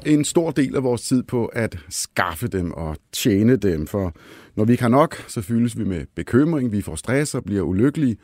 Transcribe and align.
Bruger 0.00 0.16
en 0.16 0.24
stor 0.24 0.50
del 0.50 0.76
af 0.76 0.82
vores 0.82 1.02
tid 1.02 1.22
på 1.22 1.46
at 1.46 1.78
skaffe 1.88 2.48
dem 2.48 2.72
og 2.72 2.96
tjene 3.12 3.56
dem, 3.56 3.86
for 3.86 4.12
når 4.56 4.64
vi 4.64 4.72
ikke 4.72 4.82
har 4.82 4.88
nok, 4.88 5.16
så 5.28 5.42
fyldes 5.42 5.78
vi 5.78 5.84
med 5.84 6.06
bekymring, 6.14 6.72
vi 6.72 6.82
får 6.82 6.94
stress 6.94 7.34
og 7.34 7.44
bliver 7.44 7.62
ulykkelige, 7.62 8.16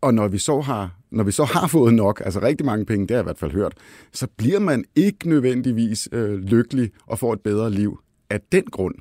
og 0.00 0.14
når 0.14 0.28
vi 0.28 0.38
så 0.38 0.60
har, 0.60 0.96
når 1.10 1.24
vi 1.24 1.32
så 1.32 1.44
har 1.44 1.66
fået 1.76 1.94
nok, 1.94 2.22
altså 2.24 2.42
rigtig 2.42 2.66
mange 2.66 2.86
penge, 2.86 3.06
det 3.06 3.10
har 3.10 3.16
jeg 3.16 3.22
i 3.22 3.26
hvert 3.26 3.38
fald 3.38 3.52
hørt, 3.52 3.74
så 4.12 4.26
bliver 4.36 4.58
man 4.58 4.84
ikke 4.96 5.28
nødvendigvis 5.28 6.08
øh, 6.12 6.34
lykkelig 6.34 6.90
og 7.06 7.18
får 7.18 7.32
et 7.32 7.40
bedre 7.40 7.70
liv 7.70 7.98
af 8.30 8.40
den 8.52 8.64
grund. 8.64 8.94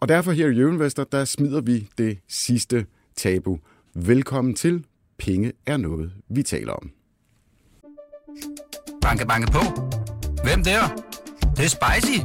Og 0.00 0.08
derfor 0.08 0.32
her 0.32 0.48
i 0.48 0.56
Jøvenvester, 0.56 1.04
der 1.04 1.24
smider 1.24 1.60
vi 1.60 1.88
det 1.98 2.18
sidste 2.28 2.86
tabu. 3.16 3.58
Velkommen 3.94 4.54
til 4.54 4.84
Penge 5.18 5.52
er 5.66 5.76
noget, 5.76 6.12
vi 6.28 6.42
taler 6.42 6.72
om. 6.72 6.90
Banke, 9.02 9.26
banke 9.26 9.52
på. 9.52 9.60
Hvem 10.44 10.64
der? 10.64 11.09
Det, 11.56 11.64
er 11.64 11.68
spicy. 11.68 12.18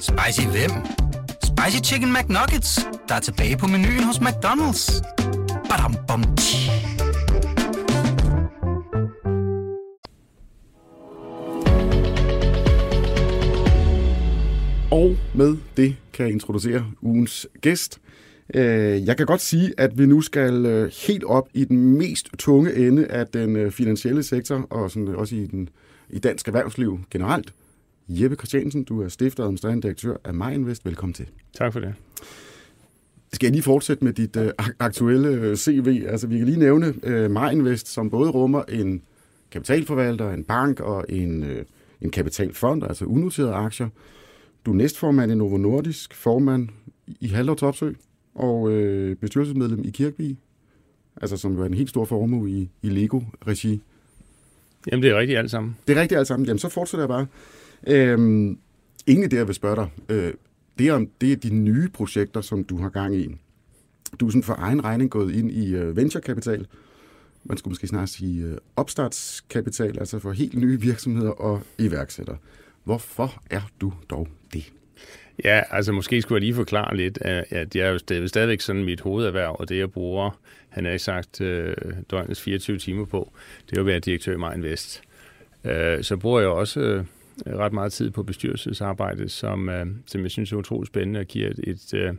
Spicy 0.00 0.46
hvem? 0.46 0.70
Spicy 1.44 1.90
Chicken 1.90 2.12
McNuggets, 2.12 2.80
der 3.08 3.14
er 3.14 3.20
tilbage 3.20 3.56
på 3.56 3.66
menuen 3.66 4.04
hos 4.04 4.16
McDonald's. 4.16 5.02
Badum, 5.68 5.96
bom, 6.08 6.36
tji. 6.36 6.70
Og 14.90 15.16
med 15.34 15.56
det 15.76 15.96
kan 16.12 16.26
jeg 16.26 16.32
introducere 16.32 16.86
ugens 17.02 17.46
gæst. 17.60 18.00
Øh, 18.54 19.06
jeg 19.06 19.16
kan 19.16 19.26
godt 19.26 19.40
sige, 19.40 19.74
at 19.78 19.98
vi 19.98 20.06
nu 20.06 20.20
skal 20.20 20.66
øh, 20.66 20.92
helt 21.06 21.24
op 21.24 21.48
i 21.54 21.64
den 21.64 21.98
mest 21.98 22.28
tunge 22.38 22.74
ende 22.74 23.06
af 23.06 23.26
den 23.26 23.56
øh, 23.56 23.72
finansielle 23.72 24.22
sektor, 24.22 24.66
og 24.70 24.90
sådan 24.90 25.08
også 25.08 25.34
i, 25.34 25.46
den, 25.46 25.68
i 26.10 26.18
dansk 26.18 26.46
erhvervsliv 26.48 27.00
generelt. 27.10 27.52
Jeppe 28.08 28.36
Christiansen, 28.36 28.84
du 28.84 29.02
er 29.02 29.08
stifter 29.08 29.42
og 29.42 29.46
administrerende 29.46 29.82
direktør 29.82 30.16
af 30.24 30.34
MyInvest. 30.34 30.84
Velkommen 30.84 31.14
til. 31.14 31.26
Tak 31.54 31.72
for 31.72 31.80
det. 31.80 31.94
Skal 33.32 33.46
jeg 33.46 33.52
lige 33.52 33.62
fortsætte 33.62 34.04
med 34.04 34.12
dit 34.12 34.36
øh, 34.36 34.52
ak- 34.62 34.76
aktuelle 34.78 35.28
øh, 35.28 35.56
CV? 35.56 36.04
Altså, 36.08 36.26
vi 36.26 36.38
kan 36.38 36.46
lige 36.46 36.58
nævne 36.58 36.94
øh, 37.02 37.30
MyInvest, 37.30 37.88
som 37.88 38.10
både 38.10 38.30
rummer 38.30 38.62
en 38.62 39.02
kapitalforvalter, 39.50 40.30
en 40.32 40.44
bank 40.44 40.80
og 40.80 41.04
en, 41.08 41.44
øh, 41.44 41.64
en 42.00 42.10
kapitalfond, 42.10 42.84
altså 42.84 43.04
unoterede 43.04 43.52
aktier. 43.52 43.88
Du 44.66 44.70
er 44.70 44.76
næstformand 44.76 45.32
i 45.32 45.34
Novo 45.34 45.56
Nordisk, 45.56 46.14
formand 46.14 46.68
i 47.20 47.28
Halder 47.28 47.54
Topsø 47.54 47.92
og 48.34 48.70
øh, 48.70 49.16
bestyrelsesmedlem 49.16 49.84
i 49.84 49.90
Kirkby, 49.90 50.36
altså 51.22 51.36
som 51.36 51.54
jo 51.54 51.62
er 51.62 51.66
en 51.66 51.74
helt 51.74 51.90
stor 51.90 52.04
formue 52.04 52.50
i, 52.50 52.70
i 52.82 52.88
Lego-regi. 52.88 53.80
Jamen, 54.90 55.02
det 55.02 55.10
er 55.10 55.18
rigtigt 55.18 55.38
alt 55.38 55.50
sammen. 55.50 55.76
Det 55.88 55.96
er 55.96 56.00
rigtigt 56.00 56.18
alt 56.18 56.28
sammen. 56.28 56.46
Jamen, 56.46 56.58
så 56.58 56.68
fortsætter 56.68 57.02
jeg 57.02 57.08
bare. 57.08 57.26
Øhm, 57.86 58.58
egentlig 59.06 59.30
det, 59.30 59.36
jeg 59.36 59.46
vil 59.46 59.54
spørge 59.54 59.76
dig, 59.76 59.88
øh, 60.08 60.32
det, 60.78 60.88
er, 60.88 60.92
om- 60.92 61.10
det 61.20 61.32
er 61.32 61.36
de 61.36 61.54
nye 61.54 61.88
projekter, 61.88 62.40
som 62.40 62.64
du 62.64 62.76
har 62.78 62.88
gang 62.88 63.16
i. 63.16 63.36
Du 64.20 64.26
er 64.26 64.30
sådan 64.30 64.42
for 64.42 64.54
egen 64.58 64.84
regning 64.84 65.10
gået 65.10 65.34
ind 65.34 65.50
i 65.50 65.74
øh, 65.74 65.96
venturekapital. 65.96 66.66
Man 67.44 67.58
skulle 67.58 67.72
måske 67.72 67.86
snart 67.86 68.08
sige 68.08 68.44
øh, 68.44 68.56
opstartskapital, 68.76 69.98
altså 69.98 70.18
for 70.18 70.32
helt 70.32 70.54
nye 70.54 70.80
virksomheder 70.80 71.30
og 71.30 71.62
iværksættere. 71.78 72.36
Hvorfor 72.84 73.42
er 73.50 73.60
du 73.80 73.92
dog 74.10 74.28
det? 74.52 74.72
Ja, 75.44 75.62
altså 75.70 75.92
måske 75.92 76.22
skulle 76.22 76.36
jeg 76.36 76.40
lige 76.40 76.54
forklare 76.54 76.96
lidt, 76.96 77.18
at 77.20 77.44
jeg, 77.50 77.76
jeg 77.76 77.86
er 78.10 78.18
jo 78.20 78.28
stadigvæk 78.28 78.60
sådan 78.60 78.84
mit 78.84 79.00
hovederhverv, 79.00 79.56
og 79.58 79.68
det 79.68 79.78
jeg 79.78 79.90
bruger, 79.90 80.38
han 80.68 80.84
har 80.84 80.98
sagt, 80.98 81.40
øh, 81.40 81.74
døgnets 82.10 82.40
24 82.42 82.78
timer 82.78 83.04
på, 83.04 83.32
det 83.66 83.72
er 83.72 83.76
jo 83.76 83.82
at 83.82 83.86
være 83.86 83.98
direktør 83.98 84.32
i 84.32 84.36
MyInvest. 84.36 85.02
Øh, 85.64 86.02
så 86.04 86.16
bruger 86.16 86.40
jeg 86.40 86.48
også 86.48 86.80
øh, 86.80 87.04
Øh, 87.46 87.56
ret 87.56 87.72
meget 87.72 87.92
tid 87.92 88.10
på 88.10 88.22
bestyrelsesarbejde, 88.22 89.28
som, 89.28 89.68
øh, 89.68 89.86
som 90.06 90.22
jeg 90.22 90.30
synes 90.30 90.52
er 90.52 90.56
utroligt 90.56 90.88
spændende 90.88 91.20
og 91.20 91.26
giver 91.26 91.50
et, 91.50 91.58
et, 91.58 91.94
øh, 91.94 92.14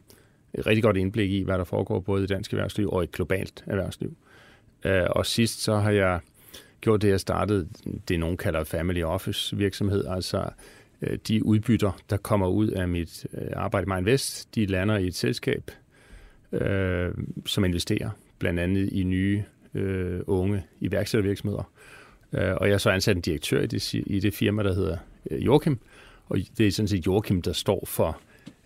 et 0.53 0.67
rigtig 0.67 0.83
godt 0.83 0.97
indblik 0.97 1.31
i, 1.31 1.43
hvad 1.43 1.57
der 1.57 1.63
foregår 1.63 1.99
både 1.99 2.23
i 2.23 2.27
dansk 2.27 2.53
erhvervsliv 2.53 2.89
og 2.89 3.03
i 3.03 3.07
globalt 3.13 3.63
erhvervsliv. 3.67 4.17
Øh, 4.85 5.05
og 5.09 5.25
sidst 5.25 5.63
så 5.63 5.75
har 5.75 5.91
jeg 5.91 6.19
gjort 6.81 7.01
det, 7.01 7.09
jeg 7.09 7.19
startede, 7.19 7.67
det 8.07 8.19
nogen 8.19 8.37
kalder 8.37 8.63
family 8.63 9.03
office 9.03 9.57
virksomhed, 9.57 10.05
altså 10.05 10.49
øh, 11.01 11.17
de 11.27 11.45
udbytter, 11.45 11.99
der 12.09 12.17
kommer 12.17 12.47
ud 12.47 12.67
af 12.67 12.87
mit 12.87 13.27
øh, 13.33 13.47
arbejde 13.55 13.85
i 13.85 13.89
MyInvest, 13.93 14.55
de 14.55 14.65
lander 14.65 14.97
i 14.97 15.07
et 15.07 15.15
selskab, 15.15 15.71
øh, 16.51 17.13
som 17.45 17.65
investerer 17.65 18.09
blandt 18.39 18.59
andet 18.59 18.89
i 18.91 19.03
nye 19.03 19.43
øh, 19.73 20.19
unge 20.27 20.63
iværksættervirksomheder. 20.79 21.71
Øh, 21.71 21.96
Øh, 22.33 22.55
og 22.55 22.67
jeg 22.67 22.73
er 22.73 22.77
så 22.77 22.89
ansat 22.89 23.15
en 23.15 23.21
direktør 23.21 23.61
i 23.61 23.67
det, 23.67 23.93
i 23.93 24.19
det 24.19 24.33
firma, 24.33 24.63
der 24.63 24.73
hedder 24.73 24.97
øh, 25.31 25.45
Joachim, 25.45 25.79
og 26.25 26.37
det 26.57 26.67
er 26.67 26.71
sådan 26.71 26.87
set 26.87 27.05
Joachim, 27.05 27.41
der 27.41 27.53
står 27.53 27.83
for 27.87 28.17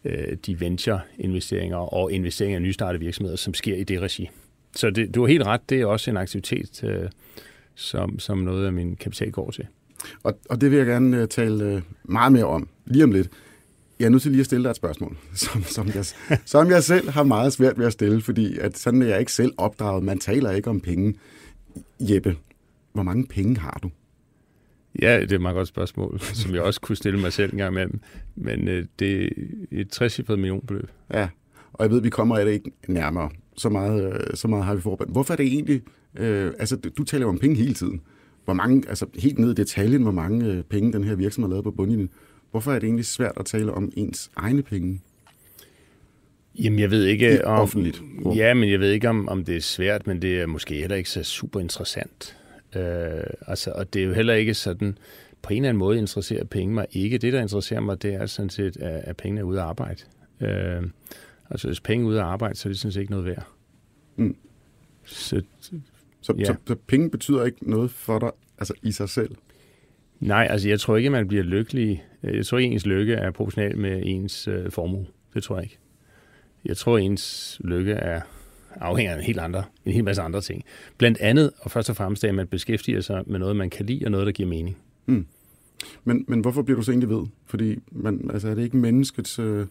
øh, 0.06 0.38
de 0.46 0.60
venture-investeringer 0.60 1.94
og 1.94 2.12
investeringer 2.12 2.60
i 2.60 2.62
nystartede 2.62 3.04
virksomheder, 3.04 3.38
som 3.38 3.54
sker 3.54 3.76
i 3.76 3.84
det 3.84 4.02
regi. 4.02 4.30
Så 4.76 4.90
det, 4.90 5.16
du 5.16 5.22
har 5.22 5.28
helt 5.28 5.44
ret, 5.44 5.62
det 5.70 5.82
er 5.82 5.86
også 5.86 6.12
en 6.12 6.18
aktivitet, 6.18 6.84
øh, 6.84 7.10
som, 7.76 8.20
som 8.20 8.38
noget 8.38 8.66
af 8.66 8.74
min 8.74 8.96
kapital 8.96 9.32
går 9.32 9.52
til. 9.52 9.68
Og, 10.24 10.40
og 10.50 10.62
det 10.62 10.72
vil 10.72 10.78
jeg 10.78 10.86
gerne 10.86 11.18
øh, 11.18 11.28
tale 11.28 11.66
øh, 11.66 11.82
meget 12.04 12.32
mere 12.32 12.46
om 12.46 12.68
lige 12.86 13.04
om 13.04 13.12
lidt. 13.12 13.30
Jeg 14.00 14.06
er 14.06 14.10
nødt 14.10 14.22
til 14.22 14.32
lige 14.32 14.40
at 14.40 14.46
stille 14.46 14.64
dig 14.64 14.70
et 14.70 14.76
spørgsmål, 14.76 15.18
som, 15.34 15.64
som, 15.64 15.88
jeg, 15.96 16.06
som 16.46 16.70
jeg 16.70 16.84
selv 16.84 17.10
har 17.10 17.24
meget 17.24 17.54
svært 17.54 17.80
ved 17.80 17.86
at 17.86 17.94
stille, 17.94 18.22
fordi 18.22 18.58
at 18.58 18.78
sådan 18.78 19.02
er 19.02 19.08
jeg 19.08 19.20
ikke 19.20 19.32
selv 19.32 19.54
opdraget. 19.58 20.04
Man 20.04 20.20
taler 20.20 20.52
ikke 20.52 20.70
om 20.70 20.82
penge. 20.82 21.16
Jeppe, 22.00 22.36
hvor 22.94 23.03
mange 23.03 23.25
penge 23.28 23.57
har 23.57 23.79
du? 23.84 23.91
Ja, 25.02 25.19
det 25.22 25.31
er 25.31 25.35
et 25.35 25.41
meget 25.41 25.56
godt 25.56 25.68
spørgsmål, 25.68 26.19
som 26.41 26.53
jeg 26.53 26.62
også 26.62 26.81
kunne 26.81 26.96
stille 26.96 27.19
mig 27.19 27.34
selv 27.34 27.52
en 27.52 27.57
gang 27.57 27.74
imellem. 27.74 28.00
Men 28.35 28.68
øh, 28.68 28.85
det 29.00 29.24
er 29.24 29.28
et 29.72 29.90
60 29.90 30.19
millionbeløb. 30.29 30.90
Ja, 31.13 31.30
og 31.74 31.84
jeg 31.84 31.91
ved, 31.91 32.01
vi 32.01 32.09
kommer 32.09 32.38
af 32.38 32.46
det 32.46 32.51
ikke 32.51 32.72
nærmere. 32.88 33.30
Så 33.57 33.69
meget, 33.69 34.13
øh, 34.13 34.19
så 34.34 34.47
meget 34.47 34.66
har 34.66 34.75
vi 34.75 34.81
forberedt. 34.81 35.12
Hvorfor 35.12 35.34
er 35.34 35.38
det 35.38 35.46
egentlig... 35.46 35.81
Øh, 36.16 36.53
altså, 36.59 36.75
du 36.75 37.03
taler 37.03 37.25
jo 37.25 37.30
om 37.30 37.40
penge 37.40 37.56
hele 37.56 37.74
tiden. 37.74 38.01
Hvor 38.46 38.53
mange, 38.53 38.90
altså 38.90 39.06
helt 39.16 39.40
ned 39.40 39.51
i 39.51 39.53
detaljen, 39.53 40.01
hvor 40.01 40.12
mange 40.12 40.46
øh, 40.46 40.63
penge 40.63 40.94
den 40.94 41.03
her 41.03 41.16
virksomhed 41.16 41.50
har 41.50 41.53
lavet 41.53 41.63
på 41.63 41.72
bundlinjen. 41.72 42.09
Hvorfor 42.51 42.72
er 42.72 42.80
det 42.80 42.84
egentlig 42.84 43.06
svært 43.06 43.34
at 43.38 43.46
tale 43.46 43.74
om 43.74 43.91
ens 43.97 44.31
egne 44.35 44.62
penge? 44.62 45.01
Jamen, 46.59 46.80
jeg 46.80 46.91
ved 46.91 47.06
ikke 47.06 47.47
om... 47.47 47.62
offentligt. 47.62 48.03
Ja, 48.35 48.53
men 48.53 48.69
jeg 48.72 48.80
ved 48.80 48.91
ikke, 48.91 49.09
om, 49.09 49.30
om 49.30 49.46
det 49.46 49.56
er 49.56 49.62
svært, 49.62 50.07
men 50.07 50.22
det 50.22 50.41
er 50.41 50.46
måske 50.46 50.75
heller 50.75 50.96
ikke 50.96 51.09
så 51.09 51.24
super 51.24 51.59
interessant. 51.59 52.38
Øh, 52.76 53.24
altså, 53.48 53.72
og 53.72 53.94
det 53.94 54.02
er 54.02 54.06
jo 54.06 54.14
heller 54.14 54.34
ikke 54.34 54.54
sådan... 54.54 54.98
På 55.42 55.54
en 55.54 55.58
eller 55.58 55.70
anden 55.70 55.80
måde 55.80 55.98
interesserer 55.98 56.44
penge 56.44 56.74
mig 56.74 56.86
ikke. 56.92 57.18
Det, 57.18 57.34
der 57.34 57.42
interesserer 57.42 57.80
mig, 57.80 58.02
det 58.02 58.14
er 58.14 58.26
sådan 58.26 58.50
set, 58.50 58.78
at, 58.78 59.02
at 59.04 59.18
pengene 59.18 59.40
er 59.40 59.44
ude 59.46 59.59
at 59.59 59.66
arbejde. 59.66 60.02
Øh, 60.42 60.84
altså, 61.50 61.68
hvis 61.68 61.80
penge 61.80 62.06
er 62.06 62.10
ude 62.10 62.20
at 62.20 62.26
arbejde, 62.26 62.56
så 62.56 62.70
er 62.70 62.72
det 62.72 62.80
sådan 62.80 62.92
set 62.92 63.00
ikke 63.02 63.12
noget 63.12 63.26
værd. 63.26 63.48
Mm. 64.16 64.36
Så 65.04 65.42
Så, 66.22 66.34
Ja. 66.40 66.46
så, 66.46 66.56
så 66.68 66.76
penge 66.88 67.10
betyder 67.10 67.46
ikke 67.46 67.70
noget 67.70 67.92
for 67.92 68.20
dig 68.20 68.31
altså 68.58 68.74
i 68.84 68.92
sig 68.92 69.10
selv? 69.10 69.36
Nej, 70.20 70.48
altså 70.50 70.70
jeg 70.70 70.80
tror 70.80 70.98
ikke, 70.98 71.10
man 71.10 71.28
bliver 71.28 71.44
lykkelig. 71.44 72.04
Jeg 72.24 72.46
tror 72.46 72.58
ikke, 72.58 72.74
ens 72.74 72.86
lykke 72.86 73.14
er 73.14 73.31
proportional 73.31 73.78
med 73.78 74.02
ens 74.06 74.48
øh, 74.48 74.72
formue. 74.72 75.06
Det 75.34 75.44
tror 75.44 75.56
jeg 75.56 75.64
ikke. 75.64 75.78
Jeg 76.66 76.78
tror, 76.78 76.98
ens 76.98 77.58
lykke 77.64 77.92
er 77.92 78.22
afhænger 78.80 79.13
af 79.13 79.18
en 79.18 79.24
helt 79.24 79.40
andre, 79.40 79.63
en 79.86 79.94
hel 79.94 80.04
masse 80.04 80.22
andre 80.22 80.42
ting. 80.42 80.63
Blandt 80.98 81.18
andet, 81.18 81.51
og 81.60 81.72
først 81.72 81.90
og 81.90 81.95
fremmest, 81.95 82.24
at 82.24 82.36
man 82.36 82.48
beskæftiger 82.48 83.01
sig 83.01 83.24
med 83.28 83.40
noget, 83.40 83.56
man 83.56 83.69
kan 83.69 83.86
lide, 83.86 84.06
og 84.06 84.12
noget, 84.12 84.25
der 84.25 84.31
giver 84.31 84.50
mening. 84.50 84.78
Men, 86.04 86.25
men 86.28 86.40
hvorfor 86.40 86.62
bliver 86.62 86.78
du 86.78 86.84
så 86.84 86.92
egentlig 86.92 87.10
ved? 87.10 87.25
Fordi 87.45 87.80
man, 87.92 88.30
altså, 88.34 88.50
er 88.50 88.56
det 88.56 88.63
ikke 88.63 88.78
menneskets 88.78 89.40
øh, 89.40 89.66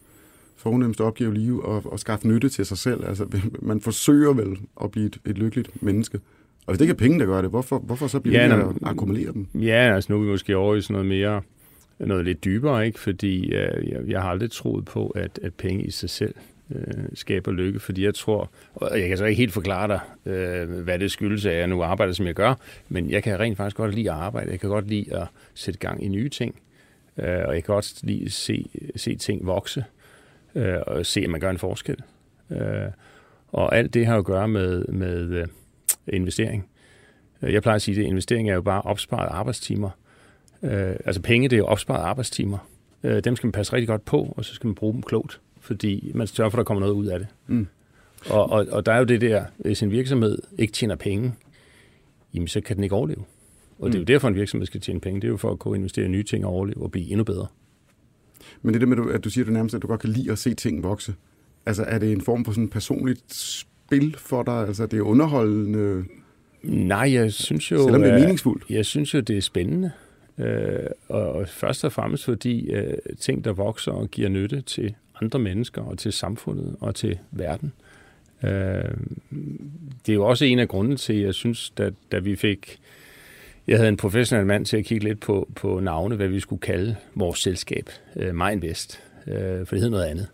fornemmeste 0.55 1.01
opgave 1.01 1.33
i 1.33 1.37
livet 1.37 1.61
at, 1.67 1.93
at 1.93 1.99
skaffe 1.99 2.27
nytte 2.27 2.49
til 2.49 2.65
sig 2.65 2.77
selv? 2.77 3.05
Altså, 3.05 3.25
man 3.61 3.81
forsøger 3.81 4.33
vel 4.33 4.57
at 4.83 4.91
blive 4.91 5.05
et, 5.05 5.17
et 5.25 5.37
lykkeligt 5.37 5.83
menneske. 5.83 6.19
Og 6.65 6.73
hvis 6.73 6.77
det 6.77 6.85
ikke 6.85 6.91
er 6.91 6.97
penge, 6.97 7.19
der 7.19 7.25
gør 7.25 7.41
det, 7.41 7.49
hvorfor, 7.49 7.79
hvorfor 7.79 8.07
så 8.07 8.19
bliver 8.19 8.47
Ja, 8.47 8.69
at 8.69 8.75
akkumulere 8.83 9.33
dem? 9.33 9.47
Ja, 9.55 9.95
altså 9.95 10.13
nu 10.13 10.19
er 10.19 10.23
vi 10.23 10.29
måske 10.29 10.57
over 10.57 10.75
i 10.75 10.81
sådan 10.81 10.93
noget 10.93 11.07
mere, 11.07 11.41
noget 11.99 12.25
lidt 12.25 12.43
dybere, 12.43 12.85
ikke? 12.85 12.99
Fordi 12.99 13.45
øh, 13.45 13.89
jeg, 13.89 14.01
jeg 14.07 14.21
har 14.21 14.29
aldrig 14.29 14.51
troet 14.51 14.85
på, 14.85 15.07
at, 15.07 15.39
at 15.43 15.53
penge 15.53 15.83
i 15.83 15.91
sig 15.91 16.09
selv 16.09 16.35
øh, 16.71 17.03
skaber 17.13 17.51
lykke, 17.51 17.79
fordi 17.79 18.05
jeg 18.05 18.15
tror, 18.15 18.49
og 18.75 18.99
jeg 18.99 19.07
kan 19.07 19.17
så 19.17 19.25
ikke 19.25 19.37
helt 19.37 19.53
forklare 19.53 19.87
dig, 19.87 19.99
øh, 20.33 20.69
hvad 20.83 20.99
det 20.99 21.11
skyldes, 21.11 21.45
at 21.45 21.55
jeg 21.55 21.67
nu 21.67 21.83
arbejder, 21.83 22.13
som 22.13 22.25
jeg 22.25 22.35
gør, 22.35 22.53
men 22.89 23.09
jeg 23.09 23.23
kan 23.23 23.39
rent 23.39 23.57
faktisk 23.57 23.77
godt 23.77 23.95
lide 23.95 24.11
at 24.11 24.17
arbejde. 24.17 24.51
Jeg 24.51 24.59
kan 24.59 24.69
godt 24.69 24.87
lide 24.87 25.15
at 25.15 25.27
sætte 25.53 25.79
gang 25.79 26.05
i 26.05 26.07
nye 26.07 26.29
ting, 26.29 26.55
øh, 27.17 27.25
og 27.45 27.55
jeg 27.55 27.63
kan 27.63 27.73
godt 27.73 28.03
lide 28.03 28.25
at 28.25 28.31
se, 28.31 28.69
se 28.95 29.15
ting 29.15 29.45
vokse, 29.45 29.83
øh, 30.55 30.77
og 30.87 31.05
se, 31.05 31.21
at 31.21 31.29
man 31.29 31.39
gør 31.39 31.49
en 31.49 31.57
forskel. 31.57 31.97
Øh, 32.51 32.91
Og 33.51 33.75
alt 33.75 33.93
det 33.93 34.05
har 34.05 34.13
jo 34.13 34.19
at 34.19 34.25
gøre 34.25 34.47
med, 34.47 34.85
med 34.85 35.29
øh, 35.29 35.47
investering. 36.07 36.67
Øh, 37.41 37.53
jeg 37.53 37.61
plejer 37.61 37.75
at 37.75 37.81
sige, 37.81 37.99
at 37.99 38.05
investering 38.05 38.49
er 38.49 38.53
jo 38.53 38.61
bare 38.61 38.81
opsparet 38.81 39.27
arbejdstimer. 39.31 39.89
Øh, 40.63 40.95
altså 41.05 41.21
penge, 41.21 41.49
det 41.49 41.55
er 41.55 41.57
jo 41.57 41.65
opsparet 41.65 42.01
arbejdstimer. 42.01 42.57
Øh, 43.03 43.23
dem 43.23 43.35
skal 43.35 43.47
man 43.47 43.51
passe 43.51 43.73
rigtig 43.73 43.87
godt 43.87 44.05
på, 44.05 44.33
og 44.37 44.45
så 44.45 44.53
skal 44.53 44.67
man 44.67 44.75
bruge 44.75 44.93
dem 44.93 45.01
klogt, 45.01 45.41
fordi 45.61 46.11
man 46.15 46.27
sørger 46.27 46.49
for, 46.49 46.57
at 46.57 46.59
der 46.59 46.63
kommer 46.63 46.79
noget 46.79 46.93
ud 46.93 47.05
af 47.05 47.19
det. 47.19 47.27
Mm. 47.47 47.67
Og, 48.29 48.49
og, 48.49 48.67
og 48.71 48.85
der 48.85 48.91
er 48.91 48.97
jo 48.97 49.03
det 49.03 49.21
der, 49.21 49.45
hvis 49.57 49.83
en 49.83 49.91
virksomhed 49.91 50.37
ikke 50.57 50.73
tjener 50.73 50.95
penge, 50.95 51.33
jamen 52.33 52.47
så 52.47 52.61
kan 52.61 52.75
den 52.75 52.83
ikke 52.83 52.95
overleve. 52.95 53.23
Og 53.79 53.87
mm. 53.87 53.91
det 53.91 53.95
er 53.95 53.99
jo 53.99 54.01
mm. 54.01 54.05
derfor, 54.05 54.27
en 54.27 54.35
virksomhed 54.35 54.65
skal 54.67 54.81
tjene 54.81 54.99
penge. 54.99 55.21
Det 55.21 55.27
er 55.27 55.31
jo 55.31 55.37
for 55.37 55.51
at 55.51 55.59
kunne 55.59 55.77
investere 55.77 56.05
i 56.05 56.09
nye 56.09 56.23
ting 56.23 56.45
og 56.45 56.51
overleve 56.51 56.83
og 56.83 56.91
blive 56.91 57.09
endnu 57.09 57.23
bedre. 57.23 57.47
Men 58.61 58.73
det 58.73 58.83
er 58.83 58.85
det 58.85 58.97
med, 58.97 59.13
at 59.13 59.23
du 59.23 59.29
siger 59.29 59.45
du 59.45 59.51
nærmest, 59.51 59.75
at 59.75 59.81
du 59.81 59.87
godt 59.87 59.99
kan 59.99 60.09
lide 60.09 60.31
at 60.31 60.37
se 60.37 60.53
ting 60.53 60.83
vokse. 60.83 61.13
Altså 61.65 61.83
er 61.83 61.99
det 61.99 62.11
en 62.11 62.21
form 62.21 62.45
for 62.45 62.51
sådan 62.51 62.69
personligt 62.69 63.33
spil 63.33 64.15
for 64.17 64.43
dig? 64.43 64.67
Altså 64.67 64.85
det 64.85 64.97
er 64.97 65.03
underholdende? 65.03 66.05
Nej, 66.63 67.13
jeg 67.13 67.33
synes 67.33 67.71
jo... 67.71 67.83
Selvom 67.83 68.01
det 68.01 68.11
er 68.11 68.19
meningsfuldt? 68.19 68.63
Jeg 68.69 68.85
synes 68.85 69.13
jo, 69.13 69.19
det 69.19 69.37
er 69.37 69.41
spændende. 69.41 69.91
Øh, 70.37 70.89
og 71.09 71.47
først 71.47 71.85
og 71.85 71.91
fremmest 71.91 72.25
fordi 72.25 72.71
øh, 72.71 72.93
ting, 73.19 73.45
der 73.45 73.53
vokser 73.53 73.91
og 73.91 74.11
giver 74.11 74.29
nytte 74.29 74.61
til 74.61 74.95
andre 75.21 75.39
mennesker 75.39 75.81
og 75.81 75.97
til 75.97 76.13
samfundet 76.13 76.75
og 76.79 76.95
til 76.95 77.19
verden. 77.31 77.73
Øh, 78.43 78.93
det 80.05 80.09
er 80.09 80.13
jo 80.13 80.25
også 80.25 80.45
en 80.45 80.59
af 80.59 80.67
grunden 80.67 80.97
til, 80.97 81.13
at 81.13 81.21
jeg 81.21 81.33
synes, 81.33 81.69
da, 81.69 81.91
da 82.11 82.19
vi 82.19 82.35
fik... 82.35 82.79
Jeg 83.67 83.77
havde 83.77 83.89
en 83.89 83.97
professionel 83.97 84.45
mand 84.45 84.65
til 84.65 84.77
at 84.77 84.85
kigge 84.85 85.03
lidt 85.03 85.19
på, 85.19 85.49
på 85.55 85.79
navne, 85.79 86.15
hvad 86.15 86.27
vi 86.27 86.39
skulle 86.39 86.59
kalde 86.59 86.95
vores 87.15 87.39
selskab, 87.39 87.89
øh, 88.15 88.35
Mindvest, 88.35 89.03
øh, 89.27 89.65
for 89.65 89.75
det 89.75 89.81
hed 89.81 89.89
noget 89.89 90.05
andet. 90.05 90.27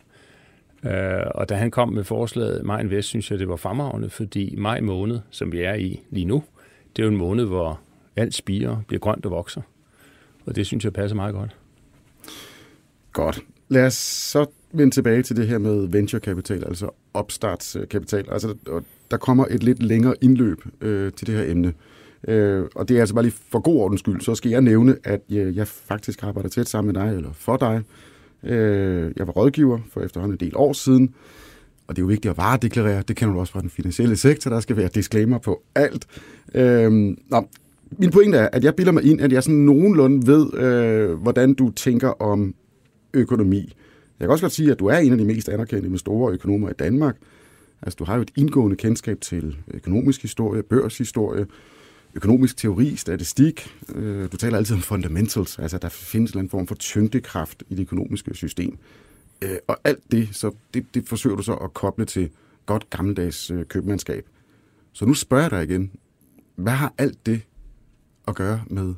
Øh, 0.83 1.31
og 1.35 1.49
da 1.49 1.55
han 1.55 1.71
kom 1.71 1.89
med 1.89 2.03
forslaget 2.03 2.65
Mindvest, 2.65 3.07
synes 3.07 3.31
jeg, 3.31 3.39
det 3.39 3.49
var 3.49 3.55
fremragende, 3.55 4.09
fordi 4.09 4.55
maj 4.57 4.81
måned, 4.81 5.19
som 5.29 5.51
vi 5.51 5.61
er 5.61 5.73
i 5.73 6.01
lige 6.09 6.25
nu, 6.25 6.43
det 6.95 7.01
er 7.01 7.05
jo 7.05 7.11
en 7.11 7.17
måned, 7.17 7.45
hvor 7.45 7.79
alt 8.15 8.33
spiger, 8.33 8.77
bliver 8.87 8.99
grønt 8.99 9.25
og 9.25 9.31
vokser. 9.31 9.61
Og 10.45 10.55
det 10.55 10.65
synes 10.65 10.83
jeg 10.83 10.93
passer 10.93 11.15
meget 11.15 11.33
godt. 11.33 11.55
Godt. 13.13 13.39
Lad 13.69 13.85
os 13.85 13.93
så 13.93 14.45
vende 14.71 14.95
tilbage 14.95 15.23
til 15.23 15.35
det 15.35 15.47
her 15.47 15.57
med 15.57 15.87
venturekapital, 15.87 16.63
altså 16.65 16.89
opstartskapital. 17.13 18.25
Altså, 18.31 18.55
der 19.11 19.17
kommer 19.17 19.45
et 19.49 19.63
lidt 19.63 19.83
længere 19.83 20.13
indløb 20.21 20.61
øh, 20.81 21.11
til 21.11 21.27
det 21.27 21.35
her 21.35 21.51
emne. 21.51 21.73
Øh, 22.27 22.65
og 22.75 22.89
det 22.89 22.95
er 22.95 22.99
altså 22.99 23.15
bare 23.15 23.23
lige 23.23 23.35
for 23.51 23.59
god 23.59 23.79
ordens 23.79 23.99
skyld, 23.99 24.21
så 24.21 24.35
skal 24.35 24.51
jeg 24.51 24.61
nævne, 24.61 24.97
at 25.03 25.21
jeg, 25.29 25.55
jeg 25.55 25.67
faktisk 25.67 26.23
arbejder 26.23 26.49
tæt 26.49 26.69
sammen 26.69 26.93
med 26.93 27.01
dig, 27.01 27.15
eller 27.15 27.29
for 27.33 27.57
dig. 27.57 27.81
Øh, 28.43 29.11
jeg 29.17 29.27
var 29.27 29.33
rådgiver 29.33 29.79
for 29.91 30.01
efterhånden 30.01 30.37
en 30.41 30.47
del 30.47 30.53
år 30.55 30.73
siden, 30.73 31.13
og 31.87 31.95
det 31.95 32.01
er 32.01 32.03
jo 32.03 32.07
vigtigt 32.07 32.31
at 32.31 32.37
varedeklarere. 32.37 33.03
Det 33.07 33.15
kender 33.15 33.33
du 33.33 33.39
også 33.39 33.53
fra 33.53 33.61
den 33.61 33.69
finansielle 33.69 34.15
sektor. 34.15 34.51
Der 34.51 34.59
skal 34.59 34.77
være 34.77 34.89
disclaimer 34.95 35.37
på 35.37 35.63
alt. 35.75 36.05
Øh, 36.55 36.91
nå, 37.29 37.47
min 37.91 38.11
pointe 38.11 38.37
er, 38.37 38.49
at 38.51 38.63
jeg 38.63 38.75
bilder 38.75 38.91
mig 38.91 39.03
ind, 39.03 39.21
at 39.21 39.31
jeg 39.31 39.43
sådan 39.43 39.59
nogenlunde 39.59 40.27
ved, 40.27 40.53
øh, 40.53 41.13
hvordan 41.13 41.53
du 41.53 41.71
tænker 41.71 42.21
om 42.21 42.55
økonomi. 43.13 43.73
Jeg 44.19 44.25
kan 44.25 44.31
også 44.31 44.43
godt 44.43 44.53
sige, 44.53 44.71
at 44.71 44.79
du 44.79 44.85
er 44.85 44.97
en 44.97 45.11
af 45.11 45.17
de 45.17 45.25
mest 45.25 45.49
anerkendte 45.49 45.89
med 45.89 45.99
store 45.99 46.33
økonomer 46.33 46.69
i 46.69 46.73
Danmark. 46.73 47.17
Altså, 47.81 47.97
du 47.99 48.03
har 48.03 48.15
jo 48.15 48.21
et 48.21 48.31
indgående 48.35 48.75
kendskab 48.75 49.21
til 49.21 49.57
økonomisk 49.73 50.21
historie, 50.21 50.63
børshistorie, 50.63 51.45
økonomisk 52.13 52.57
teori, 52.57 52.95
statistik. 52.95 53.75
Øh, 53.95 54.31
du 54.31 54.37
taler 54.37 54.57
altid 54.57 54.75
om 54.75 54.81
fundamentals, 54.81 55.59
altså 55.59 55.77
der 55.77 55.89
findes 55.89 56.31
en 56.31 56.49
form 56.49 56.67
for 56.67 56.75
tyngdekraft 56.75 57.63
i 57.69 57.75
det 57.75 57.81
økonomiske 57.81 58.33
system. 58.33 58.77
Øh, 59.41 59.57
og 59.67 59.77
alt 59.83 60.11
det, 60.11 60.29
så 60.31 60.51
det, 60.73 60.85
det 60.93 61.07
forsøger 61.07 61.35
du 61.35 61.43
så 61.43 61.53
at 61.53 61.73
koble 61.73 62.05
til 62.05 62.29
godt 62.65 62.89
gammeldags 62.89 63.51
øh, 63.51 63.65
købmandskab. 63.65 64.25
Så 64.93 65.05
nu 65.05 65.13
spørger 65.13 65.43
jeg 65.43 65.51
dig 65.51 65.63
igen, 65.63 65.91
hvad 66.55 66.73
har 66.73 66.93
alt 66.97 67.25
det 67.25 67.41
at 68.27 68.35
gøre 68.35 68.63
med 68.67 68.93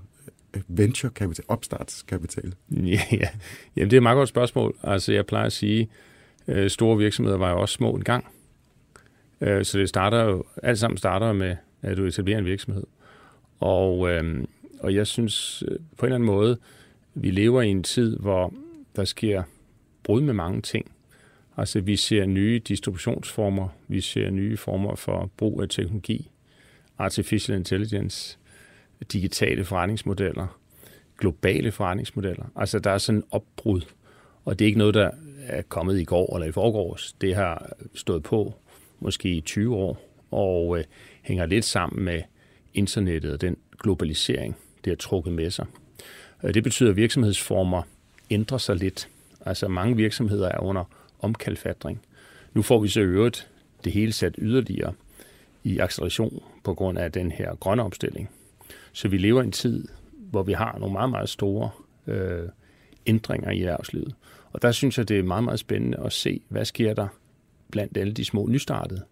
Øh, 0.53 0.61
venture 0.67 1.11
capital, 1.11 1.45
opstartskapital? 1.47 2.53
Ja, 2.71 3.01
ja. 3.11 3.29
Jamen, 3.75 3.89
det 3.91 3.93
er 3.93 3.97
et 3.99 4.03
meget 4.03 4.15
godt 4.15 4.29
spørgsmål. 4.29 4.77
Altså, 4.83 5.13
jeg 5.13 5.25
plejer 5.25 5.45
at 5.45 5.53
sige, 5.53 5.89
at 6.47 6.71
store 6.71 6.97
virksomheder 6.97 7.37
var 7.37 7.51
jo 7.51 7.61
også 7.61 7.73
små 7.73 7.91
en 7.91 8.03
gang. 8.03 8.25
Øh, 9.41 9.65
så 9.65 9.79
det 9.79 9.89
starter 9.89 10.23
jo, 10.23 10.43
alt 10.63 10.79
sammen 10.79 10.97
starter 10.97 11.33
med, 11.33 11.55
at 11.81 11.97
du 11.97 12.05
etablerer 12.05 12.37
en 12.39 12.45
virksomhed. 12.45 12.83
Og, 13.59 14.09
øh, 14.09 14.43
og 14.79 14.95
jeg 14.95 15.07
synes 15.07 15.63
øh, 15.67 15.77
på 15.97 16.05
en 16.05 16.07
eller 16.07 16.15
anden 16.15 16.27
måde, 16.27 16.57
vi 17.13 17.31
lever 17.31 17.61
i 17.61 17.69
en 17.69 17.83
tid, 17.83 18.17
hvor 18.17 18.53
der 18.95 19.05
sker 19.05 19.43
brud 20.03 20.21
med 20.21 20.33
mange 20.33 20.61
ting. 20.61 20.91
Altså 21.57 21.79
vi 21.79 21.95
ser 21.95 22.25
nye 22.25 22.59
distributionsformer, 22.59 23.67
vi 23.87 24.01
ser 24.01 24.29
nye 24.29 24.57
former 24.57 24.95
for 24.95 25.31
brug 25.37 25.61
af 25.61 25.69
teknologi, 25.69 26.29
artificial 26.97 27.57
intelligence, 27.57 28.37
digitale 29.11 29.65
forretningsmodeller, 29.65 30.59
globale 31.17 31.71
forretningsmodeller. 31.71 32.45
Altså 32.55 32.79
der 32.79 32.91
er 32.91 32.97
sådan 32.97 33.19
en 33.19 33.25
opbrud, 33.31 33.81
og 34.45 34.59
det 34.59 34.65
er 34.65 34.67
ikke 34.67 34.79
noget, 34.79 34.93
der 34.93 35.11
er 35.45 35.61
kommet 35.61 35.99
i 35.99 36.03
går 36.03 36.35
eller 36.35 36.47
i 36.47 36.51
forgårs. 36.51 37.15
Det 37.21 37.35
har 37.35 37.73
stået 37.95 38.23
på 38.23 38.53
måske 38.99 39.29
i 39.29 39.41
20 39.41 39.75
år, 39.75 40.01
og 40.31 40.77
øh, 40.77 40.83
hænger 41.21 41.45
lidt 41.45 41.65
sammen 41.65 42.03
med 42.03 42.21
internettet 42.73 43.33
og 43.33 43.41
den 43.41 43.57
globalisering, 43.79 44.55
det 44.85 44.91
har 44.91 44.95
trukket 44.95 45.33
med 45.33 45.51
sig. 45.51 45.65
Øh, 46.43 46.53
det 46.53 46.63
betyder, 46.63 46.89
at 46.89 46.95
virksomhedsformer 46.95 47.81
ændrer 48.29 48.57
sig 48.57 48.75
lidt. 48.75 49.09
Altså 49.45 49.67
mange 49.67 49.95
virksomheder 49.95 50.49
er 50.49 50.59
under 50.59 50.83
omkalfatring. 51.19 52.01
Nu 52.53 52.61
får 52.61 52.79
vi 52.79 52.87
så 52.87 53.01
øvrigt 53.01 53.49
det 53.83 53.91
hele 53.91 54.11
sat 54.11 54.35
yderligere 54.37 54.93
i 55.63 55.79
acceleration 55.79 56.43
på 56.63 56.73
grund 56.73 56.97
af 56.97 57.11
den 57.11 57.31
her 57.31 57.55
grønne 57.55 57.83
omstilling. 57.83 58.29
Så 58.93 59.07
vi 59.07 59.17
lever 59.17 59.41
i 59.41 59.45
en 59.45 59.51
tid, 59.51 59.87
hvor 60.11 60.43
vi 60.43 60.53
har 60.53 60.77
nogle 60.79 60.93
meget, 60.93 61.09
meget 61.09 61.29
store 61.29 61.69
øh, 62.07 62.49
ændringer 63.05 63.51
i 63.51 63.59
erhvervslivet. 63.59 64.15
Og 64.51 64.61
der 64.61 64.71
synes 64.71 64.97
jeg, 64.97 65.09
det 65.09 65.19
er 65.19 65.23
meget, 65.23 65.43
meget 65.43 65.59
spændende 65.59 65.97
at 66.05 66.13
se, 66.13 66.41
hvad 66.49 66.65
sker 66.65 66.93
der 66.93 67.07
blandt 67.71 67.97
alle 67.97 68.13
de 68.13 68.25
små 68.25 68.47
nystartede. 68.47 69.03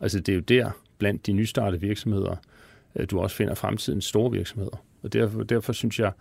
Altså 0.00 0.20
det 0.20 0.32
er 0.32 0.36
jo 0.36 0.40
der, 0.40 0.70
blandt 0.98 1.26
de 1.26 1.32
nystartede 1.32 1.80
virksomheder, 1.80 2.36
øh, 2.96 3.06
du 3.10 3.20
også 3.20 3.36
finder 3.36 3.54
fremtidens 3.54 4.04
store 4.04 4.30
virksomheder. 4.30 4.84
Og 5.02 5.12
derfor, 5.12 5.42
derfor 5.42 5.72
synes 5.72 5.98
jeg, 5.98 6.12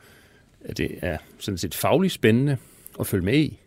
at 0.62 0.78
det 0.78 1.00
er 1.02 1.18
sådan 1.40 1.58
set 1.58 1.76
fagligt 1.76 2.14
spændende 2.14 2.58
at 3.00 3.08
følge 3.08 3.26
med 3.26 3.38
i. 3.38 3.60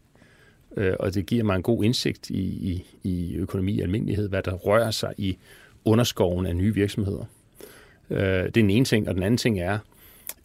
Øh, 0.76 0.94
og 1.00 1.14
det 1.14 1.26
giver 1.26 1.44
mig 1.44 1.56
en 1.56 1.62
god 1.62 1.84
indsigt 1.84 2.30
i, 2.30 2.42
i, 2.42 2.84
i 3.02 3.34
økonomi 3.34 3.72
i 3.72 3.80
almindelighed, 3.80 4.28
hvad 4.28 4.42
der 4.42 4.52
rører 4.52 4.90
sig 4.90 5.14
i 5.18 5.38
underskoven 5.84 6.46
af 6.46 6.56
nye 6.56 6.74
virksomheder. 6.74 7.24
Øh, 8.10 8.18
det 8.18 8.46
er 8.46 8.50
den 8.50 8.70
ene 8.70 8.84
ting, 8.84 9.08
og 9.08 9.14
den 9.14 9.22
anden 9.22 9.38
ting 9.38 9.60
er, 9.60 9.78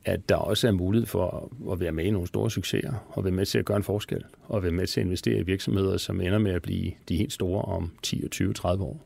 at 0.05 0.29
der 0.29 0.35
også 0.35 0.67
er 0.67 0.71
mulighed 0.71 1.07
for 1.07 1.51
at 1.71 1.79
være 1.79 1.91
med 1.91 2.05
i 2.05 2.11
nogle 2.11 2.27
store 2.27 2.51
succeser, 2.51 2.93
og 3.09 3.23
være 3.23 3.33
med 3.33 3.45
til 3.45 3.59
at 3.59 3.65
gøre 3.65 3.77
en 3.77 3.83
forskel, 3.83 4.23
og 4.43 4.63
være 4.63 4.71
med 4.71 4.87
til 4.87 4.99
at 4.99 5.05
investere 5.05 5.39
i 5.39 5.43
virksomheder, 5.43 5.97
som 5.97 6.21
ender 6.21 6.37
med 6.37 6.51
at 6.51 6.61
blive 6.61 6.91
de 7.09 7.17
helt 7.17 7.33
store 7.33 7.61
om 7.61 7.91
10, 8.03 8.27
20, 8.27 8.53
30 8.53 8.83
år. 8.83 9.01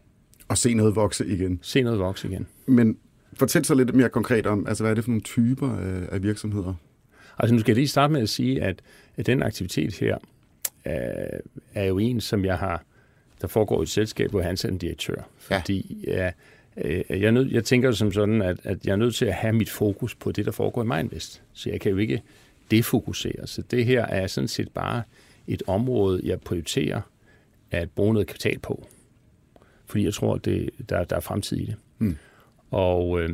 Og 0.47 0.57
se 0.57 0.73
noget 0.73 0.95
vokse 0.95 1.27
igen. 1.27 1.59
Se 1.61 1.81
noget 1.81 1.99
vokse 1.99 2.27
igen. 2.27 2.47
Men 2.65 2.97
fortæl 3.33 3.65
så 3.65 3.75
lidt 3.75 3.95
mere 3.95 4.09
konkret 4.09 4.47
om, 4.47 4.67
altså 4.67 4.83
hvad 4.83 4.91
er 4.91 4.95
det 4.95 5.03
for 5.03 5.11
nogle 5.11 5.21
typer 5.21 5.69
af, 5.75 6.07
af 6.11 6.23
virksomheder? 6.23 6.73
Altså 7.39 7.53
nu 7.53 7.59
skal 7.59 7.71
jeg 7.71 7.75
lige 7.75 7.87
starte 7.87 8.13
med 8.13 8.21
at 8.21 8.29
sige, 8.29 8.61
at, 8.61 8.81
at 9.17 9.25
den 9.25 9.43
aktivitet 9.43 9.95
her 9.95 10.17
er, 10.85 11.39
er 11.73 11.85
jo 11.85 11.97
en, 11.97 12.21
som 12.21 12.45
jeg 12.45 12.57
har, 12.57 12.83
der 13.41 13.47
foregår 13.47 13.79
i 13.79 13.83
et 13.83 13.89
selskab, 13.89 14.29
hvor 14.29 14.41
han 14.41 14.57
er 14.63 14.67
en 14.67 14.77
direktør. 14.77 15.29
Fordi 15.37 16.03
ja. 16.07 16.25
øh, 16.25 16.31
jeg, 16.85 17.21
er 17.21 17.31
nød, 17.31 17.51
jeg 17.51 17.63
tænker 17.63 17.91
som 17.91 18.11
sådan, 18.11 18.41
at, 18.41 18.59
at 18.63 18.85
jeg 18.85 18.91
er 18.91 18.95
nødt 18.95 19.15
til 19.15 19.25
at 19.25 19.33
have 19.33 19.53
mit 19.53 19.69
fokus 19.69 20.15
på 20.15 20.31
det, 20.31 20.45
der 20.45 20.51
foregår 20.51 20.83
i 20.83 20.85
Mindvest. 20.85 21.41
Så 21.53 21.69
jeg 21.69 21.81
kan 21.81 21.91
jo 21.91 21.97
ikke 21.97 22.21
defokusere. 22.71 23.47
Så 23.47 23.61
det 23.61 23.85
her 23.85 24.05
er 24.05 24.27
sådan 24.27 24.47
set 24.47 24.69
bare 24.73 25.03
et 25.47 25.63
område, 25.67 26.21
jeg 26.23 26.41
prioriterer 26.41 27.01
at 27.71 27.89
bruge 27.89 28.13
noget 28.13 28.27
kapital 28.27 28.59
på. 28.59 28.87
Fordi 29.85 30.03
jeg 30.03 30.13
tror, 30.13 30.37
det, 30.37 30.69
der, 30.89 31.03
der 31.03 31.15
er 31.15 31.19
fremtid 31.19 31.57
i 31.57 31.65
det. 31.65 31.75
Hmm. 31.97 32.17
Og 32.71 33.21
øh, 33.21 33.29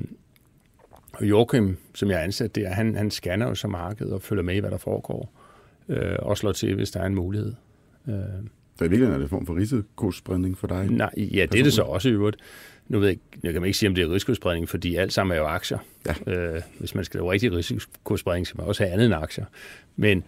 Joachim, 1.22 1.78
som 1.96 2.10
jeg 2.10 2.20
er 2.20 2.24
ansat 2.24 2.56
der, 2.56 2.70
han, 2.70 2.96
han 2.96 3.12
scanner 3.12 3.48
jo 3.48 3.56
så 3.56 3.68
markedet 3.68 4.14
og 4.14 4.22
følger 4.22 4.44
med 4.44 4.56
i, 4.56 4.60
hvad 4.60 4.72
der 4.72 4.78
foregår. 4.78 5.32
Øh, 5.90 6.16
og 6.20 6.38
slår 6.38 6.52
til, 6.52 6.76
hvis 6.76 6.92
der 6.92 7.00
er 7.00 7.06
en 7.06 7.16
mulighed. 7.16 7.54
Øh. 8.08 8.16
Så 8.78 8.86
i 8.86 8.88
virkeligheden 8.88 9.14
er 9.14 9.18
det 9.18 9.26
en 9.26 9.30
form 9.30 9.46
for 9.46 9.56
risikospredning 9.56 10.58
for 10.58 10.68
dig? 10.68 10.88
Nej, 10.92 11.10
ja, 11.18 11.46
det 11.52 11.60
er 11.60 11.64
det 11.64 11.74
så 11.74 11.82
også 11.82 12.10
i 12.10 12.12
øvrigt. 12.12 12.38
Nu 12.88 13.00
ved 13.00 13.08
jeg, 13.08 13.18
jeg 13.44 13.54
kan 13.54 13.62
man 13.62 13.68
ikke 13.68 13.78
sige, 13.78 13.90
om 13.90 13.96
det 13.96 14.04
er 14.04 14.14
risikospredning, 14.14 14.70
fordi 14.70 14.96
alt 14.96 15.14
sammen 15.14 15.36
er 15.36 15.40
jo 15.40 15.46
aktier. 15.46 15.78
Ja. 16.06 16.34
Øh, 16.34 16.62
hvis 16.80 16.96
man 16.96 17.04
skal 17.06 17.18
lave 17.18 17.32
rigtig 17.32 17.54
risikospredning, 17.54 18.48
skal 18.48 18.58
man 18.58 18.68
også 18.68 18.84
have 18.84 18.94
andet 18.94 19.06
end 19.06 19.16
aktier. 19.16 19.46
Men, 19.96 20.24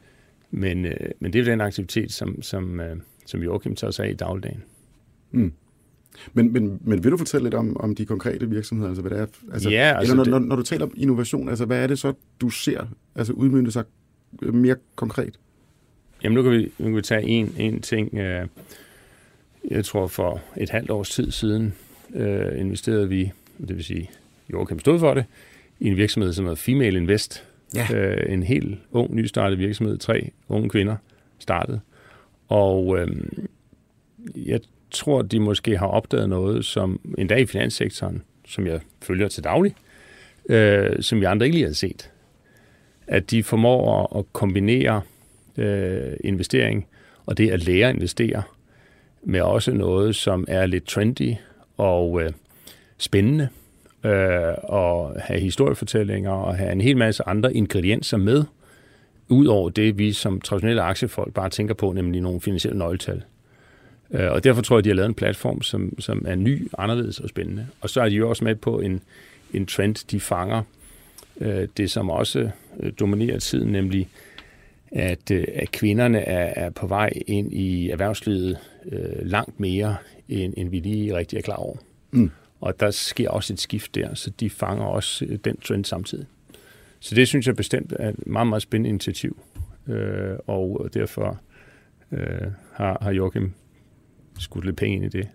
men, 0.52 0.86
øh, 0.86 1.12
men 1.20 1.34
det 1.34 1.40
er 1.40 1.44
jo 1.44 1.52
den 1.52 1.62
aktivitet, 1.62 2.12
som, 2.12 2.42
som, 2.42 2.80
øh, 2.80 2.96
som 3.26 3.44
Joachim 3.44 3.76
tager 3.76 3.92
sig 3.92 4.06
af 4.06 4.10
i 4.10 4.14
dagligdagen. 4.14 4.64
Mm. 5.32 5.54
Men, 6.34 6.54
men, 6.54 6.80
men 6.82 7.04
vil 7.04 7.12
du 7.12 7.18
fortælle 7.18 7.46
lidt 7.46 7.54
om, 7.54 7.78
om 7.78 7.96
de 7.96 8.06
konkrete 8.06 8.50
virksomheder? 8.50 8.90
Altså, 8.90 9.02
hvad 9.02 9.12
det 9.12 9.20
er? 9.20 9.54
Altså, 9.54 9.70
ja, 9.70 9.98
altså 9.98 10.14
eller 10.14 10.26
når, 10.26 10.40
det... 10.40 10.48
når, 10.48 10.56
du 10.56 10.64
taler 10.64 10.86
om 10.86 10.94
innovation, 10.98 11.50
altså, 11.50 11.66
hvad 11.66 11.84
er 11.84 11.88
det 11.88 12.00
så, 12.00 12.14
du 12.42 12.50
ser 12.50 12.86
altså, 13.16 13.34
udmynde 13.34 13.72
sig 13.72 13.84
mere 14.42 14.76
konkret? 14.96 15.40
Jamen, 16.24 16.36
nu 16.36 16.44
kan 16.44 16.52
vi, 16.52 16.72
nu 16.80 16.86
kan 16.86 16.96
vi 16.96 17.02
tage 17.02 17.24
en, 17.24 17.56
en 17.58 17.82
ting. 17.82 18.18
Øh, 18.18 18.48
jeg 19.72 19.86
tror 19.86 20.08
for 20.08 20.42
et 20.58 20.70
halvt 20.70 20.90
års 20.90 21.10
tid 21.10 21.32
siden, 21.32 21.74
øh, 22.14 22.60
investerede 22.60 23.10
vi, 23.10 23.32
det 23.68 23.76
vil 23.76 23.84
sige, 23.84 24.10
Joachim 24.54 24.80
stod 24.80 25.00
for 25.00 25.14
det, 25.14 25.26
i 25.80 25.88
en 25.88 25.98
virksomhed, 25.98 26.34
som 26.34 26.46
hedder 26.46 26.56
Female 26.56 26.98
Invest. 26.98 27.44
Ja. 27.76 27.88
Øh, 27.96 28.34
en 28.34 28.44
helt 28.44 28.80
ung, 28.92 29.16
nystartet 29.16 29.60
virksomhed. 29.60 29.98
Tre 29.98 30.30
unge 30.50 30.70
kvinder 30.70 30.96
startede. 31.40 31.80
Og 32.48 33.00
øh, 33.00 33.08
jeg 34.36 34.60
tror, 34.92 35.22
de 35.22 35.40
måske 35.40 35.78
har 35.78 35.88
opdaget 35.88 36.30
noget, 36.30 36.66
som 36.66 37.00
endda 37.18 37.36
i 37.36 37.46
finanssektoren, 37.46 38.24
som 38.48 38.68
jeg 38.68 38.80
følger 39.02 39.28
til 39.28 39.44
daglig, 39.44 39.76
øh, 40.50 41.02
som 41.02 41.20
vi 41.20 41.26
andre 41.26 41.46
ikke 41.46 41.58
lige 41.58 41.68
har 41.68 41.74
set. 41.74 42.12
At 43.08 43.32
de 43.32 43.44
formår 43.44 44.18
at 44.20 44.34
kombinere 44.34 45.02
øh, 45.58 46.14
investering 46.24 46.88
og 47.26 47.38
det 47.38 47.52
at 47.52 47.64
lære 47.64 47.90
at 47.90 47.96
investere 47.96 48.44
med 49.24 49.42
også 49.42 49.72
noget, 49.72 50.16
som 50.16 50.46
er 50.48 50.66
lidt 50.66 50.86
trendy 50.86 51.34
og 51.78 52.22
øh, 52.22 52.32
spændende, 52.98 53.50
øh, 54.04 54.54
og 54.64 55.16
have 55.20 55.40
historiefortællinger 55.40 56.32
og 56.32 56.56
have 56.56 56.72
en 56.72 56.82
hel 56.82 56.98
masse 56.98 57.24
andre 57.28 57.54
ingredienser 57.54 58.18
med, 58.18 58.44
ud 59.30 59.46
over 59.46 59.70
det, 59.70 59.98
vi 59.98 60.14
som 60.14 60.42
traditionelle 60.42 60.82
aktiefolk 60.82 61.34
bare 61.34 61.50
tænker 61.50 61.74
på, 61.74 61.92
nemlig 61.92 62.22
nogle 62.22 62.42
finansielle 62.42 62.80
nøgletal. 62.80 63.24
Øh, 64.12 64.32
og 64.32 64.44
derfor 64.44 64.62
tror 64.62 64.78
jeg, 64.78 64.84
de 64.84 64.90
har 64.90 64.96
lavet 64.96 65.10
en 65.10 65.16
platform, 65.16 65.62
som, 65.62 66.00
som 66.00 66.26
er 66.28 66.36
ny, 66.36 66.68
anderledes 66.78 67.20
og 67.20 67.30
spændende. 67.30 67.68
Og 67.82 67.90
så 67.90 68.02
er 68.02 68.10
de 68.10 68.16
jo 68.16 68.30
også 68.30 68.44
med 68.44 68.56
på 68.56 68.80
en, 68.80 69.02
en 69.54 69.66
trend, 69.66 70.08
de 70.12 70.20
fanger 70.20 70.64
øh, 71.42 71.68
det, 71.78 71.92
som 71.92 72.10
også 72.10 72.50
øh, 72.80 72.92
dominerer 73.00 73.40
tiden, 73.40 73.72
nemlig 73.72 74.08
at, 74.92 75.32
øh, 75.32 75.46
at 75.56 75.72
kvinderne 75.72 76.20
er, 76.20 76.66
er 76.66 76.70
på 76.70 76.88
vej 76.88 77.10
ind 77.28 77.54
i 77.54 77.90
erhvervslivet 77.90 78.58
øh, 78.92 79.26
langt 79.26 79.60
mere, 79.60 79.96
end, 80.30 80.54
end 80.58 80.70
vi 80.70 80.80
lige 80.80 81.16
rigtig 81.16 81.38
er 81.38 81.42
klar 81.42 81.56
over. 81.56 81.76
Mm. 82.12 82.32
Og 82.62 82.80
der 82.80 82.92
sker 82.92 83.30
også 83.30 83.54
et 83.54 83.60
skift 83.60 83.96
der, 83.96 84.14
så 84.14 84.30
de 84.30 84.50
fanger 84.50 84.86
også 84.86 85.26
øh, 85.26 85.40
den 85.46 85.58
trend 85.58 85.86
samtidig. 85.86 86.26
Så 87.00 87.16
det 87.16 87.28
synes 87.28 87.48
jeg 87.48 87.56
bestemt 87.56 87.94
er 88.00 88.10
et 88.10 88.28
meget, 88.28 88.48
meget 88.48 88.62
spændende 88.62 88.90
initiativ. 88.90 89.38
Øh, 89.88 90.38
og 90.48 90.90
derfor 90.94 91.40
øh, 92.12 92.48
har, 92.74 92.98
har 93.02 93.12
Joachim 93.12 93.52
skudt 94.40 94.66
lidt 94.66 94.76
penge 94.76 94.96
ind 94.96 95.06
i 95.06 95.10
det, 95.10 95.28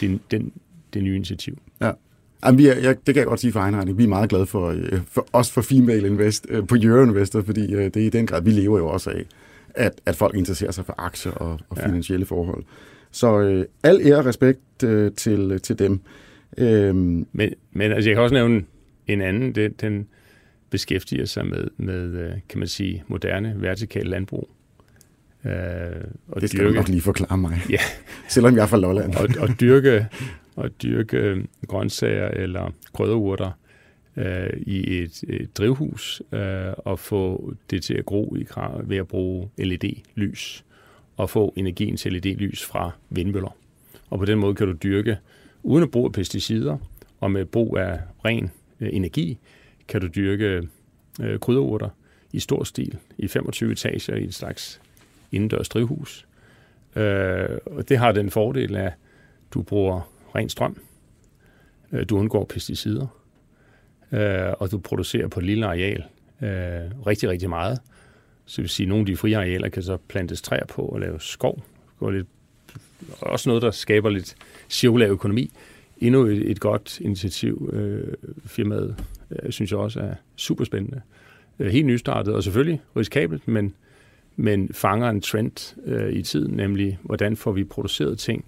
det, 0.00 0.20
den, 0.30 0.52
det 0.94 1.02
nye 1.02 1.16
initiativ. 1.16 1.58
Ja. 1.80 1.92
Jamen, 2.44 2.58
vi 2.58 2.66
er, 2.66 2.74
jeg, 2.74 2.96
det 3.06 3.14
kan 3.14 3.16
jeg 3.16 3.26
godt 3.26 3.40
sige 3.40 3.52
for 3.52 3.60
egen 3.60 3.76
regning. 3.76 3.98
Vi 3.98 4.04
er 4.04 4.08
meget 4.08 4.30
glade 4.30 4.46
for, 4.46 4.68
øh, 4.68 5.00
for 5.06 5.26
os 5.32 5.50
for 5.50 5.62
Female 5.62 6.06
Invest 6.06 6.46
øh, 6.48 6.66
på 6.66 6.76
Euro 6.82 7.02
Investor, 7.02 7.42
fordi 7.42 7.66
det 7.66 7.96
er 7.96 8.06
i 8.06 8.10
den 8.10 8.26
grad, 8.26 8.42
vi 8.42 8.50
lever 8.50 8.78
jo 8.78 8.88
også 8.88 9.10
af, 9.10 9.24
at, 9.74 10.00
at 10.06 10.16
folk 10.16 10.34
interesserer 10.34 10.70
sig 10.70 10.86
for 10.86 10.94
aktier 10.98 11.32
og, 11.32 11.60
og 11.68 11.76
finansielle 11.76 12.26
ja. 12.30 12.36
forhold. 12.36 12.64
Så 13.10 13.40
øh, 13.40 13.64
al 13.82 14.00
ære 14.04 14.16
og 14.16 14.24
respekt 14.26 14.82
øh, 14.84 15.12
til, 15.12 15.60
til 15.60 15.78
dem. 15.78 16.00
Øhm. 16.58 17.26
Men, 17.32 17.54
men 17.72 17.92
altså, 17.92 18.10
jeg 18.10 18.16
kan 18.16 18.22
også 18.22 18.34
nævne 18.34 18.64
en 19.06 19.20
anden, 19.20 19.54
den, 19.54 19.72
den 19.80 20.08
beskæftiger 20.70 21.24
sig 21.24 21.46
med, 21.46 21.68
med, 21.76 22.32
kan 22.48 22.58
man 22.58 22.68
sige, 22.68 23.04
moderne 23.06 23.54
vertikal 23.56 24.06
landbrug. 24.06 24.50
Øh, 25.44 25.52
og 26.28 26.40
det 26.40 26.50
skal 26.50 26.60
dyrke, 26.60 26.70
du 26.70 26.74
nok 26.74 26.88
lige 26.88 27.00
forklare 27.00 27.38
mig, 27.38 27.60
ja. 27.70 27.78
selvom 28.28 28.56
jeg 28.56 28.62
er 28.62 28.66
fra 28.66 28.76
Lolland. 28.76 29.14
og, 29.14 29.28
og 29.38 29.60
dyrke, 29.60 30.06
og 30.56 30.70
dyrke 30.82 31.46
grøntsager 31.66 32.28
eller 32.28 32.74
krydderurter 32.94 33.50
øh, 34.16 34.50
i 34.56 34.98
et, 35.02 35.24
et 35.28 35.58
drivhus 35.58 36.22
øh, 36.32 36.72
og 36.76 36.98
få 36.98 37.54
det 37.70 37.82
til 37.82 37.94
at 37.94 38.06
gro 38.06 38.36
i 38.36 38.46
ved 38.84 38.96
at 38.96 39.08
bruge 39.08 39.48
LED-lys 39.58 40.64
og 41.18 41.30
få 41.30 41.52
energien 41.56 41.96
til 41.96 42.12
LED-lys 42.12 42.64
fra 42.64 42.90
vindmøller. 43.10 43.56
Og 44.10 44.18
på 44.18 44.24
den 44.24 44.38
måde 44.38 44.54
kan 44.54 44.66
du 44.66 44.72
dyrke 44.72 45.18
uden 45.62 45.82
at 45.82 45.90
bruge 45.90 46.12
pesticider 46.12 46.78
og 47.20 47.30
med 47.30 47.44
brug 47.44 47.78
af 47.78 48.00
ren 48.24 48.50
øh, 48.80 48.88
energi, 48.92 49.38
kan 49.88 50.00
du 50.00 50.06
dyrke 50.06 50.68
øh, 51.20 51.38
krydderurter 51.38 51.88
i 52.32 52.40
stor 52.40 52.64
stil 52.64 52.98
i 53.18 53.28
25 53.28 53.72
etager 53.72 54.14
i 54.14 54.24
et 54.24 54.34
slags 54.34 54.80
indendørs 55.32 55.68
drivhus. 55.68 56.26
Øh, 56.96 57.58
og 57.66 57.88
det 57.88 57.98
har 57.98 58.12
den 58.12 58.30
fordel, 58.30 58.76
at 58.76 58.92
du 59.54 59.62
bruger 59.62 60.12
ren 60.34 60.48
strøm, 60.48 60.76
øh, 61.92 62.08
du 62.08 62.18
undgår 62.18 62.44
pesticider, 62.44 63.06
øh, 64.12 64.52
og 64.58 64.70
du 64.70 64.78
producerer 64.78 65.28
på 65.28 65.40
et 65.40 65.46
lille 65.46 65.66
areal 65.66 66.04
øh, 66.42 67.06
rigtig, 67.06 67.28
rigtig 67.28 67.48
meget. 67.48 67.78
Så 68.48 68.56
det 68.56 68.62
vil 68.62 68.68
sige, 68.68 68.84
at 68.84 68.88
nogle 68.88 69.02
af 69.02 69.06
de 69.06 69.16
frie 69.16 69.36
arealer 69.36 69.68
kan 69.68 69.82
så 69.82 69.96
plantes 69.96 70.42
træer 70.42 70.66
på 70.66 70.82
og 70.82 71.00
lave 71.00 71.20
skov. 71.20 71.62
Går 71.98 72.10
lidt, 72.10 72.26
også 73.20 73.48
noget, 73.48 73.62
der 73.62 73.70
skaber 73.70 74.10
lidt 74.10 74.36
cirkulær 74.68 75.08
økonomi. 75.08 75.50
Endnu 75.98 76.24
et, 76.24 76.50
et 76.50 76.60
godt 76.60 77.00
initiativ. 77.00 77.70
Øh, 77.72 78.14
firmaet 78.46 79.04
øh, 79.30 79.52
synes 79.52 79.70
jeg 79.70 79.78
også 79.78 80.00
er 80.00 80.14
super 80.36 80.64
spændende. 80.64 81.00
Øh, 81.58 81.70
helt 81.70 81.86
nystartet 81.86 82.34
og 82.34 82.42
selvfølgelig 82.42 82.80
risikabelt, 82.96 83.48
men 83.48 83.74
men 84.40 84.68
fanger 84.72 85.10
en 85.10 85.20
trend 85.20 85.76
øh, 85.84 86.12
i 86.12 86.22
tiden, 86.22 86.56
nemlig 86.56 86.98
hvordan 87.02 87.36
får 87.36 87.52
vi 87.52 87.64
produceret 87.64 88.18
ting 88.18 88.44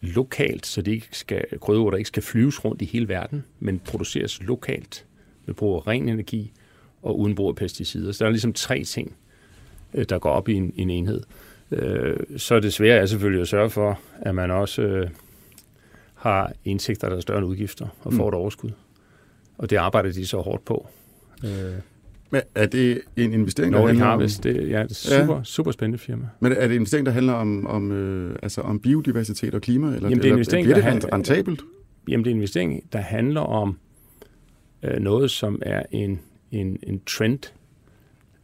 lokalt, 0.00 0.66
så 0.66 0.82
det 0.82 0.92
ikke 0.92 1.08
skal, 1.12 1.44
krydderurter 1.60 1.98
ikke 1.98 2.08
skal 2.08 2.22
flyves 2.22 2.64
rundt 2.64 2.82
i 2.82 2.84
hele 2.84 3.08
verden, 3.08 3.44
men 3.60 3.78
produceres 3.78 4.42
lokalt 4.42 5.06
med 5.46 5.54
brug 5.54 5.76
af 5.76 5.86
ren 5.86 6.08
energi 6.08 6.52
og 7.02 7.18
uden 7.18 7.34
brug 7.34 7.48
af 7.48 7.56
pesticider. 7.56 8.12
Så 8.12 8.24
der 8.24 8.28
er 8.28 8.32
ligesom 8.32 8.52
tre 8.52 8.84
ting, 8.84 9.16
øh, 9.94 10.04
der 10.08 10.18
går 10.18 10.30
op 10.30 10.48
i 10.48 10.54
en, 10.54 10.72
en 10.76 10.90
enhed. 10.90 11.22
Øh, 11.70 12.16
så 12.36 12.60
det 12.60 12.72
svære 12.72 12.96
er 12.96 13.06
selvfølgelig 13.06 13.40
at 13.42 13.48
sørge 13.48 13.70
for, 13.70 14.00
at 14.20 14.34
man 14.34 14.50
også 14.50 14.82
øh, 14.82 15.08
har 16.14 16.52
indsigter, 16.64 17.08
der 17.08 17.16
er 17.16 17.20
større 17.20 17.38
end 17.38 17.46
udgifter, 17.46 17.86
og 18.02 18.12
får 18.12 18.24
mm. 18.24 18.28
et 18.28 18.34
overskud. 18.34 18.70
Og 19.58 19.70
det 19.70 19.76
arbejder 19.76 20.12
de 20.12 20.26
så 20.26 20.38
hårdt 20.38 20.64
på. 20.64 20.88
Øh, 21.44 21.50
men 22.30 22.42
er 22.54 22.66
det 22.66 23.00
en 23.16 23.32
investering, 23.32 23.72
der 23.72 23.86
handler 23.86 24.04
Harvest, 24.04 24.46
om... 24.46 24.54
Det, 24.54 24.70
ja, 24.70 24.82
det 24.82 24.90
er 24.90 24.94
super, 24.94 25.36
ja. 25.36 25.44
super 25.44 25.70
spændende 25.70 25.98
firma. 25.98 26.24
Men 26.40 26.52
er 26.52 26.60
det 26.60 26.64
en 26.64 26.72
investering, 26.72 27.06
der 27.06 27.12
handler 27.12 27.32
om, 27.32 27.66
om, 27.66 27.92
øh, 27.92 28.36
altså 28.42 28.60
om 28.60 28.80
biodiversitet 28.80 29.54
og 29.54 29.60
klima? 29.60 29.86
Eller, 29.86 30.08
jamen, 30.08 30.18
det 30.18 30.24
er 30.24 30.28
en 30.28 30.34
investering, 30.34 30.66
eller, 30.66 30.82
bliver 30.82 31.00
det 31.00 31.12
rentabelt? 31.12 31.60
Jamen, 32.08 32.24
det 32.24 32.30
er 32.30 32.34
en 32.34 32.36
investering, 32.36 32.92
der 32.92 32.98
handler 32.98 33.40
om 33.40 33.78
øh, 34.82 35.00
noget, 35.00 35.30
som 35.30 35.62
er 35.62 35.82
en, 35.90 36.20
en, 36.52 36.78
en 36.82 37.00
trend, 37.06 37.52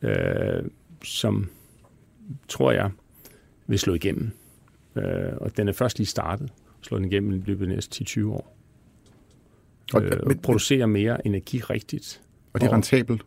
øh, 0.02 0.64
som, 1.04 1.50
tror 2.49 2.73
jeg, 2.73 2.90
vil 3.66 3.78
slå 3.78 3.94
igennem. 3.94 4.30
Øh, 4.96 5.32
og 5.37 5.56
den 5.56 5.68
er 5.68 5.73
først 5.73 5.99
lige 5.99 6.06
startet. 6.06 6.52
Slå 6.82 6.99
den 6.99 7.04
igennem 7.04 7.32
i 7.32 7.42
løbet 7.46 7.64
af 7.64 7.68
de 7.68 7.75
næste 7.75 8.04
10-20 8.04 8.26
år. 8.26 8.56
Og, 9.94 10.02
øh, 10.02 10.20
og 10.26 10.32
producere 10.42 10.87
mere 10.87 11.26
energi 11.26 11.61
rigtigt. 11.61 12.23
Og 12.52 12.61
det 12.61 12.66
er 12.66 12.73
rentabelt? 12.73 13.25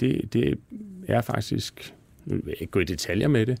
det, 0.00 0.32
det 0.32 0.58
er 1.08 1.20
faktisk, 1.20 1.94
jeg 2.26 2.36
vil 2.44 2.54
ikke 2.60 2.70
gå 2.70 2.80
i 2.80 2.84
detaljer 2.84 3.28
med 3.28 3.46
det, 3.46 3.58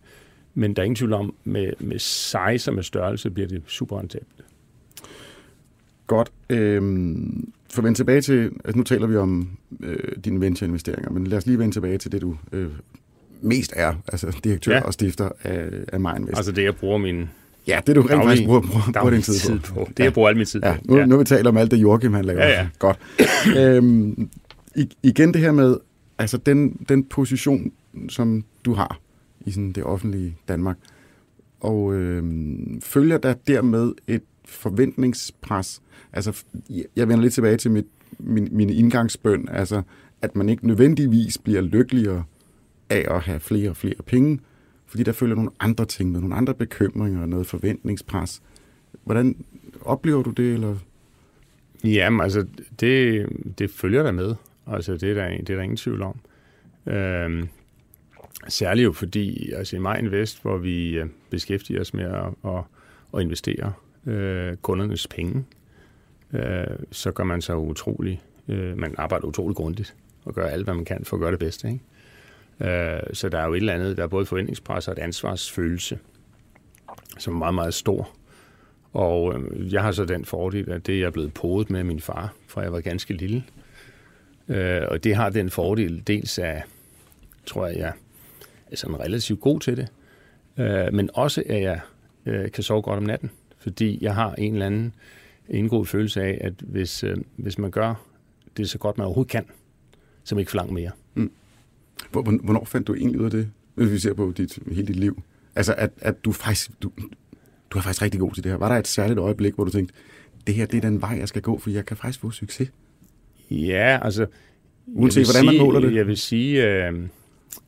men 0.54 0.76
der 0.76 0.82
er 0.82 0.84
ingen 0.84 0.96
tvivl 0.96 1.12
om, 1.12 1.34
med, 1.44 1.72
med 1.78 1.98
size 1.98 2.70
og 2.70 2.74
med 2.74 2.82
størrelse 2.82 3.30
bliver 3.30 3.48
det 3.48 3.62
super 3.66 3.98
rentabelt. 3.98 4.44
Godt. 6.06 6.32
Øhm, 6.50 7.52
for 7.74 7.80
at 7.80 7.84
vende 7.84 7.98
tilbage 7.98 8.20
til, 8.20 8.50
altså 8.64 8.76
nu 8.76 8.82
taler 8.82 9.06
vi 9.06 9.16
om 9.16 9.48
øh, 9.80 9.98
dine 10.24 10.40
ventureinvesteringer, 10.40 11.10
men 11.10 11.26
lad 11.26 11.38
os 11.38 11.46
lige 11.46 11.58
vende 11.58 11.74
tilbage 11.74 11.98
til 11.98 12.12
det, 12.12 12.22
du 12.22 12.36
øh, 12.52 12.68
mest 13.40 13.72
er, 13.76 13.94
altså 14.08 14.36
direktør 14.44 14.74
ja. 14.74 14.80
og 14.80 14.92
stifter 14.92 15.28
af, 15.42 15.68
af 15.92 16.00
MindVest. 16.00 16.36
Altså 16.36 16.52
det, 16.52 16.64
jeg 16.64 16.76
bruger 16.76 16.98
min 16.98 17.28
Ja, 17.66 17.80
det 17.86 17.96
du 17.96 18.00
rent 18.00 18.24
faktisk 18.24 18.44
bruger, 18.44 18.60
bruger, 18.60 18.92
bruger 18.92 19.10
din 19.10 19.22
tid, 19.22 19.34
tid 19.34 19.58
på. 19.58 19.74
på. 19.74 19.88
Det, 19.96 20.04
jeg 20.04 20.12
bruger 20.12 20.28
al 20.28 20.36
min 20.36 20.46
tid 20.46 20.60
ja. 20.64 20.72
på. 20.72 20.80
Nu, 20.84 20.96
ja. 20.96 21.06
nu 21.06 21.18
vi 21.18 21.24
taler 21.24 21.50
om 21.50 21.56
alt 21.56 21.70
det, 21.70 21.76
Joachim 21.76 22.12
han 22.12 22.24
laver. 22.24 22.44
Ja, 22.44 22.60
ja. 22.60 22.68
Godt. 22.78 22.98
øhm, 23.58 24.28
igen 25.02 25.34
det 25.34 25.40
her 25.40 25.52
med, 25.52 25.76
altså 26.18 26.36
den, 26.36 26.72
den 26.88 27.04
position, 27.04 27.72
som 28.08 28.44
du 28.64 28.74
har 28.74 29.00
i 29.40 29.50
sådan 29.50 29.72
det 29.72 29.84
offentlige 29.84 30.36
Danmark, 30.48 30.76
og 31.60 31.94
øh, 31.94 32.24
følger 32.80 33.18
der 33.18 33.34
dermed 33.46 33.92
et 34.06 34.22
forventningspres? 34.44 35.82
Altså, 36.14 36.44
jeg 36.96 37.08
vender 37.08 37.22
lidt 37.22 37.34
tilbage 37.34 37.56
til 37.56 37.70
mit, 37.70 37.86
min, 38.18 38.48
min 38.52 38.70
indgangsbøn, 38.70 39.48
altså, 39.48 39.82
at 40.22 40.36
man 40.36 40.48
ikke 40.48 40.66
nødvendigvis 40.66 41.38
bliver 41.38 41.60
lykkeligere 41.60 42.24
af 42.90 43.14
at 43.14 43.20
have 43.20 43.40
flere 43.40 43.70
og 43.70 43.76
flere 43.76 44.02
penge, 44.06 44.40
fordi 44.86 45.02
der 45.02 45.12
følger 45.12 45.34
nogle 45.34 45.50
andre 45.60 45.84
ting 45.84 46.12
med, 46.12 46.20
nogle 46.20 46.34
andre 46.34 46.54
bekymringer, 46.54 47.26
noget 47.26 47.46
forventningspres. 47.46 48.42
Hvordan 49.04 49.44
oplever 49.80 50.22
du 50.22 50.30
det, 50.30 50.54
eller? 50.54 50.76
Jamen, 51.84 52.20
altså, 52.20 52.46
det, 52.80 53.26
det 53.58 53.70
følger 53.70 54.02
der 54.02 54.12
med. 54.12 54.34
Altså, 54.66 54.92
det 54.92 55.10
er 55.10 55.14
der, 55.14 55.28
det 55.28 55.50
er 55.50 55.54
der 55.54 55.62
ingen 55.62 55.76
tvivl 55.76 56.02
om. 56.02 56.18
Øhm, 56.86 57.48
særligt 58.48 58.84
jo 58.84 58.92
fordi, 58.92 59.52
altså 59.52 59.76
i 59.76 59.78
Main 59.78 60.10
Vest, 60.10 60.42
hvor 60.42 60.56
vi 60.56 60.98
øh, 60.98 61.06
beskæftiger 61.30 61.80
os 61.80 61.94
med 61.94 62.04
at, 62.04 62.50
at, 62.52 62.62
at 63.14 63.20
investere 63.20 63.72
øh, 64.06 64.56
kundernes 64.56 65.06
penge, 65.06 65.44
øh, 66.34 66.66
så 66.90 67.12
gør 67.12 67.24
man 67.24 67.42
sig 67.42 67.56
utrolig, 67.56 68.22
øh, 68.48 68.78
man 68.78 68.94
arbejder 68.98 69.26
utrolig 69.26 69.56
grundigt 69.56 69.94
og 70.24 70.34
gør 70.34 70.46
alt, 70.46 70.64
hvad 70.64 70.74
man 70.74 70.84
kan 70.84 71.04
for 71.04 71.16
at 71.16 71.20
gøre 71.20 71.30
det 71.30 71.38
bedste. 71.38 71.68
Ikke? 71.68 71.80
Øh, 72.60 73.00
så 73.12 73.28
der 73.28 73.38
er 73.38 73.46
jo 73.46 73.52
et 73.52 73.56
eller 73.56 73.72
andet, 73.72 73.96
der 73.96 74.02
er 74.02 74.06
både 74.06 74.26
forventningspres 74.26 74.88
og 74.88 74.92
et 74.92 74.98
ansvarsfølelse. 74.98 75.98
som 77.18 77.34
er 77.34 77.38
meget, 77.38 77.54
meget 77.54 77.74
stor. 77.74 78.10
Og 78.92 79.34
øh, 79.34 79.72
jeg 79.72 79.82
har 79.82 79.92
så 79.92 80.04
den 80.04 80.24
fordel, 80.24 80.70
at 80.70 80.86
det 80.86 80.94
er 80.94 81.00
jeg 81.00 81.12
blevet 81.12 81.34
podet 81.34 81.70
med 81.70 81.84
min 81.84 82.00
far, 82.00 82.34
fra 82.46 82.60
jeg 82.60 82.72
var 82.72 82.80
ganske 82.80 83.14
lille. 83.14 83.44
Øh, 84.48 84.82
og 84.88 85.04
det 85.04 85.16
har 85.16 85.30
den 85.30 85.50
fordel, 85.50 86.02
dels 86.06 86.38
af, 86.38 86.62
tror 87.46 87.66
jeg, 87.66 87.76
jeg 87.76 87.92
er 88.72 88.76
sådan 88.76 89.00
relativt 89.00 89.40
god 89.40 89.60
til 89.60 89.76
det, 89.76 89.88
øh, 90.58 90.94
men 90.94 91.10
også 91.14 91.42
at 91.46 91.62
jeg 91.62 91.80
øh, 92.26 92.50
kan 92.50 92.62
sove 92.62 92.82
godt 92.82 92.96
om 92.96 93.02
natten, 93.02 93.30
fordi 93.58 93.98
jeg 94.00 94.14
har 94.14 94.34
en 94.34 94.52
eller 94.52 94.66
anden 94.66 94.94
indgået 95.48 95.88
følelse 95.88 96.22
af, 96.22 96.38
at 96.40 96.52
hvis, 96.58 97.04
øh, 97.04 97.16
hvis 97.36 97.58
man 97.58 97.70
gør 97.70 97.94
det 98.56 98.70
så 98.70 98.78
godt, 98.78 98.98
man 98.98 99.04
overhovedet 99.04 99.30
kan, 99.30 99.44
så 100.24 100.34
man 100.34 100.40
ikke 100.40 100.50
forlange 100.50 100.74
mere. 100.74 100.90
Mm. 101.14 101.30
Hvornår 102.10 102.64
fandt 102.64 102.86
du 102.86 102.94
egentlig 102.94 103.20
ud 103.20 103.24
af 103.24 103.30
det, 103.30 103.50
hvis 103.74 103.90
vi 103.90 103.98
ser 103.98 104.14
på 104.14 104.32
dit, 104.36 104.58
hele 104.72 104.86
dit 104.86 104.96
liv? 104.96 105.22
Altså, 105.56 105.74
at, 105.78 105.90
at 106.00 106.24
du 106.24 106.32
faktisk, 106.32 106.70
du, 106.82 106.90
du 107.70 107.78
er 107.78 107.82
faktisk 107.82 108.02
rigtig 108.02 108.20
god 108.20 108.32
til 108.32 108.44
det 108.44 108.52
her. 108.52 108.58
Var 108.58 108.68
der 108.68 108.76
et 108.76 108.88
særligt 108.88 109.18
øjeblik, 109.18 109.54
hvor 109.54 109.64
du 109.64 109.70
tænkte, 109.70 109.94
det 110.46 110.54
her 110.54 110.66
det 110.66 110.76
er 110.76 110.80
den 110.80 111.00
vej, 111.00 111.16
jeg 111.18 111.28
skal 111.28 111.42
gå, 111.42 111.58
for 111.58 111.70
jeg 111.70 111.86
kan 111.86 111.96
faktisk 111.96 112.20
få 112.20 112.30
succes? 112.30 112.72
Ja, 113.50 113.98
altså... 114.02 114.26
Uanset 114.86 115.26
hvordan 115.26 115.46
man 115.46 115.58
måler 115.58 115.80
det? 115.80 115.94
Jeg 115.94 116.06
vil 116.06 116.16
sige, 116.16 116.66
øh, 116.66 116.92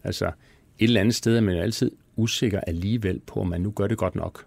altså, 0.05 0.27
et 0.27 0.33
eller 0.79 1.01
andet 1.01 1.15
sted 1.15 1.37
er 1.37 1.41
man 1.41 1.55
jo 1.55 1.61
altid 1.61 1.91
usikker 2.17 2.61
alligevel 2.61 3.21
på, 3.27 3.41
om 3.41 3.47
man 3.47 3.61
nu 3.61 3.71
gør 3.71 3.87
det 3.87 3.99
godt 3.99 4.15
nok. 4.15 4.45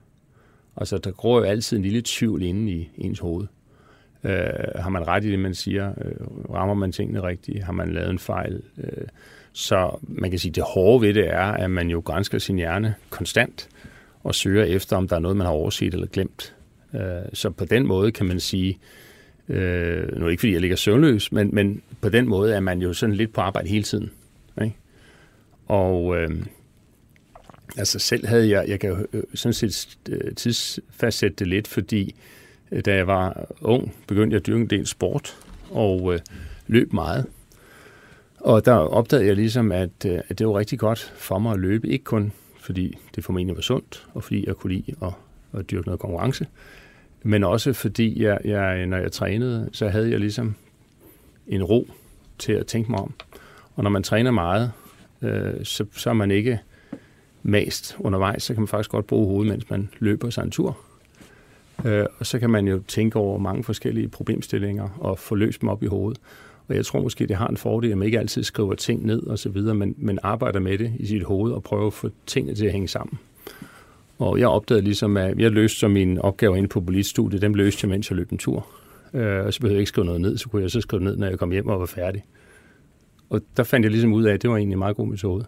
Altså, 0.80 0.98
der 0.98 1.12
gror 1.12 1.38
jo 1.38 1.44
altid 1.44 1.78
en 1.78 1.84
lille 1.84 2.02
tvivl 2.06 2.44
inde 2.44 2.72
i 2.72 2.90
ens 2.98 3.20
hoved. 3.20 3.48
Øh, 4.24 4.32
har 4.76 4.90
man 4.90 5.08
ret 5.08 5.26
i 5.26 5.32
det, 5.32 5.40
man 5.40 5.56
siger? 5.56 5.90
Øh, 5.90 6.54
rammer 6.54 6.76
man 6.76 6.92
tingene 6.92 7.24
rigtigt? 7.24 7.64
Har 7.64 7.74
man 7.74 7.94
lavet 7.94 8.10
en 8.10 8.20
fejl? 8.20 8.62
Øh, 8.78 9.08
så 9.54 9.98
man 10.02 10.30
kan 10.30 10.40
sige, 10.40 10.50
at 10.52 10.56
det 10.56 10.64
hårde 10.64 11.02
ved 11.02 11.14
det 11.14 11.28
er, 11.28 11.52
at 11.52 11.72
man 11.72 11.90
jo 11.90 12.00
grænsker 12.00 12.40
sin 12.40 12.56
hjerne 12.56 12.96
konstant 13.10 13.70
og 14.24 14.36
søger 14.36 14.64
efter, 14.64 14.98
om 14.98 15.08
der 15.08 15.16
er 15.16 15.20
noget, 15.20 15.38
man 15.38 15.46
har 15.46 15.54
overset 15.54 15.94
eller 15.94 16.08
glemt. 16.08 16.56
Øh, 16.94 17.02
så 17.34 17.50
på 17.50 17.66
den 17.66 17.88
måde 17.88 18.12
kan 18.12 18.26
man 18.26 18.40
sige, 18.40 18.80
øh, 19.50 20.20
nu 20.20 20.26
er 20.26 20.30
ikke 20.30 20.42
fordi 20.42 20.54
jeg 20.54 20.62
ligger 20.62 20.78
søvnløs, 20.78 21.32
men, 21.32 21.50
men 21.56 21.82
på 22.02 22.10
den 22.10 22.28
måde 22.28 22.54
er 22.54 22.60
man 22.60 22.82
jo 22.82 22.94
sådan 22.94 23.16
lidt 23.16 23.34
på 23.34 23.42
arbejde 23.42 23.70
hele 23.70 23.84
tiden. 23.84 24.12
Ikke? 24.62 24.76
Og 25.68 26.18
øh, 26.18 26.30
altså 27.78 28.00
selv 28.00 28.28
havde 28.28 28.50
jeg, 28.50 28.66
jeg 28.68 28.80
kan 28.80 28.90
jo 28.90 29.08
øh, 29.14 29.24
sådan 29.34 29.54
set 29.54 29.98
øh, 30.10 30.36
tidsfastsætte 30.36 31.36
det 31.36 31.48
lidt, 31.48 31.68
fordi 31.68 32.16
øh, 32.72 32.82
da 32.86 32.96
jeg 32.96 33.08
var 33.08 33.46
ung, 33.62 33.96
begyndte 34.08 34.34
jeg 34.34 34.40
at 34.40 34.48
dyrke 34.48 34.62
en 34.62 34.70
del 34.70 34.88
sport 34.88 35.38
og 35.70 36.14
øh, 36.14 36.20
løb 36.68 36.94
meget. 36.94 37.26
Og 38.40 38.66
der 38.66 38.74
opdagede 38.74 39.28
jeg 39.28 39.36
ligesom, 39.36 39.72
at, 39.72 40.06
at 40.06 40.40
det 40.40 40.48
var 40.48 40.58
rigtig 40.58 40.80
godt 40.80 41.14
for 41.18 41.40
mig 41.40 41.54
at 41.54 41.60
løbe. 41.60 41.88
Ikke 41.88 42.04
kun 42.04 42.32
fordi 42.60 42.98
det 43.16 43.24
formentlig 43.24 43.56
var 43.56 43.62
sundt, 43.62 44.08
og 44.14 44.24
fordi 44.24 44.48
jeg 44.48 44.56
kunne 44.56 44.74
lide 44.74 44.96
at, 45.02 45.14
at 45.60 45.72
dyrke 45.72 45.88
noget 45.88 46.00
konkurrence, 46.00 46.48
men 47.24 47.44
også 47.44 47.74
fordi 47.74 48.24
jeg, 48.24 48.40
jeg, 48.46 48.86
når 48.86 48.98
jeg 48.98 49.12
trænede, 49.12 49.70
så 49.72 49.88
havde 49.88 50.12
jeg 50.12 50.20
ligesom 50.20 50.56
en 51.48 51.64
ro 51.64 51.88
til 52.40 52.54
at 52.54 52.66
tænke 52.66 52.92
mig 52.92 53.00
om. 53.00 53.14
Og 53.76 53.84
når 53.84 53.90
man 53.90 54.04
træner 54.04 54.32
meget, 54.32 54.72
øh, 55.22 55.66
så, 55.66 55.86
så 55.92 56.10
er 56.10 56.14
man 56.14 56.32
ikke 56.32 56.60
mast 57.44 57.98
undervejs, 58.00 58.44
så 58.44 58.54
kan 58.54 58.62
man 58.62 58.68
faktisk 58.68 58.90
godt 58.90 59.08
bruge 59.08 59.28
hovedet, 59.28 59.52
mens 59.52 59.70
man 59.70 59.90
løber 60.00 60.30
sig 60.30 60.44
en 60.44 60.52
tur. 60.52 60.78
Øh, 61.86 62.06
og 62.20 62.26
så 62.26 62.40
kan 62.40 62.50
man 62.50 62.68
jo 62.68 62.82
tænke 62.88 63.16
over 63.16 63.38
mange 63.38 63.64
forskellige 63.64 64.08
problemstillinger 64.08 64.90
og 65.00 65.20
få 65.20 65.36
løst 65.36 65.62
dem 65.62 65.70
op 65.70 65.84
i 65.84 65.88
hovedet. 65.88 66.22
Og 66.68 66.76
jeg 66.76 66.86
tror 66.86 67.02
måske, 67.02 67.28
det 67.28 67.36
har 67.36 67.48
en 67.48 67.58
fordel, 67.58 67.92
at 67.92 67.98
man 67.98 68.06
ikke 68.06 68.20
altid 68.20 68.44
skriver 68.44 68.74
ting 68.74 69.06
ned 69.06 69.24
og 69.24 69.40
så 69.40 69.50
videre, 69.50 69.76
men, 69.76 69.96
men 69.98 70.20
arbejder 70.24 70.60
med 70.60 70.78
det 70.78 70.94
i 71.00 71.06
sit 71.06 71.24
hoved 71.24 71.52
og 71.52 71.64
prøver 71.64 71.88
at 71.88 71.94
få 71.94 72.10
tingene 72.26 72.56
til 72.56 72.66
at 72.66 72.72
hænge 72.72 72.88
sammen. 72.88 73.20
Og 74.20 74.40
jeg 74.40 74.48
opdagede 74.48 74.84
ligesom, 74.84 75.18
at 75.18 75.40
jeg 75.40 75.52
løste 75.52 75.80
så 75.80 75.88
mine 75.88 76.22
opgaver 76.22 76.56
inde 76.56 76.70
på 76.70 76.82
politstudiet, 76.82 77.42
dem 77.42 77.54
løste 77.54 77.86
jeg, 77.86 77.90
mens 77.90 78.10
jeg 78.10 78.18
løb 78.18 78.32
en 78.32 78.38
tur. 78.38 78.68
Øh, 79.14 79.46
og 79.46 79.54
så 79.54 79.60
behøvede 79.60 79.76
jeg 79.76 79.80
ikke 79.80 79.90
skrive 79.90 80.06
noget 80.06 80.22
ned, 80.22 80.38
så 80.38 80.50
kunne 80.50 80.62
jeg 80.62 80.72
så 80.72 80.82
skrive 80.82 81.04
ned, 81.04 81.18
når 81.18 81.28
jeg 81.28 81.40
kom 81.40 81.52
hjem 81.52 81.68
og 81.68 81.80
var 81.80 81.86
færdig. 81.86 82.26
Og 83.30 83.42
der 83.58 83.64
fandt 83.64 83.84
jeg 83.84 83.92
ligesom 83.92 84.14
ud 84.14 84.24
af, 84.24 84.34
at 84.34 84.42
det 84.42 84.50
var 84.50 84.58
egentlig 84.58 84.74
en 84.74 84.80
meget 84.80 84.96
god 84.96 85.08
metode. 85.08 85.46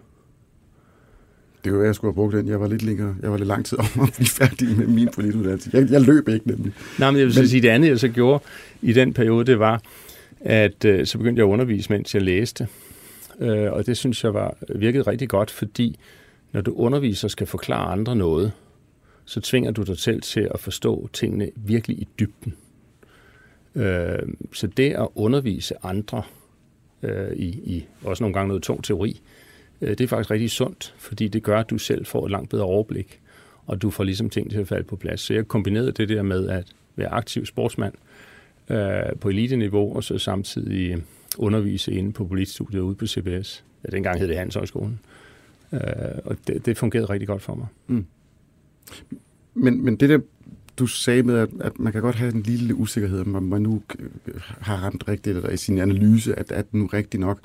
Det 1.63 1.73
var 1.73 1.83
jeg 1.83 1.95
skulle 1.95 2.11
have 2.11 2.15
brugt 2.15 2.35
den. 2.35 2.47
Jeg 2.47 2.59
var 2.59 2.67
lidt 2.67 2.83
længere, 2.83 3.15
jeg 3.21 3.31
var 3.31 3.37
lidt 3.37 3.47
lang 3.47 3.65
tid 3.65 3.77
om 3.77 3.85
at 4.03 4.13
blive 4.15 4.27
færdig 4.27 4.77
med 4.77 4.87
min 4.87 5.09
polituddannelse. 5.15 5.69
Jeg, 5.73 5.91
jeg 5.91 6.01
løb 6.01 6.27
ikke 6.27 6.47
nemlig. 6.47 6.73
Nej, 6.99 7.11
men 7.11 7.19
jeg 7.19 7.27
vil 7.27 7.35
men, 7.37 7.47
sige, 7.47 7.61
det 7.61 7.69
andet, 7.69 7.89
jeg 7.89 7.99
så 7.99 8.07
gjorde 8.07 8.43
i 8.81 8.93
den 8.93 9.13
periode, 9.13 9.45
det 9.45 9.59
var, 9.59 9.81
at 10.39 10.85
øh, 10.85 11.05
så 11.05 11.17
begyndte 11.17 11.39
jeg 11.39 11.47
at 11.47 11.51
undervise, 11.51 11.93
mens 11.93 12.15
jeg 12.15 12.21
læste. 12.21 12.67
Øh, 13.39 13.71
og 13.71 13.85
det 13.85 13.97
synes 13.97 14.23
jeg 14.23 14.33
var 14.33 14.57
virkede 14.75 15.03
rigtig 15.03 15.29
godt, 15.29 15.51
fordi 15.51 15.99
når 16.51 16.61
du 16.61 16.73
underviser 16.73 17.27
skal 17.27 17.47
forklare 17.47 17.91
andre 17.91 18.15
noget, 18.15 18.51
så 19.25 19.41
tvinger 19.41 19.71
du 19.71 19.83
dig 19.83 19.97
selv 19.97 20.21
til 20.21 20.47
at 20.53 20.59
forstå 20.59 21.09
tingene 21.13 21.49
virkelig 21.55 21.97
i 21.97 22.07
dybden. 22.19 22.53
Øh, 23.75 24.19
så 24.53 24.67
det 24.67 24.91
at 24.91 25.07
undervise 25.15 25.75
andre 25.83 26.23
øh, 27.03 27.33
i, 27.35 27.45
i 27.45 27.85
også 28.03 28.23
nogle 28.23 28.33
gange 28.33 28.47
noget 28.47 28.63
tung 28.63 28.83
teori, 28.83 29.11
øh, 29.11 29.40
Øh, 29.81 29.89
det 29.89 30.01
er 30.01 30.07
faktisk 30.07 30.31
rigtig 30.31 30.51
sundt, 30.51 30.93
fordi 30.97 31.27
det 31.27 31.43
gør, 31.43 31.59
at 31.59 31.69
du 31.69 31.77
selv 31.77 32.05
får 32.05 32.25
et 32.25 32.31
langt 32.31 32.49
bedre 32.49 32.63
overblik, 32.63 33.19
og 33.65 33.81
du 33.81 33.89
får 33.89 34.03
ligesom 34.03 34.29
ting 34.29 34.51
til 34.51 34.59
at 34.59 34.67
falde 34.67 34.83
på 34.83 34.95
plads. 34.95 35.21
Så 35.21 35.33
jeg 35.33 35.47
kombinerede 35.47 35.91
det 35.91 36.09
der 36.09 36.21
med 36.21 36.49
at 36.49 36.65
være 36.95 37.09
aktiv 37.09 37.45
sportsmand 37.45 37.93
øh, 38.69 39.15
på 39.19 39.29
eliteniveau, 39.29 39.95
og 39.95 40.03
så 40.03 40.17
samtidig 40.17 41.03
undervise 41.37 41.91
inde 41.91 42.11
på 42.11 42.25
politstudiet 42.25 42.81
ude 42.81 42.95
på 42.95 43.07
CBS. 43.07 43.63
Ja, 43.85 43.89
dengang 43.91 44.19
hed 44.19 44.27
det 44.27 44.37
Handelshøjskolen. 44.37 44.99
Øh, 45.73 45.79
og 46.25 46.37
det, 46.47 46.65
det 46.65 46.77
fungerede 46.77 47.09
rigtig 47.09 47.27
godt 47.27 47.41
for 47.41 47.55
mig. 47.55 47.67
Mm. 47.87 48.05
Men, 49.53 49.85
men 49.85 49.95
det 49.95 50.09
der, 50.09 50.19
du 50.77 50.87
sagde 50.87 51.23
med, 51.23 51.37
at, 51.37 51.49
at 51.59 51.79
man 51.79 51.93
kan 51.93 52.01
godt 52.01 52.15
have 52.15 52.33
en 52.33 52.41
lille 52.41 52.75
usikkerhed, 52.75 53.35
om 53.35 53.43
man 53.43 53.61
nu 53.61 53.81
øh, 53.99 54.33
har 54.59 54.75
ramt 54.75 55.07
rigtigt 55.07 55.37
eller 55.37 55.49
i 55.49 55.57
sin 55.57 55.79
analyse, 55.79 56.39
at, 56.39 56.51
at 56.51 56.73
nu 56.73 56.85
rigtigt 56.85 57.21
nok. 57.21 57.39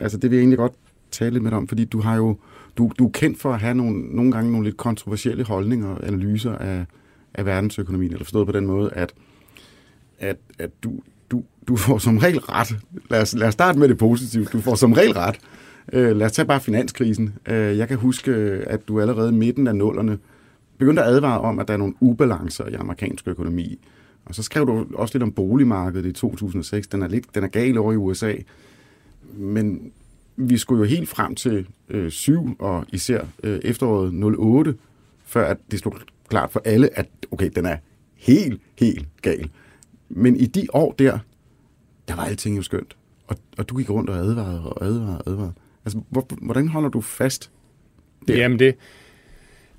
Altså 0.00 0.18
det 0.18 0.30
vil 0.30 0.36
jeg 0.36 0.42
egentlig 0.42 0.58
godt 0.58 0.72
tale 1.10 1.30
lidt 1.30 1.42
med 1.42 1.50
dig 1.50 1.58
om, 1.58 1.68
fordi 1.68 1.84
du 1.84 2.00
har 2.00 2.16
jo, 2.16 2.36
du, 2.76 2.90
du 2.98 3.06
er 3.06 3.10
kendt 3.10 3.40
for 3.40 3.52
at 3.52 3.60
have 3.60 3.74
nogle, 3.74 4.00
nogle 4.00 4.32
gange 4.32 4.52
nogle 4.52 4.66
lidt 4.66 4.76
kontroversielle 4.76 5.44
holdninger 5.44 5.88
og 5.88 6.06
analyser 6.06 6.52
af, 6.52 6.84
af 7.34 7.46
verdensøkonomien, 7.46 8.12
eller 8.12 8.24
forstået 8.24 8.46
på 8.46 8.52
den 8.52 8.66
måde, 8.66 8.90
at, 8.92 9.12
at, 10.18 10.36
at 10.58 10.70
du, 10.82 10.92
du, 11.30 11.42
du 11.68 11.76
får 11.76 11.98
som 11.98 12.18
regel 12.18 12.38
ret. 12.38 12.78
Lad 13.10 13.22
os, 13.22 13.34
lad 13.34 13.48
os 13.48 13.54
starte 13.54 13.78
med 13.78 13.88
det 13.88 13.98
positive. 13.98 14.44
Du 14.44 14.60
får 14.60 14.74
som 14.74 14.92
regel 14.92 15.12
ret. 15.12 15.38
Øh, 15.92 16.16
lad 16.16 16.26
os 16.26 16.32
tage 16.32 16.46
bare 16.46 16.60
finanskrisen. 16.60 17.34
Øh, 17.48 17.78
jeg 17.78 17.88
kan 17.88 17.96
huske, 17.96 18.32
at 18.66 18.88
du 18.88 19.00
allerede 19.00 19.28
i 19.28 19.34
midten 19.34 19.66
af 19.66 19.76
nullerne 19.76 20.18
begyndte 20.78 21.02
at 21.02 21.08
advare 21.08 21.40
om, 21.40 21.58
at 21.58 21.68
der 21.68 21.74
er 21.74 21.78
nogle 21.78 21.94
ubalancer 22.00 22.66
i 22.66 22.74
amerikansk 22.74 23.28
økonomi. 23.28 23.78
Og 24.24 24.34
så 24.34 24.42
skrev 24.42 24.66
du 24.66 24.86
også 24.94 25.14
lidt 25.14 25.22
om 25.22 25.32
boligmarkedet 25.32 26.06
i 26.06 26.12
2006. 26.12 26.86
Den 26.86 27.02
er, 27.02 27.08
lidt, 27.08 27.34
den 27.34 27.44
er 27.44 27.48
gal 27.48 27.78
over 27.78 27.92
i 27.92 27.96
USA. 27.96 28.34
Men 29.36 29.92
vi 30.38 30.58
skulle 30.58 30.78
jo 30.78 30.84
helt 30.84 31.08
frem 31.08 31.34
til 31.34 31.66
øh, 31.88 32.10
7 32.10 32.56
og 32.58 32.86
især 32.92 33.24
øh, 33.42 33.60
efteråret 33.64 34.38
08, 34.38 34.74
før 35.24 35.46
at 35.46 35.56
det 35.70 35.78
stod 35.78 35.92
klart 36.28 36.50
for 36.50 36.62
alle, 36.64 36.98
at 36.98 37.06
okay, 37.30 37.50
den 37.56 37.66
er 37.66 37.76
helt, 38.16 38.60
helt 38.78 39.06
gal. 39.22 39.50
Men 40.08 40.36
i 40.36 40.46
de 40.46 40.66
år 40.72 40.92
der, 40.92 41.18
der 42.08 42.16
var 42.16 42.24
alting 42.24 42.56
jo 42.56 42.62
skønt. 42.62 42.96
Og, 43.26 43.36
og 43.58 43.68
du 43.68 43.76
gik 43.76 43.90
rundt 43.90 44.10
og 44.10 44.16
advarede 44.16 44.72
og 44.72 44.84
advarede 44.84 45.18
og 45.18 45.30
advarede. 45.30 45.52
Altså, 45.84 46.00
hvor, 46.08 46.26
hvordan 46.42 46.68
holder 46.68 46.88
du 46.88 47.00
fast 47.00 47.50
der? 48.28 48.36
Jamen 48.36 48.58
det, 48.58 48.74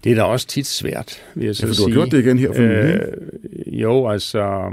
det 0.04 0.12
er 0.12 0.16
da 0.16 0.24
også 0.24 0.48
tit 0.48 0.68
svært, 0.68 1.26
vil 1.36 1.46
jeg 1.46 1.56
så 1.56 1.68
ja, 1.68 1.74
sige. 1.74 1.86
du 1.86 1.90
har 1.90 1.96
gjort 1.96 2.12
det 2.12 2.20
igen 2.20 2.40
her 2.40 2.54
for 2.54 2.64
øh, 2.64 3.82
Jo, 3.82 4.08
altså... 4.08 4.72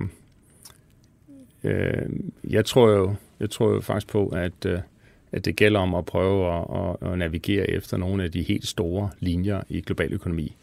Øh, 1.64 2.09
jeg 2.44 2.64
tror 2.64 2.90
jo, 2.90 3.14
jeg 3.40 3.51
tror 3.51 3.72
jo 3.72 3.81
faktisk 3.81 4.12
på, 4.12 4.29
at, 4.29 4.66
øh, 4.66 4.79
at 5.37 5.44
det 5.44 5.57
gælder 5.57 5.81
om 5.81 5.94
at 5.94 6.05
prøve 6.05 6.55
at, 6.55 6.64
at, 7.03 7.12
at 7.12 7.18
navigere 7.18 7.70
efter 7.70 7.96
nogle 7.96 8.25
af 8.25 8.33
de 8.33 8.42
helt 8.42 8.66
store 8.66 9.11
linjer 9.20 9.62
i 9.68 9.81
global 9.81 10.12
økonomi. 10.12 10.57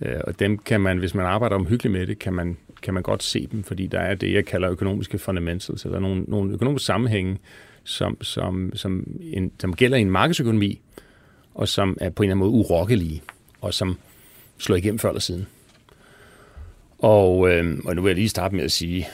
Øh, 0.00 0.20
og 0.24 0.38
dem 0.38 0.58
kan 0.58 0.80
man, 0.80 0.98
hvis 0.98 1.14
man 1.14 1.26
arbejder 1.26 1.56
omhyggeligt 1.56 1.92
med 1.92 2.06
det, 2.06 2.18
kan 2.18 2.34
man, 2.34 2.56
kan 2.82 2.94
man 2.94 3.02
godt 3.02 3.22
se 3.22 3.48
dem, 3.52 3.62
fordi 3.62 3.86
der 3.86 4.00
er 4.00 4.14
det, 4.14 4.32
jeg 4.32 4.44
kalder 4.44 4.70
økonomiske 4.70 5.18
fundamentals, 5.18 5.84
eller 5.84 5.98
nogle, 5.98 6.22
nogle 6.28 6.52
økonomiske 6.52 6.86
sammenhænge, 6.86 7.38
som, 7.84 8.22
som, 8.22 8.72
som, 8.74 9.06
en, 9.20 9.52
som 9.60 9.76
gælder 9.76 9.96
i 9.96 10.00
en 10.00 10.10
markedsøkonomi, 10.10 10.80
og 11.54 11.68
som 11.68 11.96
er 12.00 12.10
på 12.10 12.22
en 12.22 12.26
eller 12.26 12.34
anden 12.34 12.50
måde 12.50 12.64
urokkelige, 12.64 13.22
og 13.60 13.74
som 13.74 13.98
slår 14.58 14.76
igennem 14.76 14.98
før 14.98 15.08
eller 15.08 15.20
siden. 15.20 15.46
Og, 16.98 17.50
øh, 17.50 17.78
og 17.84 17.96
nu 17.96 18.02
vil 18.02 18.08
jeg 18.08 18.16
lige 18.16 18.28
starte 18.28 18.54
med 18.54 18.64
at 18.64 18.72
sige, 18.72 19.06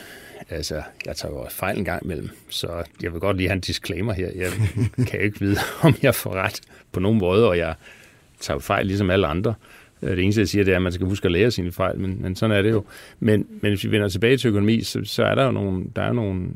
altså, 0.51 0.83
jeg 1.07 1.17
tager 1.17 1.35
jo 1.35 1.47
fejl 1.51 1.79
en 1.79 1.85
gang 1.85 2.05
imellem, 2.05 2.31
så 2.49 2.85
jeg 3.03 3.13
vil 3.13 3.21
godt 3.21 3.37
lige 3.37 3.49
have 3.49 3.55
en 3.55 3.61
disclaimer 3.61 4.13
her. 4.13 4.31
Jeg 4.35 4.51
kan 5.09 5.21
ikke 5.21 5.41
vide, 5.41 5.57
om 5.83 5.95
jeg 6.03 6.15
får 6.15 6.35
ret 6.35 6.61
på 6.93 7.01
nogen 7.01 7.19
måde, 7.19 7.49
og 7.49 7.59
jeg 7.59 7.75
tager 8.41 8.61
fejl 8.61 8.87
ligesom 8.87 9.11
alle 9.11 9.27
andre. 9.27 9.55
Det 10.01 10.19
eneste, 10.19 10.41
jeg 10.41 10.49
siger, 10.49 10.65
det 10.65 10.73
er, 10.73 10.77
at 10.77 10.83
man 10.83 10.93
skal 10.93 11.07
huske 11.07 11.27
at 11.27 11.33
lære 11.33 11.51
sine 11.51 11.73
fejl, 11.73 12.01
men, 12.01 12.23
men 12.23 12.37
sådan 12.37 12.57
er 12.57 12.63
det 12.63 12.71
jo. 12.71 12.85
Men, 13.21 13.47
men 13.61 13.71
hvis 13.71 13.85
vi 13.85 13.91
vender 13.91 14.09
tilbage 14.09 14.37
til 14.37 14.49
økonomi, 14.49 14.83
så, 14.83 15.01
så 15.05 15.25
er 15.25 15.35
der 15.35 15.45
jo 15.45 15.51
nogle, 15.51 15.85
der 15.97 16.03
er 16.03 16.13
nogle 16.13 16.49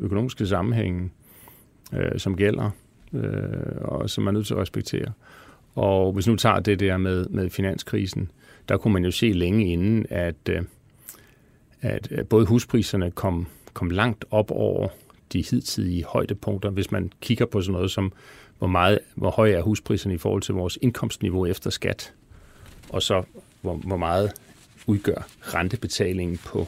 økonomiske 0.00 0.46
sammenhænge, 0.46 1.10
øh, 1.92 2.18
som 2.18 2.36
gælder, 2.36 2.70
øh, 3.12 3.22
og 3.80 4.10
som 4.10 4.24
man 4.24 4.34
er 4.34 4.38
nødt 4.38 4.46
til 4.46 4.54
at 4.54 4.60
respektere. 4.60 5.12
Og 5.74 6.12
hvis 6.12 6.26
nu 6.26 6.36
tager 6.36 6.60
det 6.60 6.80
der 6.80 6.96
med, 6.96 7.26
med 7.26 7.50
finanskrisen, 7.50 8.30
der 8.68 8.76
kunne 8.76 8.92
man 8.94 9.04
jo 9.04 9.10
se 9.10 9.32
længe 9.32 9.72
inden, 9.72 10.06
at, 10.10 10.48
øh, 10.50 10.62
at 11.84 12.28
både 12.28 12.46
huspriserne 12.46 13.10
kom, 13.10 13.46
kom 13.72 13.90
langt 13.90 14.24
op 14.30 14.50
over 14.50 14.88
de 15.32 15.44
hidtidige 15.50 16.04
højdepunkter, 16.04 16.70
hvis 16.70 16.90
man 16.90 17.12
kigger 17.20 17.46
på 17.46 17.60
sådan 17.60 17.72
noget 17.72 17.90
som, 17.90 18.12
hvor, 18.58 18.66
meget, 18.66 18.98
hvor 19.14 19.30
høj 19.30 19.50
er 19.50 19.62
huspriserne 19.62 20.14
i 20.14 20.18
forhold 20.18 20.42
til 20.42 20.54
vores 20.54 20.78
indkomstniveau 20.82 21.46
efter 21.46 21.70
skat, 21.70 22.12
og 22.88 23.02
så 23.02 23.22
hvor, 23.60 23.74
hvor 23.74 23.96
meget 23.96 24.32
udgør 24.86 25.26
rentebetalingen 25.40 26.38
på 26.38 26.66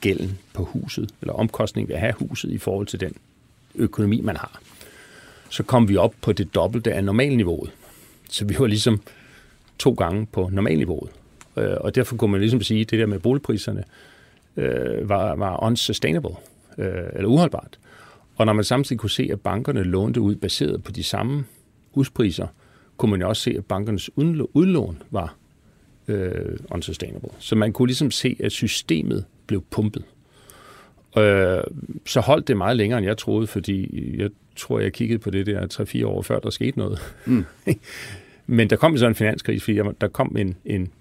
gælden 0.00 0.38
på 0.52 0.64
huset, 0.64 1.14
eller 1.20 1.34
omkostningen 1.34 1.88
ved 1.88 1.94
at 1.94 2.00
have 2.00 2.14
huset 2.18 2.50
i 2.50 2.58
forhold 2.58 2.86
til 2.86 3.00
den 3.00 3.12
økonomi, 3.74 4.20
man 4.20 4.36
har. 4.36 4.60
Så 5.50 5.62
kom 5.62 5.88
vi 5.88 5.96
op 5.96 6.14
på 6.20 6.32
det 6.32 6.54
dobbelte 6.54 6.92
af 6.92 7.04
normalniveauet. 7.04 7.70
Så 8.30 8.44
vi 8.44 8.56
var 8.58 8.66
ligesom 8.66 9.00
to 9.78 9.92
gange 9.92 10.26
på 10.26 10.48
normalniveauet. 10.52 11.10
Øh, 11.56 11.76
og 11.80 11.94
derfor 11.94 12.16
kunne 12.16 12.32
man 12.32 12.40
ligesom 12.40 12.62
sige, 12.62 12.80
at 12.80 12.90
det 12.90 12.98
der 12.98 13.06
med 13.06 13.18
boligpriserne 13.18 13.84
øh, 14.56 15.08
var, 15.08 15.34
var 15.34 15.64
unsustainable, 15.64 16.36
øh, 16.78 17.04
eller 17.12 17.28
uholdbart. 17.28 17.78
Og 18.36 18.46
når 18.46 18.52
man 18.52 18.64
samtidig 18.64 19.00
kunne 19.00 19.10
se, 19.10 19.28
at 19.32 19.40
bankerne 19.40 19.82
lånte 19.82 20.20
ud 20.20 20.36
baseret 20.36 20.84
på 20.84 20.92
de 20.92 21.02
samme 21.02 21.44
huspriser, 21.94 22.46
kunne 22.96 23.10
man 23.10 23.20
jo 23.20 23.28
også 23.28 23.42
se, 23.42 23.54
at 23.58 23.64
bankernes 23.64 24.10
udlån 24.54 25.02
var 25.10 25.36
øh, 26.08 26.58
unsustainable. 26.70 27.28
Så 27.38 27.56
man 27.56 27.72
kunne 27.72 27.88
ligesom 27.88 28.10
se, 28.10 28.36
at 28.40 28.52
systemet 28.52 29.24
blev 29.46 29.64
pumpet. 29.70 30.04
Øh, 31.18 31.62
så 32.06 32.20
holdt 32.20 32.48
det 32.48 32.56
meget 32.56 32.76
længere, 32.76 32.98
end 32.98 33.06
jeg 33.06 33.18
troede, 33.18 33.46
fordi 33.46 34.14
jeg 34.18 34.30
tror, 34.56 34.80
jeg 34.80 34.92
kiggede 34.92 35.18
på 35.18 35.30
det 35.30 35.46
der 35.46 35.66
3-4 36.02 36.06
år 36.06 36.22
før, 36.22 36.38
der 36.38 36.50
skete 36.50 36.78
noget. 36.78 36.98
Mm. 37.26 37.44
Men 38.46 38.70
der 38.70 38.76
kom 38.76 38.98
så 38.98 39.06
en 39.06 39.14
finanskrise, 39.14 39.64
fordi 39.64 39.78
der 40.00 40.08
kom 40.08 40.36
en, 40.38 40.56
en 40.64 40.92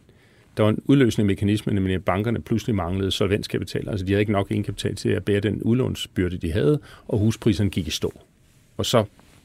der 0.57 0.63
var 0.63 0.69
en 0.69 0.81
udløsende 0.85 1.27
mekanisme, 1.27 1.73
nemlig 1.73 1.95
at 1.95 2.05
bankerne 2.05 2.41
pludselig 2.41 2.75
manglede 2.75 3.11
solvenskapital. 3.11 3.89
Altså 3.89 4.05
de 4.05 4.11
havde 4.11 4.19
ikke 4.19 4.31
nok 4.31 4.51
egenkapital 4.51 4.95
til 4.95 5.09
at 5.09 5.25
bære 5.25 5.39
den 5.39 5.61
udlånsbyrde, 5.61 6.37
de 6.37 6.51
havde, 6.51 6.79
og 7.07 7.19
huspriserne 7.19 7.69
gik 7.69 7.87
i 7.87 7.91
stå. 7.91 8.13
Og 8.77 8.85
så 8.85 9.03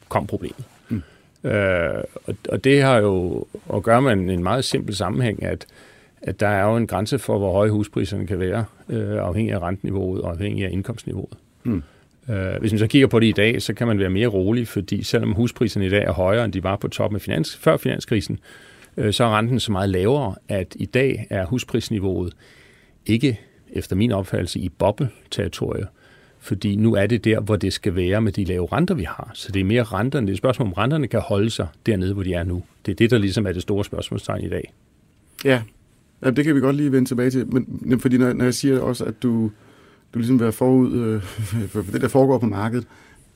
kom 0.08 0.26
problemet. 0.26 0.64
Mm. 0.88 1.02
Øh, 1.44 2.04
og, 2.24 2.34
og 2.48 2.64
det 2.64 2.82
har 2.82 2.98
jo 2.98 3.46
at 3.74 3.82
gøre 3.82 4.02
med 4.02 4.12
en, 4.12 4.30
en 4.30 4.42
meget 4.42 4.64
simpel 4.64 4.96
sammenhæng, 4.96 5.42
at, 5.42 5.66
at 6.22 6.40
der 6.40 6.48
er 6.48 6.70
jo 6.70 6.76
en 6.76 6.86
grænse 6.86 7.18
for, 7.18 7.38
hvor 7.38 7.52
høje 7.52 7.70
huspriserne 7.70 8.26
kan 8.26 8.38
være, 8.38 8.64
øh, 8.88 9.18
afhængig 9.18 9.54
af 9.54 9.58
renteniveauet 9.58 10.22
og 10.22 10.30
afhængig 10.30 10.64
af 10.64 10.70
indkomstniveauet. 10.72 11.36
Mm. 11.64 11.82
Øh, 12.30 12.60
hvis 12.60 12.72
man 12.72 12.78
så 12.78 12.86
kigger 12.86 13.08
på 13.08 13.20
det 13.20 13.26
i 13.26 13.32
dag, 13.32 13.62
så 13.62 13.74
kan 13.74 13.86
man 13.86 13.98
være 13.98 14.10
mere 14.10 14.28
rolig, 14.28 14.68
fordi 14.68 15.02
selvom 15.02 15.32
huspriserne 15.32 15.86
i 15.86 15.90
dag 15.90 16.04
er 16.04 16.12
højere, 16.12 16.44
end 16.44 16.52
de 16.52 16.62
var 16.62 16.76
på 16.76 16.88
toppen 16.88 17.14
af 17.14 17.20
finans, 17.20 17.56
før 17.56 17.76
finanskrisen, 17.76 18.34
øh, 18.34 18.69
Øh, 19.00 19.12
så 19.12 19.24
er 19.24 19.38
renten 19.38 19.60
så 19.60 19.72
meget 19.72 19.90
lavere, 19.90 20.34
at 20.48 20.76
i 20.78 20.84
dag 20.84 21.26
er 21.30 21.46
husprisniveauet 21.46 22.32
ikke, 23.06 23.40
efter 23.72 23.96
min 23.96 24.12
opfattelse, 24.12 24.60
i 24.60 24.68
boble-territoriet, 24.68 25.88
fordi 26.40 26.76
nu 26.76 26.94
er 26.94 27.06
det 27.06 27.24
der, 27.24 27.40
hvor 27.40 27.56
det 27.56 27.72
skal 27.72 27.96
være 27.96 28.20
med 28.20 28.32
de 28.32 28.44
lave 28.44 28.66
renter, 28.72 28.94
vi 28.94 29.04
har. 29.04 29.30
Så 29.34 29.52
det 29.52 29.60
er 29.60 29.64
mere 29.64 29.82
renterne. 29.82 30.26
Det 30.26 30.32
er 30.32 30.34
et 30.34 30.38
spørgsmål, 30.38 30.68
om 30.68 30.72
renterne 30.72 31.06
kan 31.06 31.20
holde 31.20 31.50
sig 31.50 31.66
dernede, 31.86 32.14
hvor 32.14 32.22
de 32.22 32.34
er 32.34 32.44
nu. 32.44 32.62
Det 32.86 32.92
er 32.92 32.96
det, 32.96 33.10
der 33.10 33.18
ligesom 33.18 33.46
er 33.46 33.52
det 33.52 33.62
store 33.62 33.84
spørgsmålstegn 33.84 34.44
i 34.44 34.48
dag. 34.48 34.72
Ja, 35.44 35.62
ja 36.24 36.30
det 36.30 36.44
kan 36.44 36.54
vi 36.54 36.60
godt 36.60 36.76
lige 36.76 36.92
vende 36.92 37.08
tilbage 37.08 37.30
til. 37.30 37.46
Men 37.66 38.00
fordi 38.00 38.18
når, 38.18 38.32
når 38.32 38.44
jeg 38.44 38.54
siger 38.54 38.80
også, 38.80 39.04
at 39.04 39.22
du, 39.22 39.50
du 40.14 40.18
ligesom 40.18 40.40
være 40.40 40.52
forud 40.52 40.92
øh, 40.92 41.22
for 41.72 41.82
det, 41.92 42.00
der 42.00 42.08
foregår 42.08 42.38
på 42.38 42.46
markedet, 42.46 42.86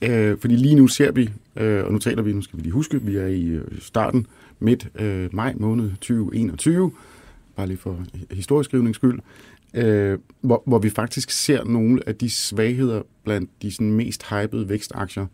øh, 0.03 0.39
fordi 0.39 0.57
lige 0.57 0.75
nu 0.75 0.87
ser 0.87 1.13
vi, 1.13 1.31
øh, 1.57 1.85
og 1.85 1.93
nu 1.93 1.99
taler 1.99 2.23
vi, 2.23 2.33
nu 2.33 2.43
skal 2.43 2.57
vi 2.57 2.63
lige 2.63 2.73
huske, 2.73 3.03
vi 3.03 3.17
er 3.17 3.27
i 3.27 3.45
øh, 3.45 3.65
starten 3.79 4.27
midt 4.59 4.89
øh, 4.95 5.35
maj 5.35 5.55
måned 5.57 5.91
2021, 5.91 6.93
bare 7.57 7.67
lige 7.67 7.77
for 7.77 7.99
historieskrivnings 8.31 8.97
skyld, 8.97 9.21
øh, 9.75 10.19
hvor, 10.41 10.63
hvor 10.67 10.79
vi 10.79 10.91
faktisk 10.91 11.31
ser 11.31 11.65
nogle 11.65 12.09
af 12.09 12.15
de 12.17 12.31
svagheder 12.31 13.03
blandt 13.25 13.51
de 13.63 13.73
sådan, 13.73 13.93
mest 13.93 14.27
hypede 14.31 14.69
vækstaktier, 14.69 15.27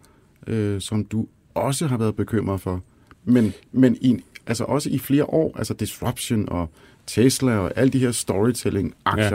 øh, 0.46 0.80
som 0.80 1.04
du 1.04 1.26
også 1.54 1.86
har 1.86 1.98
været 1.98 2.16
bekymret 2.16 2.60
for. 2.60 2.82
Men, 3.24 3.52
men 3.72 3.96
i, 4.00 4.24
altså 4.46 4.64
også 4.64 4.90
i 4.90 4.98
flere 4.98 5.24
år, 5.24 5.58
altså 5.58 5.74
Disruption 5.74 6.48
og 6.48 6.70
Tesla 7.06 7.58
og 7.58 7.72
alle 7.76 7.90
de 7.90 7.98
her 7.98 8.12
storytelling-aktier, 8.12 9.24
ja. 9.24 9.34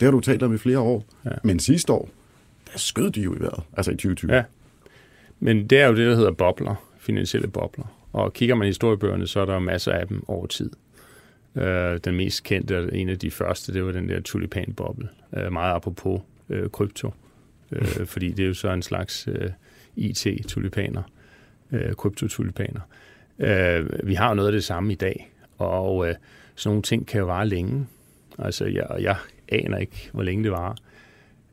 det 0.00 0.02
har 0.02 0.10
du 0.10 0.20
talt 0.20 0.42
om 0.42 0.54
i 0.54 0.58
flere 0.58 0.78
år. 0.78 1.04
Ja. 1.24 1.30
Men 1.44 1.58
sidste 1.58 1.92
år, 1.92 2.08
der 2.72 2.78
skød 2.78 3.10
de 3.10 3.20
jo 3.20 3.34
i 3.34 3.40
vejret, 3.40 3.62
altså 3.76 3.90
i 3.90 3.94
2020. 3.94 4.34
Ja. 4.34 4.42
Men 5.40 5.66
det 5.66 5.78
er 5.80 5.86
jo 5.86 5.96
det, 5.96 6.06
der 6.06 6.16
hedder 6.16 6.32
bobler, 6.32 6.74
finansielle 6.98 7.48
bobler. 7.48 7.95
Og 8.16 8.32
kigger 8.32 8.54
man 8.54 8.66
i 8.66 8.68
historiebøgerne, 8.68 9.26
så 9.26 9.40
er 9.40 9.44
der 9.44 9.58
masser 9.58 9.92
af 9.92 10.08
dem 10.08 10.28
over 10.28 10.46
tid. 10.46 10.70
Øh, 11.56 11.98
den 12.04 12.16
mest 12.16 12.42
kendte, 12.42 12.90
en 12.92 13.08
af 13.08 13.18
de 13.18 13.30
første, 13.30 13.72
det 13.72 13.84
var 13.84 13.92
den 13.92 14.08
der 14.08 14.20
tulipanboble. 14.20 15.08
Øh, 15.36 15.52
meget 15.52 15.74
apropos 15.74 16.20
øh, 16.48 16.70
krypto. 16.70 17.14
Øh, 17.72 18.06
fordi 18.12 18.30
det 18.30 18.42
er 18.42 18.46
jo 18.46 18.54
så 18.54 18.70
en 18.70 18.82
slags 18.82 19.28
øh, 19.28 19.50
IT-tulipaner. 19.96 21.02
Øh, 21.72 21.94
kryptotulipaner. 21.94 22.80
Øh, 23.38 24.08
vi 24.08 24.14
har 24.14 24.28
jo 24.28 24.34
noget 24.34 24.48
af 24.48 24.52
det 24.52 24.64
samme 24.64 24.92
i 24.92 24.96
dag. 24.96 25.32
Og 25.58 26.08
øh, 26.08 26.14
sådan 26.54 26.70
nogle 26.70 26.82
ting 26.82 27.06
kan 27.06 27.20
jo 27.20 27.26
vare 27.26 27.48
længe. 27.48 27.86
Altså, 28.38 28.64
jeg, 28.64 28.86
jeg 29.00 29.16
aner 29.48 29.78
ikke, 29.78 30.10
hvor 30.12 30.22
længe 30.22 30.44
det 30.44 30.52
varer. 30.52 30.74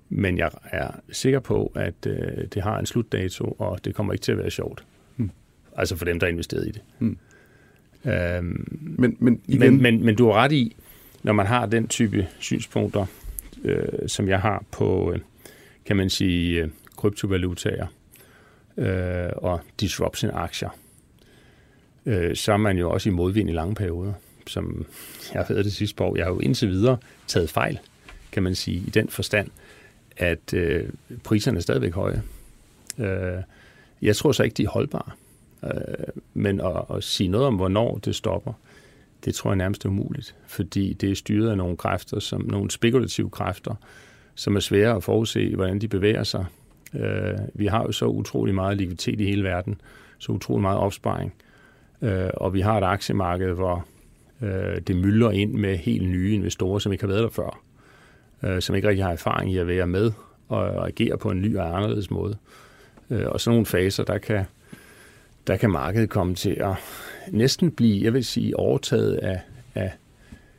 Men 0.09 0.37
jeg 0.37 0.51
er 0.63 0.91
sikker 1.11 1.39
på, 1.39 1.71
at 1.75 2.05
øh, 2.07 2.47
det 2.53 2.61
har 2.63 2.79
en 2.79 2.85
slutdato, 2.85 3.55
og 3.59 3.85
det 3.85 3.95
kommer 3.95 4.13
ikke 4.13 4.23
til 4.23 4.31
at 4.31 4.37
være 4.37 4.51
sjovt. 4.51 4.85
Altså 5.75 5.95
for 5.95 6.05
dem, 6.05 6.19
der 6.19 6.27
er 6.27 6.31
investeret 6.31 6.67
i 6.67 6.71
det. 6.71 6.81
Hmm. 6.99 7.17
Øhm, 8.05 8.79
men, 8.81 9.17
men, 9.19 9.41
igen... 9.47 9.59
men, 9.59 9.81
men, 9.81 10.05
men 10.05 10.15
du 10.15 10.25
har 10.25 10.33
ret 10.33 10.51
i, 10.51 10.75
når 11.23 11.33
man 11.33 11.45
har 11.45 11.65
den 11.65 11.87
type 11.87 12.27
synspunkter, 12.39 13.05
øh, 13.63 13.87
som 14.07 14.29
jeg 14.29 14.39
har 14.39 14.63
på, 14.71 15.11
øh, 15.13 15.19
kan 15.85 15.97
man 15.97 16.09
sige, 16.09 16.61
øh, 16.61 16.69
kryptovalutaer 16.97 17.87
øh, 18.77 19.29
og 19.35 19.61
disruption-aktier, 19.79 20.69
øh, 22.05 22.35
så 22.35 22.53
er 22.53 22.57
man 22.57 22.77
jo 22.77 22.91
også 22.91 23.09
i 23.09 23.11
modvind 23.11 23.49
i 23.49 23.53
lange 23.53 23.75
perioder, 23.75 24.13
som 24.47 24.85
jeg 25.33 25.41
har 25.41 25.53
været 25.53 25.65
det 25.65 25.73
sidste 25.73 26.03
år. 26.03 26.15
Jeg 26.15 26.25
har 26.25 26.31
jo 26.31 26.39
indtil 26.39 26.69
videre 26.69 26.97
taget 27.27 27.49
fejl, 27.49 27.79
kan 28.31 28.43
man 28.43 28.55
sige, 28.55 28.77
i 28.77 28.89
den 28.89 29.09
forstand, 29.09 29.49
at 30.17 30.53
øh, 30.53 30.89
priserne 31.23 31.57
er 31.57 31.61
stadigvæk 31.61 31.93
høje. 31.93 32.21
Øh, 32.97 33.41
jeg 34.01 34.15
tror 34.15 34.31
så 34.31 34.43
ikke, 34.43 34.53
de 34.53 34.63
er 34.63 34.69
holdbare. 34.69 35.11
Øh, 35.63 36.21
men 36.33 36.61
at, 36.61 36.85
at 36.95 37.03
sige 37.03 37.27
noget 37.27 37.47
om, 37.47 37.55
hvornår 37.55 37.97
det 37.97 38.15
stopper, 38.15 38.53
det 39.25 39.35
tror 39.35 39.51
jeg 39.51 39.57
nærmest 39.57 39.85
er 39.85 39.89
umuligt, 39.89 40.35
fordi 40.47 40.93
det 40.93 41.11
er 41.11 41.15
styret 41.15 41.49
af 41.49 41.57
nogle 41.57 41.77
kræfter, 41.77 42.19
som 42.19 42.41
nogle 42.41 42.71
spekulative 42.71 43.29
kræfter, 43.29 43.75
som 44.35 44.55
er 44.55 44.59
svære 44.59 44.95
at 44.95 45.03
forudse, 45.03 45.55
hvordan 45.55 45.79
de 45.79 45.87
bevæger 45.87 46.23
sig. 46.23 46.45
Øh, 46.95 47.37
vi 47.53 47.65
har 47.65 47.83
jo 47.83 47.91
så 47.91 48.05
utrolig 48.05 48.55
meget 48.55 48.77
likviditet 48.77 49.21
i 49.21 49.25
hele 49.25 49.43
verden, 49.43 49.81
så 50.19 50.31
utrolig 50.31 50.61
meget 50.61 50.79
opsparing, 50.79 51.33
øh, 52.01 52.29
og 52.33 52.53
vi 52.53 52.61
har 52.61 52.77
et 52.77 52.83
aktiemarked, 52.83 53.53
hvor 53.53 53.85
det 54.87 54.95
mylder 54.95 55.31
ind 55.31 55.53
med 55.53 55.77
helt 55.77 56.09
nye 56.09 56.33
investorer, 56.33 56.79
som 56.79 56.91
ikke 56.91 57.03
har 57.03 57.07
været 57.07 57.23
der 57.23 57.29
før, 57.29 57.59
som 58.59 58.75
ikke 58.75 58.87
rigtig 58.87 59.03
har 59.03 59.11
erfaring 59.11 59.53
i 59.53 59.57
at 59.57 59.67
være 59.67 59.87
med 59.87 60.11
og 60.47 60.87
agere 60.87 61.17
på 61.17 61.29
en 61.31 61.41
ny 61.41 61.57
og 61.57 61.77
anderledes 61.77 62.11
måde. 62.11 62.37
Og 63.09 63.41
sådan 63.41 63.53
nogle 63.53 63.65
faser, 63.65 64.03
der 64.03 64.17
kan, 64.17 64.45
der 65.47 65.57
kan 65.57 65.69
markedet 65.69 66.09
komme 66.09 66.35
til 66.35 66.49
at 66.49 66.75
næsten 67.31 67.71
blive, 67.71 68.03
jeg 68.03 68.13
vil 68.13 68.25
sige, 68.25 68.59
overtaget 68.59 69.13
af, 69.15 69.41
af 69.75 69.91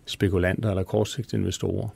spekulanter 0.07 0.71
eller 0.71 0.83
kortsigtede 0.83 1.37
investorer. 1.37 1.89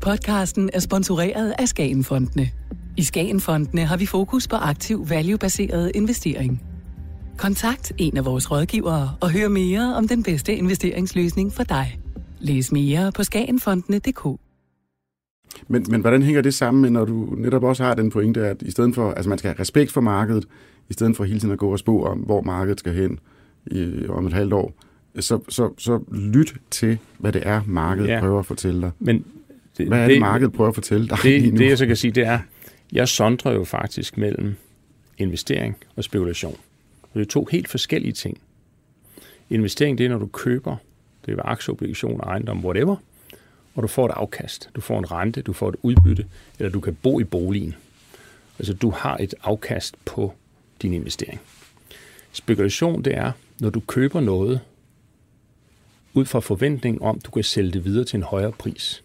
Podcasten 0.00 0.70
er 0.72 0.80
sponsoreret 0.80 1.54
af 1.58 1.68
Skagenfondene. 1.68 2.50
I 2.96 3.02
Skagenfondene 3.02 3.84
har 3.84 3.96
vi 3.96 4.06
fokus 4.06 4.48
på 4.48 4.56
aktiv 4.56 5.10
value-baseret 5.10 5.92
investering. 5.94 6.62
Kontakt 7.38 7.92
en 7.98 8.16
af 8.16 8.24
vores 8.24 8.50
rådgivere 8.50 9.14
og 9.20 9.30
hør 9.30 9.48
mere 9.48 9.94
om 9.96 10.08
den 10.08 10.22
bedste 10.22 10.54
investeringsløsning 10.54 11.52
for 11.52 11.62
dig. 11.62 12.00
Læs 12.38 12.72
mere 12.72 13.12
på 13.12 13.24
skagenfondene.dk. 13.24 14.40
Men, 15.68 15.86
men 15.88 16.00
hvordan 16.00 16.22
hænger 16.22 16.42
det 16.42 16.54
sammen 16.54 16.80
med, 16.80 16.90
når 16.90 17.04
du 17.04 17.34
netop 17.38 17.64
også 17.64 17.84
har 17.84 17.94
den 17.94 18.10
pointe, 18.10 18.46
at 18.46 18.62
i 18.62 18.70
stedet 18.70 18.94
for, 18.94 19.12
altså 19.12 19.28
man 19.28 19.38
skal 19.38 19.48
have 19.48 19.60
respekt 19.60 19.92
for 19.92 20.00
markedet, 20.00 20.44
i 20.92 20.94
stedet 20.94 21.16
for 21.16 21.24
hele 21.24 21.40
tiden 21.40 21.52
at 21.52 21.58
gå 21.58 21.72
og 21.72 21.78
spå 21.78 22.04
om, 22.04 22.18
hvor 22.18 22.42
markedet 22.42 22.78
skal 22.78 22.94
hen 22.94 23.18
i, 23.66 24.06
om 24.08 24.26
et 24.26 24.32
halvt 24.32 24.52
år, 24.52 24.74
så, 25.20 25.40
så, 25.48 25.70
så 25.78 26.00
lyt 26.12 26.54
til, 26.70 26.98
hvad 27.18 27.32
det 27.32 27.42
er, 27.44 27.62
markedet 27.66 28.08
ja. 28.08 28.20
prøver 28.20 28.38
at 28.38 28.46
fortælle 28.46 28.80
dig. 28.80 28.90
Men 28.98 29.24
det, 29.78 29.88
hvad 29.88 29.98
er 29.98 30.02
det, 30.02 30.10
det, 30.14 30.20
markedet 30.20 30.52
prøver 30.52 30.68
at 30.68 30.74
fortælle 30.74 31.08
dig 31.08 31.18
det, 31.22 31.52
det, 31.52 31.68
jeg 31.68 31.78
så 31.78 31.86
kan 31.86 31.96
sige, 31.96 32.10
det 32.10 32.26
er, 32.26 32.38
jeg 32.92 33.08
sondrer 33.08 33.52
jo 33.52 33.64
faktisk 33.64 34.18
mellem 34.18 34.54
investering 35.18 35.76
og 35.96 36.04
spekulation. 36.04 36.56
Det 37.14 37.20
er 37.20 37.24
to 37.24 37.44
helt 37.44 37.68
forskellige 37.68 38.12
ting. 38.12 38.38
Investering, 39.50 39.98
det 39.98 40.06
er, 40.06 40.10
når 40.10 40.18
du 40.18 40.26
køber, 40.26 40.76
det 41.26 41.38
er 41.38 41.42
aktieobligationer, 41.44 42.24
ejendom, 42.24 42.64
whatever, 42.64 42.96
og 43.74 43.82
du 43.82 43.88
får 43.88 44.06
et 44.06 44.12
afkast. 44.16 44.70
Du 44.74 44.80
får 44.80 44.98
en 44.98 45.12
rente, 45.12 45.42
du 45.42 45.52
får 45.52 45.68
et 45.68 45.76
udbytte, 45.82 46.26
eller 46.58 46.70
du 46.70 46.80
kan 46.80 46.96
bo 47.02 47.20
i 47.20 47.24
boligen. 47.24 47.74
Altså, 48.58 48.74
du 48.74 48.90
har 48.90 49.16
et 49.16 49.34
afkast 49.42 49.96
på 50.04 50.34
din 50.82 50.92
investering. 50.92 51.40
Spekulation, 52.32 53.02
det 53.02 53.16
er, 53.16 53.32
når 53.60 53.70
du 53.70 53.80
køber 53.80 54.20
noget, 54.20 54.60
ud 56.14 56.24
fra 56.24 56.40
forventning 56.40 57.02
om, 57.02 57.20
du 57.20 57.30
kan 57.30 57.44
sælge 57.44 57.70
det 57.70 57.84
videre 57.84 58.04
til 58.04 58.16
en 58.16 58.22
højere 58.22 58.52
pris. 58.52 59.04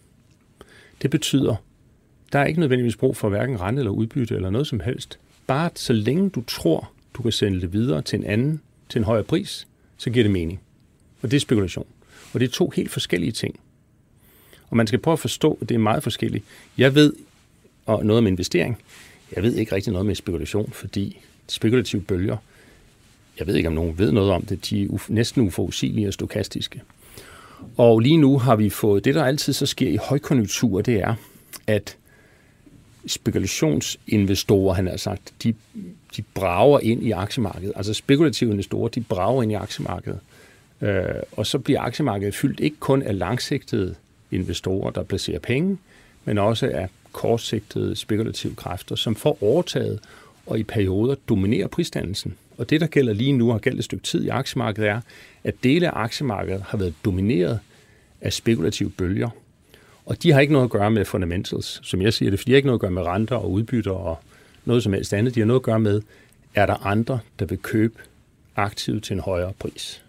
Det 1.02 1.10
betyder, 1.10 1.56
der 2.32 2.38
er 2.38 2.44
ikke 2.44 2.60
nødvendigvis 2.60 2.96
brug 2.96 3.16
for 3.16 3.28
hverken 3.28 3.60
rente 3.60 3.80
eller 3.80 3.90
udbytte 3.90 4.34
eller 4.34 4.50
noget 4.50 4.66
som 4.66 4.80
helst. 4.80 5.18
Bare 5.46 5.70
så 5.74 5.92
længe 5.92 6.30
du 6.30 6.42
tror, 6.42 6.90
du 7.14 7.22
kan 7.22 7.32
sælge 7.32 7.60
det 7.60 7.72
videre 7.72 8.02
til 8.02 8.18
en 8.18 8.24
anden, 8.24 8.60
til 8.88 8.98
en 8.98 9.04
højere 9.04 9.24
pris, 9.24 9.66
så 9.96 10.10
giver 10.10 10.24
det 10.24 10.32
mening. 10.32 10.60
Og 11.22 11.30
det 11.30 11.36
er 11.36 11.40
spekulation. 11.40 11.86
Og 12.32 12.40
det 12.40 12.46
er 12.46 12.52
to 12.52 12.70
helt 12.70 12.90
forskellige 12.90 13.32
ting. 13.32 13.60
Og 14.70 14.76
man 14.76 14.86
skal 14.86 14.98
prøve 14.98 15.12
at 15.12 15.18
forstå, 15.18 15.58
at 15.60 15.68
det 15.68 15.74
er 15.74 15.78
meget 15.78 16.02
forskelligt. 16.02 16.44
Jeg 16.78 16.94
ved 16.94 17.12
og 17.86 18.06
noget 18.06 18.18
om 18.18 18.26
investering. 18.26 18.78
Jeg 19.36 19.42
ved 19.42 19.54
ikke 19.54 19.74
rigtig 19.74 19.92
noget 19.92 20.06
med 20.06 20.14
spekulation, 20.14 20.72
fordi 20.72 21.20
spekulative 21.48 22.02
bølger, 22.02 22.36
jeg 23.38 23.46
ved 23.46 23.54
ikke, 23.54 23.68
om 23.68 23.74
nogen 23.74 23.98
ved 23.98 24.12
noget 24.12 24.30
om 24.30 24.42
det, 24.42 24.70
de 24.70 24.82
er 24.82 24.98
næsten 25.08 25.42
uforudsigelige 25.42 26.08
og 26.08 26.14
stokastiske. 26.14 26.82
Og 27.76 28.00
lige 28.00 28.16
nu 28.16 28.38
har 28.38 28.56
vi 28.56 28.70
fået, 28.70 29.04
det 29.04 29.14
der 29.14 29.24
altid 29.24 29.52
så 29.52 29.66
sker 29.66 29.88
i 29.88 29.96
højkonjunktur, 29.96 30.80
det 30.80 30.94
er, 30.94 31.14
at 31.66 31.96
spekulationsinvestorer, 33.06 34.74
han 34.74 34.86
har 34.86 34.96
sagt, 34.96 35.32
de, 35.42 35.54
de 36.16 36.22
brager 36.34 36.80
ind 36.80 37.02
i 37.02 37.10
aktiemarkedet. 37.10 37.72
Altså 37.76 37.94
spekulative 37.94 38.50
investorer, 38.50 38.88
de 38.88 39.00
brager 39.00 39.42
ind 39.42 39.52
i 39.52 39.54
aktiemarkedet. 39.54 40.20
Øh, 40.80 41.04
og 41.32 41.46
så 41.46 41.58
bliver 41.58 41.80
aktiemarkedet 41.80 42.34
fyldt 42.34 42.60
ikke 42.60 42.76
kun 42.80 43.02
af 43.02 43.18
langsigtede 43.18 43.94
investorer, 44.30 44.90
der 44.90 45.02
placerer 45.02 45.38
penge, 45.38 45.78
men 46.24 46.38
også 46.38 46.66
af 46.66 46.88
kortsigtede 47.12 47.96
spekulative 47.96 48.54
kræfter, 48.54 48.94
som 48.94 49.14
får 49.14 49.38
overtaget 49.42 50.00
og 50.48 50.58
i 50.58 50.62
perioder 50.62 51.14
dominerer 51.28 51.66
prisdannelsen. 51.66 52.34
Og 52.58 52.70
det, 52.70 52.80
der 52.80 52.86
gælder 52.86 53.12
lige 53.12 53.32
nu, 53.32 53.50
har 53.50 53.58
gældt 53.58 53.78
et 53.78 53.84
stykke 53.84 54.04
tid 54.04 54.24
i 54.24 54.28
aktiemarkedet, 54.28 54.88
er, 54.88 55.00
at 55.44 55.54
dele 55.62 55.90
af 55.90 56.00
aktiemarkedet 56.00 56.62
har 56.62 56.78
været 56.78 56.94
domineret 57.04 57.60
af 58.20 58.32
spekulative 58.32 58.90
bølger. 58.90 59.28
Og 60.06 60.22
de 60.22 60.32
har 60.32 60.40
ikke 60.40 60.52
noget 60.52 60.64
at 60.64 60.70
gøre 60.70 60.90
med 60.90 61.04
fundamentals, 61.04 61.80
som 61.82 62.02
jeg 62.02 62.12
siger 62.12 62.30
det, 62.30 62.40
for 62.40 62.44
de 62.44 62.52
har 62.52 62.56
ikke 62.56 62.66
noget 62.66 62.76
at 62.76 62.80
gøre 62.80 62.90
med 62.90 63.02
renter 63.02 63.36
og 63.36 63.50
udbytter 63.52 63.92
og 63.92 64.18
noget 64.64 64.82
som 64.82 64.92
helst 64.92 65.14
andet. 65.14 65.34
De 65.34 65.40
har 65.40 65.46
noget 65.46 65.60
at 65.60 65.64
gøre 65.64 65.80
med, 65.80 66.02
er 66.54 66.66
der 66.66 66.86
andre, 66.86 67.18
der 67.38 67.44
vil 67.44 67.58
købe 67.58 67.98
aktivet 68.56 69.02
til 69.02 69.14
en 69.14 69.20
højere 69.20 69.52
pris. 69.58 70.04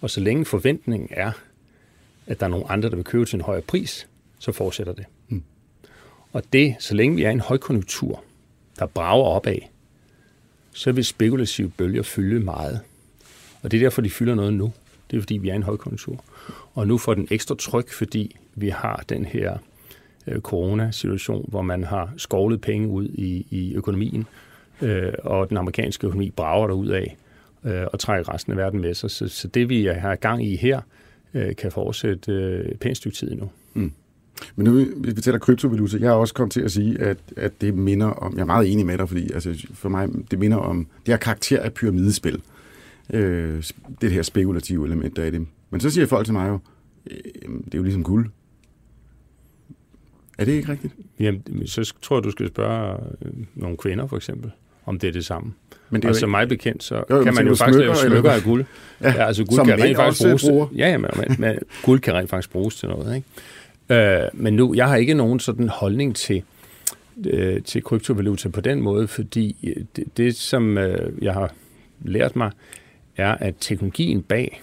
Og 0.00 0.10
så 0.10 0.20
længe 0.20 0.44
forventningen 0.44 1.08
er, 1.12 1.32
at 2.26 2.40
der 2.40 2.46
er 2.46 2.50
nogle 2.50 2.70
andre, 2.70 2.90
der 2.90 2.96
vil 2.96 3.04
købe 3.04 3.24
til 3.24 3.36
en 3.36 3.40
højere 3.40 3.62
pris, 3.62 4.06
så 4.38 4.52
fortsætter 4.52 4.92
det. 4.92 5.04
Mm. 5.28 5.42
Og 6.32 6.42
det, 6.52 6.76
så 6.78 6.94
længe 6.94 7.16
vi 7.16 7.22
er 7.22 7.30
i 7.30 7.32
en 7.32 7.40
højkonjunktur, 7.40 8.24
der 8.78 8.86
brager 8.86 9.24
opad, 9.24 9.58
så 10.72 10.92
vil 10.92 11.04
spekulative 11.04 11.70
bølger 11.70 12.02
fylde 12.02 12.40
meget. 12.40 12.80
Og 13.62 13.70
det 13.70 13.76
er 13.76 13.82
derfor, 13.82 14.02
de 14.02 14.10
fylder 14.10 14.34
noget 14.34 14.54
nu. 14.54 14.72
Det 15.10 15.16
er 15.16 15.20
fordi, 15.20 15.36
vi 15.36 15.48
er 15.48 15.52
i 15.52 15.56
en 15.56 15.62
højkonjunktur. 15.62 16.24
Og 16.74 16.86
nu 16.86 16.98
får 16.98 17.14
den 17.14 17.28
ekstra 17.30 17.54
tryk, 17.58 17.92
fordi 17.92 18.36
vi 18.54 18.68
har 18.68 19.04
den 19.08 19.24
her 19.24 19.58
øh, 20.26 20.40
coronasituation, 20.40 21.44
hvor 21.48 21.62
man 21.62 21.84
har 21.84 22.12
skovlet 22.16 22.60
penge 22.60 22.88
ud 22.88 23.08
i, 23.08 23.46
i 23.50 23.74
økonomien, 23.74 24.26
øh, 24.82 25.12
og 25.18 25.48
den 25.48 25.56
amerikanske 25.56 26.06
økonomi 26.06 26.30
brager 26.30 26.66
der 26.66 26.74
ud 26.74 26.88
af 26.88 27.16
øh, 27.64 27.86
og 27.92 27.98
trækker 28.00 28.34
resten 28.34 28.52
af 28.52 28.56
verden 28.56 28.80
med 28.80 28.94
sig. 28.94 29.10
Så, 29.10 29.28
så 29.28 29.48
det, 29.48 29.68
vi 29.68 29.84
har 29.84 30.16
gang 30.16 30.46
i 30.46 30.56
her, 30.56 30.80
øh, 31.34 31.56
kan 31.56 31.72
fortsætte 31.72 32.32
øh, 32.32 32.74
pænt 32.74 32.96
stykke 32.96 33.16
tid 33.16 33.34
nu. 33.34 33.50
Mm. 33.74 33.92
Men 34.56 34.64
nu, 34.64 34.84
hvis 34.96 35.16
vi 35.16 35.20
taler 35.20 35.38
kryptovaluta, 35.38 35.96
jeg 36.00 36.08
har 36.08 36.16
også 36.16 36.34
kommet 36.34 36.52
til 36.52 36.60
at 36.60 36.72
sige, 36.72 37.00
at, 37.00 37.18
at 37.36 37.60
det 37.60 37.74
minder 37.74 38.06
om, 38.06 38.34
jeg 38.34 38.40
er 38.40 38.46
meget 38.46 38.72
enig 38.72 38.86
med 38.86 38.98
dig, 38.98 39.08
fordi 39.08 39.32
altså, 39.32 39.66
for 39.74 39.88
mig, 39.88 40.08
det 40.30 40.38
minder 40.38 40.56
om, 40.56 40.86
det 41.06 41.12
har 41.12 41.18
karakter 41.18 41.60
af 41.62 41.74
pyramidespil. 41.74 42.42
Øh, 43.12 43.62
det 44.00 44.12
her 44.12 44.22
spekulative 44.22 44.86
element, 44.86 45.16
der 45.16 45.22
er 45.22 45.26
i 45.26 45.30
det. 45.30 45.46
Men 45.70 45.80
så 45.80 45.90
siger 45.90 46.06
folk 46.06 46.24
til 46.24 46.34
mig 46.34 46.48
jo, 46.48 46.58
øh, 47.10 47.18
det 47.64 47.74
er 47.74 47.78
jo 47.78 47.82
ligesom 47.82 48.02
guld. 48.02 48.30
Er 50.38 50.44
det 50.44 50.52
ikke 50.52 50.72
rigtigt? 50.72 50.94
Jamen, 51.20 51.66
så 51.66 51.94
tror 52.02 52.16
jeg, 52.16 52.24
du 52.24 52.30
skal 52.30 52.48
spørge 52.48 52.96
øh, 53.22 53.32
nogle 53.54 53.76
kvinder, 53.76 54.06
for 54.06 54.16
eksempel, 54.16 54.50
om 54.86 54.98
det 54.98 55.08
er 55.08 55.12
det 55.12 55.24
samme. 55.24 55.52
Men 55.90 56.02
det 56.02 56.08
er 56.08 56.12
og 56.12 56.16
som 56.16 56.30
mig 56.30 56.48
bekendt, 56.48 56.82
så 56.82 57.04
jo, 57.10 57.22
kan 57.22 57.34
man 57.34 57.46
jo 57.46 57.54
faktisk 57.54 57.78
lave 57.78 57.96
smykker 57.96 58.30
af 58.30 58.42
guld. 58.42 58.64
Ja, 59.00 59.12
ja 59.12 59.26
altså 59.26 59.44
guld 59.44 59.66
kan 59.66 59.82
rent 59.82 59.96
faktisk 59.96 60.22
bruges. 60.22 60.42
Bruger. 60.42 60.66
Ja, 60.76 60.88
ja, 60.88 60.98
men, 60.98 61.10
men 61.38 61.58
guld 61.84 62.00
kan 62.00 62.14
rent 62.14 62.30
faktisk 62.30 62.50
bruges 62.50 62.76
til 62.76 62.88
noget. 62.88 63.16
Ikke? 63.16 63.28
Øh, 63.90 64.22
men 64.32 64.54
nu, 64.54 64.74
jeg 64.74 64.88
har 64.88 64.96
ikke 64.96 65.14
nogen 65.14 65.40
sådan 65.40 65.68
holdning 65.68 66.16
til, 66.16 66.42
øh, 67.26 67.62
til 67.62 67.82
kryptovaluta 67.82 68.48
på 68.48 68.60
den 68.60 68.82
måde, 68.82 69.08
fordi 69.08 69.56
øh, 69.62 69.84
det, 69.96 70.16
det 70.16 70.36
som 70.36 70.78
øh, 70.78 71.22
jeg 71.22 71.34
har 71.34 71.54
lært 72.00 72.36
mig, 72.36 72.50
er, 73.16 73.34
at 73.34 73.54
teknologien 73.60 74.22
bag, 74.22 74.62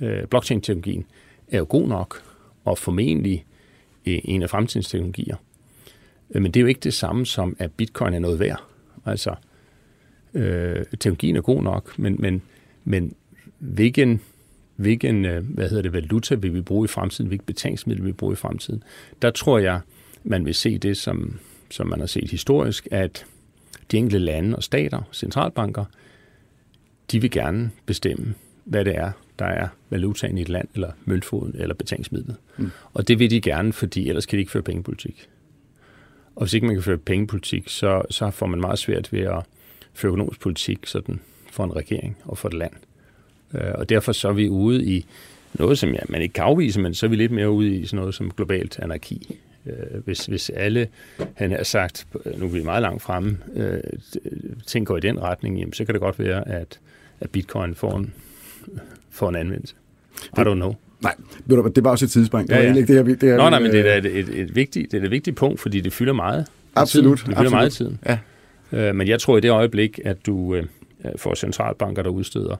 øh, 0.00 0.26
blockchain-teknologien, 0.26 1.04
er 1.48 1.58
jo 1.58 1.66
god 1.68 1.88
nok, 1.88 2.22
og 2.64 2.78
formentlig 2.78 3.44
øh, 4.06 4.18
en 4.24 4.42
af 4.42 4.50
fremtidens 4.50 4.88
teknologier. 4.88 5.36
Øh, 6.30 6.42
men 6.42 6.52
det 6.52 6.60
er 6.60 6.62
jo 6.62 6.66
ikke 6.66 6.80
det 6.80 6.94
samme 6.94 7.26
som, 7.26 7.56
at 7.58 7.72
bitcoin 7.72 8.14
er 8.14 8.18
noget 8.18 8.40
værd. 8.40 8.62
Altså, 9.06 9.34
øh, 10.34 10.84
teknologien 10.84 11.36
er 11.36 11.40
god 11.40 11.62
nok, 11.62 11.98
men, 11.98 12.16
men, 12.18 12.42
men 12.84 13.14
hvilken, 13.58 14.20
hvilken 14.82 15.24
øh, 15.24 15.44
hvad 15.44 15.68
hedder 15.68 15.82
det, 15.82 15.92
valuta 15.92 16.34
vil 16.34 16.54
vi 16.54 16.60
bruge 16.60 16.84
i 16.84 16.88
fremtiden, 16.88 17.28
hvilket 17.28 17.46
betalingsmiddel 17.46 18.04
vil 18.04 18.08
vi 18.08 18.12
bruge 18.12 18.32
i 18.32 18.36
fremtiden, 18.36 18.82
der 19.22 19.30
tror 19.30 19.58
jeg, 19.58 19.80
man 20.24 20.44
vil 20.44 20.54
se 20.54 20.78
det, 20.78 20.96
som, 20.96 21.38
som 21.70 21.86
man 21.86 22.00
har 22.00 22.06
set 22.06 22.30
historisk, 22.30 22.88
at 22.90 23.26
de 23.90 23.96
enkelte 23.96 24.18
lande 24.18 24.56
og 24.56 24.62
stater, 24.62 25.02
centralbanker, 25.12 25.84
de 27.12 27.20
vil 27.20 27.30
gerne 27.30 27.70
bestemme, 27.86 28.34
hvad 28.64 28.84
det 28.84 28.96
er, 28.96 29.12
der 29.38 29.44
er 29.44 29.68
valutaen 29.90 30.38
i 30.38 30.42
et 30.42 30.48
land, 30.48 30.68
eller 30.74 30.90
møntfoden, 31.04 31.54
eller 31.58 31.74
betalingsmidlet. 31.74 32.36
Mm. 32.56 32.70
Og 32.92 33.08
det 33.08 33.18
vil 33.18 33.30
de 33.30 33.40
gerne, 33.40 33.72
fordi 33.72 34.08
ellers 34.08 34.26
kan 34.26 34.36
de 34.36 34.40
ikke 34.40 34.52
føre 34.52 34.62
pengepolitik. 34.62 35.28
Og 36.36 36.42
hvis 36.42 36.54
ikke 36.54 36.66
man 36.66 36.76
kan 36.76 36.82
føre 36.82 36.98
pengepolitik, 36.98 37.68
så, 37.68 38.02
så 38.10 38.30
får 38.30 38.46
man 38.46 38.60
meget 38.60 38.78
svært 38.78 39.12
ved 39.12 39.20
at 39.20 39.42
føre 39.94 40.10
økonomisk 40.10 40.40
politik 40.40 40.86
sådan 40.86 41.20
for 41.50 41.64
en 41.64 41.76
regering 41.76 42.16
og 42.24 42.38
for 42.38 42.48
et 42.48 42.54
land. 42.54 42.72
Øh, 42.74 42.91
og 43.52 43.88
derfor 43.88 44.12
så 44.12 44.28
er 44.28 44.32
vi 44.32 44.48
ude 44.48 44.84
i 44.84 45.06
noget, 45.54 45.78
som 45.78 45.90
ja, 45.90 46.00
man 46.08 46.22
ikke 46.22 46.32
kan 46.32 46.44
afvise, 46.44 46.80
men 46.80 46.94
så 46.94 47.06
er 47.06 47.10
vi 47.10 47.16
lidt 47.16 47.32
mere 47.32 47.50
ude 47.50 47.76
i 47.76 47.86
sådan 47.86 47.96
noget 47.98 48.14
som 48.14 48.30
globalt 48.36 48.78
anarki. 48.78 49.38
Øh, 49.66 50.04
hvis, 50.04 50.26
hvis 50.26 50.50
alle, 50.50 50.88
han 51.34 51.50
har 51.50 51.62
sagt, 51.62 52.06
nu 52.38 52.44
er 52.44 52.50
vi 52.50 52.62
meget 52.62 52.82
langt 52.82 53.02
fremme, 53.02 53.38
øh, 53.54 53.80
ting 54.66 54.86
går 54.86 54.96
i 54.96 55.00
den 55.00 55.22
retning, 55.22 55.58
jamen, 55.58 55.72
så 55.72 55.84
kan 55.84 55.94
det 55.94 56.00
godt 56.00 56.18
være, 56.18 56.48
at, 56.48 56.78
at 57.20 57.30
bitcoin 57.30 57.74
får 57.74 57.96
en, 57.96 58.14
får 59.10 59.28
en 59.28 59.36
anvendelse. 59.36 59.74
I 60.38 60.40
don't 60.40 60.54
know. 60.54 60.74
Nej, 61.00 61.14
det 61.74 61.84
var 61.84 61.90
også 61.90 62.04
et 62.04 62.10
tidsspring. 62.10 62.48
Det 62.48 62.54
ja, 62.54 62.62
ja. 62.62 62.74
Ikke 62.74 62.80
det 62.80 62.96
her, 62.96 63.02
det 63.02 63.22
her, 63.22 63.36
Nå, 63.36 63.50
nej, 63.50 63.58
men 63.58 63.70
det 63.70 63.92
er 63.92 63.96
et, 63.96 64.06
et, 64.06 64.28
et, 64.28 64.56
vigtigt, 64.56 64.92
det 64.92 65.00
er 65.00 65.04
et 65.04 65.10
vigtigt 65.10 65.36
punkt, 65.36 65.60
fordi 65.60 65.80
det 65.80 65.92
fylder 65.92 66.12
meget. 66.12 66.46
Absolut. 66.74 67.18
Tiden. 67.18 67.30
Det 67.30 67.38
fylder 67.38 67.38
absolut. 67.38 67.52
meget 67.52 67.72
tiden. 67.72 67.98
Ja. 68.72 68.88
Øh, 68.88 68.94
men 68.96 69.08
jeg 69.08 69.20
tror 69.20 69.36
i 69.36 69.40
det 69.40 69.50
øjeblik, 69.50 70.00
at 70.04 70.26
du 70.26 70.54
øh, 70.54 70.64
får 71.16 71.34
centralbanker, 71.34 72.02
der 72.02 72.10
udsteder 72.10 72.56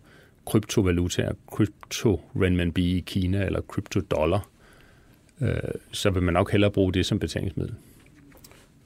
kryptovalutaer, 0.47 1.33
krypto 1.53 2.21
renminbi 2.37 2.97
i 2.97 3.01
Kina 3.01 3.45
eller 3.45 3.61
kryptodollar, 3.61 4.49
øh, 5.41 5.57
så 5.93 6.11
vil 6.11 6.23
man 6.23 6.35
nok 6.35 6.51
hellere 6.53 6.71
bruge 6.71 6.93
det 6.93 7.07
som 7.07 7.19
betalingsmiddel. 7.19 7.75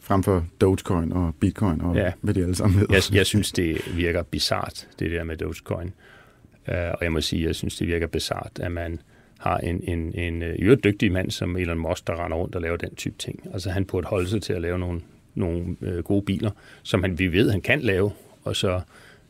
Frem 0.00 0.22
for 0.22 0.46
Dogecoin 0.60 1.12
og 1.12 1.34
Bitcoin 1.40 1.80
og 1.80 1.96
ja. 1.96 2.12
hvad 2.20 2.34
det 2.34 2.42
alle 2.42 2.54
sammen 2.54 2.78
hedder. 2.78 2.94
Jeg, 2.94 3.14
jeg 3.14 3.26
synes, 3.26 3.52
det 3.52 3.96
virker 3.96 4.22
bizart, 4.22 4.88
det 4.98 5.10
der 5.10 5.24
med 5.24 5.36
Dogecoin. 5.36 5.92
Uh, 6.68 6.74
og 6.74 6.98
jeg 7.02 7.12
må 7.12 7.20
sige, 7.20 7.46
jeg 7.46 7.54
synes, 7.54 7.76
det 7.76 7.86
virker 7.86 8.06
bizart, 8.06 8.50
at 8.60 8.72
man 8.72 9.00
har 9.38 9.58
en, 9.58 9.80
en, 9.82 10.14
en 10.14 10.42
en 10.42 10.80
dygtig 10.84 11.12
mand 11.12 11.30
som 11.30 11.56
Elon 11.56 11.78
Musk, 11.78 12.06
der 12.06 12.24
render 12.24 12.36
rundt 12.36 12.54
og 12.54 12.62
laver 12.62 12.76
den 12.76 12.94
type 12.94 13.14
ting. 13.18 13.40
Altså 13.52 13.70
han 13.70 13.84
burde 13.84 14.06
holde 14.06 14.28
sig 14.28 14.42
til 14.42 14.52
at 14.52 14.62
lave 14.62 14.78
nogle, 14.78 15.00
nogle 15.34 15.76
øh, 15.80 16.04
gode 16.04 16.22
biler, 16.22 16.50
som 16.82 17.02
han, 17.02 17.18
vi 17.18 17.32
ved, 17.32 17.50
han 17.50 17.60
kan 17.60 17.80
lave, 17.80 18.10
og 18.44 18.56
så 18.56 18.80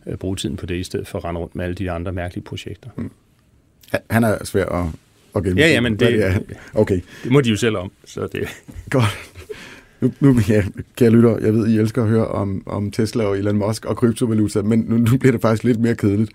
øh, 0.07 0.17
bruge 0.17 0.37
tiden 0.37 0.57
på 0.57 0.67
det, 0.67 0.75
i 0.75 0.85
stedet 0.85 1.09
for 1.09 1.19
at 1.19 1.25
rende 1.25 1.41
rundt 1.41 1.55
med 1.57 1.65
alle 1.65 1.75
de 1.75 1.91
andre 1.91 2.13
mærkelige 2.13 2.45
projekter. 2.45 2.91
Mm. 2.97 3.11
Han 4.11 4.25
er 4.25 4.45
svær 4.45 4.67
at, 4.67 4.87
at 5.37 5.43
gennemføre. 5.43 5.67
Ja, 5.67 5.73
ja, 5.73 5.81
men 5.81 5.99
det, 5.99 6.19
ja. 6.19 6.39
Okay. 6.75 7.01
det 7.25 7.33
må 7.33 7.41
de 7.41 7.51
jo 7.51 7.57
selv 7.57 7.77
om. 7.77 7.91
Så 8.05 8.29
det. 8.33 8.49
Godt. 8.91 9.05
Nu, 10.01 10.13
nu 10.21 10.41
ja, 10.49 10.65
kære 10.97 11.11
lytter, 11.11 11.39
jeg 11.39 11.55
ved, 11.55 11.69
I 11.69 11.79
elsker 11.79 12.03
at 12.03 12.09
høre 12.09 12.29
om, 12.29 12.63
om 12.67 12.91
Tesla 12.91 13.25
og 13.25 13.39
Elon 13.39 13.57
Musk 13.57 13.85
og 13.85 13.97
kryptovaluta, 13.97 14.63
men 14.63 14.79
nu, 14.89 14.97
nu 14.97 15.19
bliver 15.19 15.33
det 15.33 15.41
faktisk 15.41 15.65
lidt 15.65 15.81
mere 15.81 15.95
kedeligt. 15.95 16.31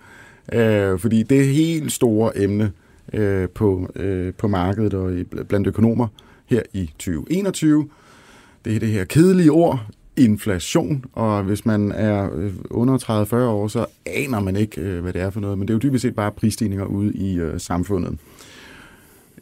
Øh, 0.54 1.00
fordi 1.00 1.24
det 1.24 1.46
helt 1.46 1.92
store 1.92 2.38
emne 2.38 2.72
øh, 3.14 3.50
på, 3.50 3.92
øh, 3.96 4.34
på 4.34 4.48
markedet 4.48 4.94
og 4.94 5.14
i, 5.14 5.24
blandt 5.24 5.68
økonomer 5.68 6.08
her 6.46 6.62
i 6.74 6.86
2021, 6.86 7.90
det 8.66 8.76
er 8.76 8.80
det 8.80 8.90
her 8.90 9.06
kedelige 9.06 9.52
ord, 9.52 9.88
inflation, 10.18 11.06
og 11.14 11.44
hvis 11.44 11.66
man 11.66 11.92
er 11.92 12.30
øh, 12.36 12.54
under 12.70 12.98
30-40 13.34 13.36
år, 13.36 13.68
så 13.68 13.86
aner 14.06 14.40
man 14.40 14.56
ikke, 14.56 14.82
øh, 14.82 15.02
hvad 15.02 15.14
det 15.14 15.22
er 15.22 15.30
for 15.30 15.40
noget, 15.40 15.58
men 15.58 15.68
det 15.68 15.74
er 15.74 15.76
jo 15.76 15.80
dybest 15.80 16.02
set 16.02 16.16
bare 16.16 16.32
prisstigninger 16.32 16.86
ude 16.86 17.14
i 17.14 17.40
øh, 17.40 17.60
samfundet. 17.60 18.18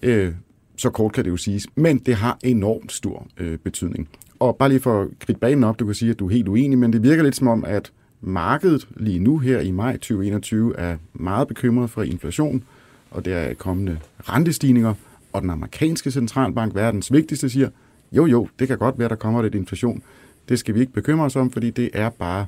Øh, 0.03 0.31
så 0.77 0.89
kort 0.89 1.13
kan 1.13 1.25
det 1.25 1.31
jo 1.31 1.37
siges, 1.37 1.67
men 1.75 1.97
det 1.97 2.15
har 2.15 2.37
enormt 2.43 2.91
stor 2.91 3.27
øh, 3.37 3.57
betydning. 3.57 4.09
Og 4.39 4.55
bare 4.55 4.69
lige 4.69 4.79
for 4.79 5.01
at 5.01 5.07
gribe 5.19 5.39
banen 5.39 5.63
op, 5.63 5.79
du 5.79 5.85
kan 5.85 5.95
sige, 5.95 6.11
at 6.11 6.19
du 6.19 6.27
er 6.27 6.31
helt 6.31 6.47
uenig, 6.47 6.77
men 6.77 6.93
det 6.93 7.03
virker 7.03 7.23
lidt 7.23 7.35
som 7.35 7.47
om, 7.47 7.65
at 7.65 7.91
markedet 8.21 8.87
lige 8.95 9.19
nu 9.19 9.37
her 9.37 9.59
i 9.59 9.71
maj 9.71 9.93
2021 9.93 10.77
er 10.77 10.97
meget 11.13 11.47
bekymret 11.47 11.89
for 11.89 12.03
inflation, 12.03 12.63
og 13.11 13.25
der 13.25 13.35
er 13.37 13.53
kommende 13.53 13.99
rentestigninger, 14.19 14.93
og 15.33 15.41
den 15.41 15.49
amerikanske 15.49 16.11
centralbank, 16.11 16.75
verdens 16.75 17.11
vigtigste, 17.11 17.49
siger, 17.49 17.69
jo 18.11 18.25
jo, 18.25 18.47
det 18.59 18.67
kan 18.67 18.77
godt 18.77 18.99
være, 18.99 19.09
der 19.09 19.15
kommer 19.15 19.41
lidt 19.41 19.55
inflation. 19.55 20.03
Det 20.49 20.59
skal 20.59 20.75
vi 20.75 20.79
ikke 20.79 20.93
bekymre 20.93 21.25
os 21.25 21.35
om, 21.35 21.51
fordi 21.51 21.69
det 21.69 21.89
er 21.93 22.09
bare 22.09 22.45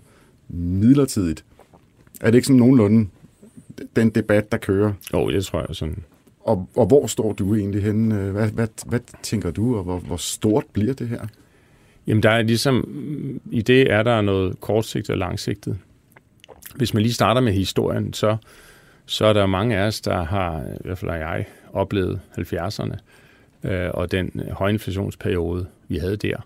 midlertidigt. 0.49 1.45
Er 2.21 2.25
det 2.25 2.35
ikke 2.35 2.47
sådan 2.47 2.59
nogenlunde 2.59 3.09
den 3.95 4.09
debat, 4.09 4.51
der 4.51 4.57
kører? 4.57 4.93
Jo, 5.13 5.31
det 5.31 5.45
tror 5.45 5.65
jeg 5.67 5.75
sådan. 5.75 6.03
Og, 6.39 6.69
og 6.75 6.85
hvor 6.85 7.07
står 7.07 7.33
du 7.33 7.55
egentlig 7.55 7.83
henne? 7.83 8.31
Hvad, 8.31 8.49
hvad, 8.49 8.67
hvad 8.85 8.99
tænker 9.23 9.51
du, 9.51 9.77
og 9.77 9.83
hvor, 9.83 9.97
hvor 9.97 10.17
stort 10.17 10.65
bliver 10.73 10.93
det 10.93 11.07
her? 11.09 11.27
Jamen, 12.07 12.23
der 12.23 12.29
er 12.29 12.41
ligesom, 12.41 12.89
i 13.51 13.61
det 13.61 13.91
er 13.91 14.03
der 14.03 14.21
noget 14.21 14.61
kortsigtet 14.61 15.09
og 15.09 15.17
langsigtet. 15.17 15.77
Hvis 16.75 16.93
man 16.93 17.03
lige 17.03 17.13
starter 17.13 17.41
med 17.41 17.53
historien, 17.53 18.13
så, 18.13 18.37
så 19.05 19.25
er 19.25 19.33
der 19.33 19.45
mange 19.45 19.77
af 19.77 19.87
os, 19.87 20.01
der 20.01 20.23
har, 20.23 20.61
i 20.61 20.81
hvert 20.83 20.97
fald 20.97 21.11
jeg, 21.11 21.45
oplevet 21.73 22.19
70'erne 22.37 22.95
øh, 23.63 23.89
og 23.93 24.11
den 24.11 24.41
højinflationsperiode, 24.51 25.67
vi 25.87 25.97
havde 25.97 26.17
der. 26.17 26.45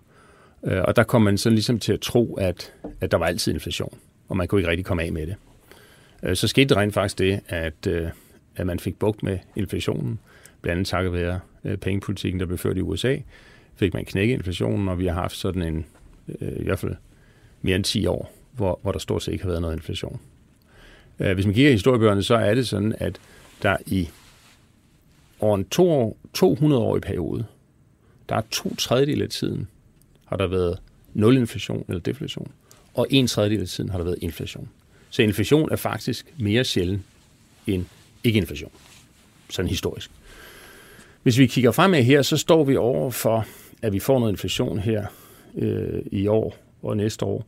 Øh, 0.66 0.82
og 0.84 0.96
der 0.96 1.02
kom 1.02 1.22
man 1.22 1.38
sådan 1.38 1.54
ligesom 1.54 1.78
til 1.78 1.92
at 1.92 2.00
tro, 2.00 2.34
at, 2.34 2.72
at 3.00 3.10
der 3.10 3.18
var 3.18 3.26
altid 3.26 3.52
inflation, 3.52 3.98
og 4.28 4.36
man 4.36 4.48
kunne 4.48 4.60
ikke 4.60 4.70
rigtig 4.70 4.86
komme 4.86 5.02
af 5.02 5.12
med 5.12 5.26
det. 5.26 5.36
Øh, 6.22 6.36
så 6.36 6.48
skete 6.48 6.68
det 6.68 6.76
rent 6.76 6.94
faktisk 6.94 7.18
det, 7.18 7.40
at, 7.48 7.86
øh, 7.88 8.08
at 8.56 8.66
man 8.66 8.78
fik 8.78 8.98
bugt 8.98 9.22
med 9.22 9.38
inflationen, 9.56 10.18
blandt 10.62 10.78
andet 10.78 10.88
takket 10.88 11.12
være 11.12 11.40
øh, 11.64 11.76
pengepolitikken, 11.76 12.40
der 12.40 12.46
blev 12.46 12.58
ført 12.58 12.76
i 12.76 12.80
USA, 12.80 13.16
fik 13.76 13.94
man 13.94 14.04
knækket 14.04 14.34
inflationen, 14.34 14.88
og 14.88 14.98
vi 14.98 15.06
har 15.06 15.14
haft 15.14 15.36
sådan 15.36 15.62
en, 15.62 15.86
i 16.40 16.64
hvert 16.64 16.78
fald 16.78 16.94
mere 17.62 17.76
end 17.76 17.84
10 17.84 18.06
år, 18.06 18.32
hvor, 18.52 18.78
hvor 18.82 18.92
der 18.92 18.98
stort 18.98 19.22
set 19.22 19.32
ikke 19.32 19.44
har 19.44 19.50
været 19.50 19.62
noget 19.62 19.76
inflation. 19.76 20.20
Hvis 21.16 21.46
man 21.46 21.54
kigger 21.54 21.70
i 21.70 21.74
historiebøgerne, 21.74 22.22
så 22.22 22.34
er 22.34 22.54
det 22.54 22.68
sådan, 22.68 22.94
at 22.98 23.20
der 23.62 23.76
i 23.86 24.08
over 25.40 25.56
en 25.56 25.64
to 25.64 25.90
år, 25.90 26.16
200-årig 26.38 27.02
periode, 27.02 27.44
der 28.28 28.36
er 28.36 28.42
to 28.50 28.74
tredjedel 28.74 29.22
af 29.22 29.28
tiden, 29.28 29.68
har 30.26 30.36
der 30.36 30.46
været 30.46 30.78
nul 31.14 31.36
inflation 31.36 31.84
eller 31.88 32.00
deflation, 32.00 32.52
og 32.94 33.06
en 33.10 33.26
tredjedel 33.26 33.60
af 33.60 33.68
tiden 33.68 33.90
har 33.90 33.98
der 33.98 34.04
været 34.04 34.18
inflation. 34.20 34.68
Så 35.10 35.22
inflation 35.22 35.72
er 35.72 35.76
faktisk 35.76 36.34
mere 36.38 36.64
sjælden 36.64 37.04
end 37.66 37.84
ikke-inflation, 38.24 38.70
sådan 39.50 39.68
historisk. 39.68 40.10
Hvis 41.22 41.38
vi 41.38 41.46
kigger 41.46 41.70
fremad 41.70 42.02
her, 42.02 42.22
så 42.22 42.36
står 42.36 42.64
vi 42.64 42.76
over 42.76 43.10
for, 43.10 43.46
at 43.82 43.92
vi 43.92 43.98
får 43.98 44.18
noget 44.18 44.32
inflation 44.32 44.78
her 44.78 45.06
øh, 45.54 46.02
i 46.12 46.26
år 46.26 46.56
og 46.82 46.96
næste 46.96 47.24
år, 47.24 47.46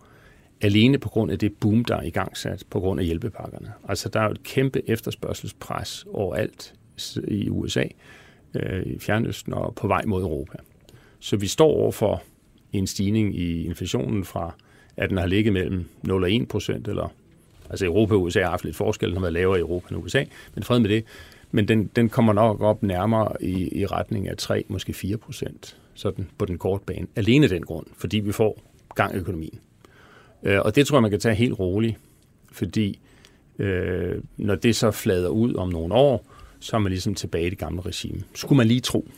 alene 0.61 0.99
på 0.99 1.09
grund 1.09 1.33
af 1.33 1.39
det 1.39 1.53
boom, 1.61 1.85
der 1.85 1.97
er 1.97 2.03
i 2.03 2.11
gang 2.11 2.37
sat 2.37 2.65
på 2.71 2.81
grund 2.81 3.01
af 3.01 3.07
hjælpepakkerne. 3.07 3.73
Altså 3.89 4.09
der 4.09 4.21
er 4.21 4.25
jo 4.25 4.31
et 4.31 4.43
kæmpe 4.43 4.91
efterspørgselspres 4.91 6.07
overalt 6.13 6.75
i 7.29 7.49
USA, 7.49 7.85
øh, 8.55 8.87
i 8.87 8.99
Fjernøsten 8.99 9.53
og 9.53 9.75
på 9.75 9.87
vej 9.87 10.05
mod 10.07 10.23
Europa. 10.23 10.59
Så 11.21 11.37
vi 11.37 11.47
står 11.47 11.71
over 11.71 11.93
for 11.93 12.23
en 12.73 12.87
stigning 12.87 13.37
i 13.37 13.65
inflationen 13.65 14.25
fra, 14.25 14.55
at 14.97 15.11
den 15.11 15.19
har 15.19 15.27
ligget 15.27 15.53
mellem 15.53 15.85
0 16.03 16.23
og 16.23 16.33
1 16.33 16.49
procent, 16.49 16.89
eller 16.89 17.13
altså 17.71 17.87
Europa 17.87 18.15
og 18.15 18.23
USA 18.23 18.43
har 18.43 18.51
haft 18.51 18.65
lidt 18.65 18.77
forskel, 18.77 19.09
den 19.09 19.17
har 19.17 19.21
været 19.21 19.33
lavere 19.33 19.59
i 19.59 19.61
Europa 19.61 19.95
end 19.95 20.05
USA, 20.05 20.25
men 20.55 20.65
fred 20.65 20.79
med 20.81 20.91
det. 20.91 21.05
Men 21.51 21.69
den, 21.69 21.91
den 21.97 22.09
kommer 22.09 22.33
nok 22.33 22.61
op 22.61 22.83
nærmere 22.83 23.43
i, 23.43 23.79
i 23.79 23.87
retning 23.87 24.29
af 24.29 24.37
3, 24.37 24.65
måske 24.69 24.93
4 24.93 25.17
procent, 25.17 25.77
sådan 25.95 26.29
på 26.39 26.45
den 26.45 26.59
korte 26.59 26.85
bane. 26.87 27.07
Alene 27.17 27.49
den 27.49 27.63
grund, 27.63 27.87
fordi 27.97 28.19
vi 28.19 28.33
får 28.33 28.63
gang 28.95 29.15
i 29.15 29.19
økonomien. 29.19 29.59
Øh, 30.43 30.61
og 30.61 30.77
det 30.77 30.87
tror 30.87 30.97
jeg, 30.97 31.03
man 31.03 31.11
kan 31.11 31.21
tage 31.21 31.35
helt 31.35 31.59
roligt, 31.59 31.97
fordi 32.53 32.99
øh, 33.59 34.23
når 34.37 34.55
det 34.55 34.77
så 34.77 34.91
flader 34.91 35.29
ud 35.29 35.55
om 35.55 35.69
nogle 35.69 35.95
år, 35.95 36.27
så 36.61 36.77
er 36.77 36.81
man 36.81 36.93
ligesom 36.93 37.15
tilbage 37.15 37.47
i 37.47 37.51
det 37.51 37.59
gamle 37.59 37.81
regime. 37.81 38.23
Skulle 38.35 38.57
man 38.57 38.67
lige 38.67 38.81
tro. 38.81 39.09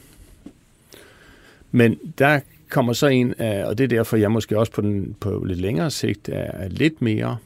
Men 1.70 1.98
der 2.18 2.40
kommer 2.70 2.92
så 2.92 3.06
ind, 3.06 3.34
og 3.40 3.78
det 3.78 3.84
er 3.84 3.88
derfor, 3.88 4.16
jeg 4.16 4.32
måske 4.32 4.58
også 4.58 4.72
på, 4.72 4.80
den, 4.80 5.16
på 5.20 5.44
lidt 5.44 5.60
længere 5.60 5.90
sigt 5.90 6.28
er 6.32 6.68
lidt 6.68 7.02
mere 7.02 7.36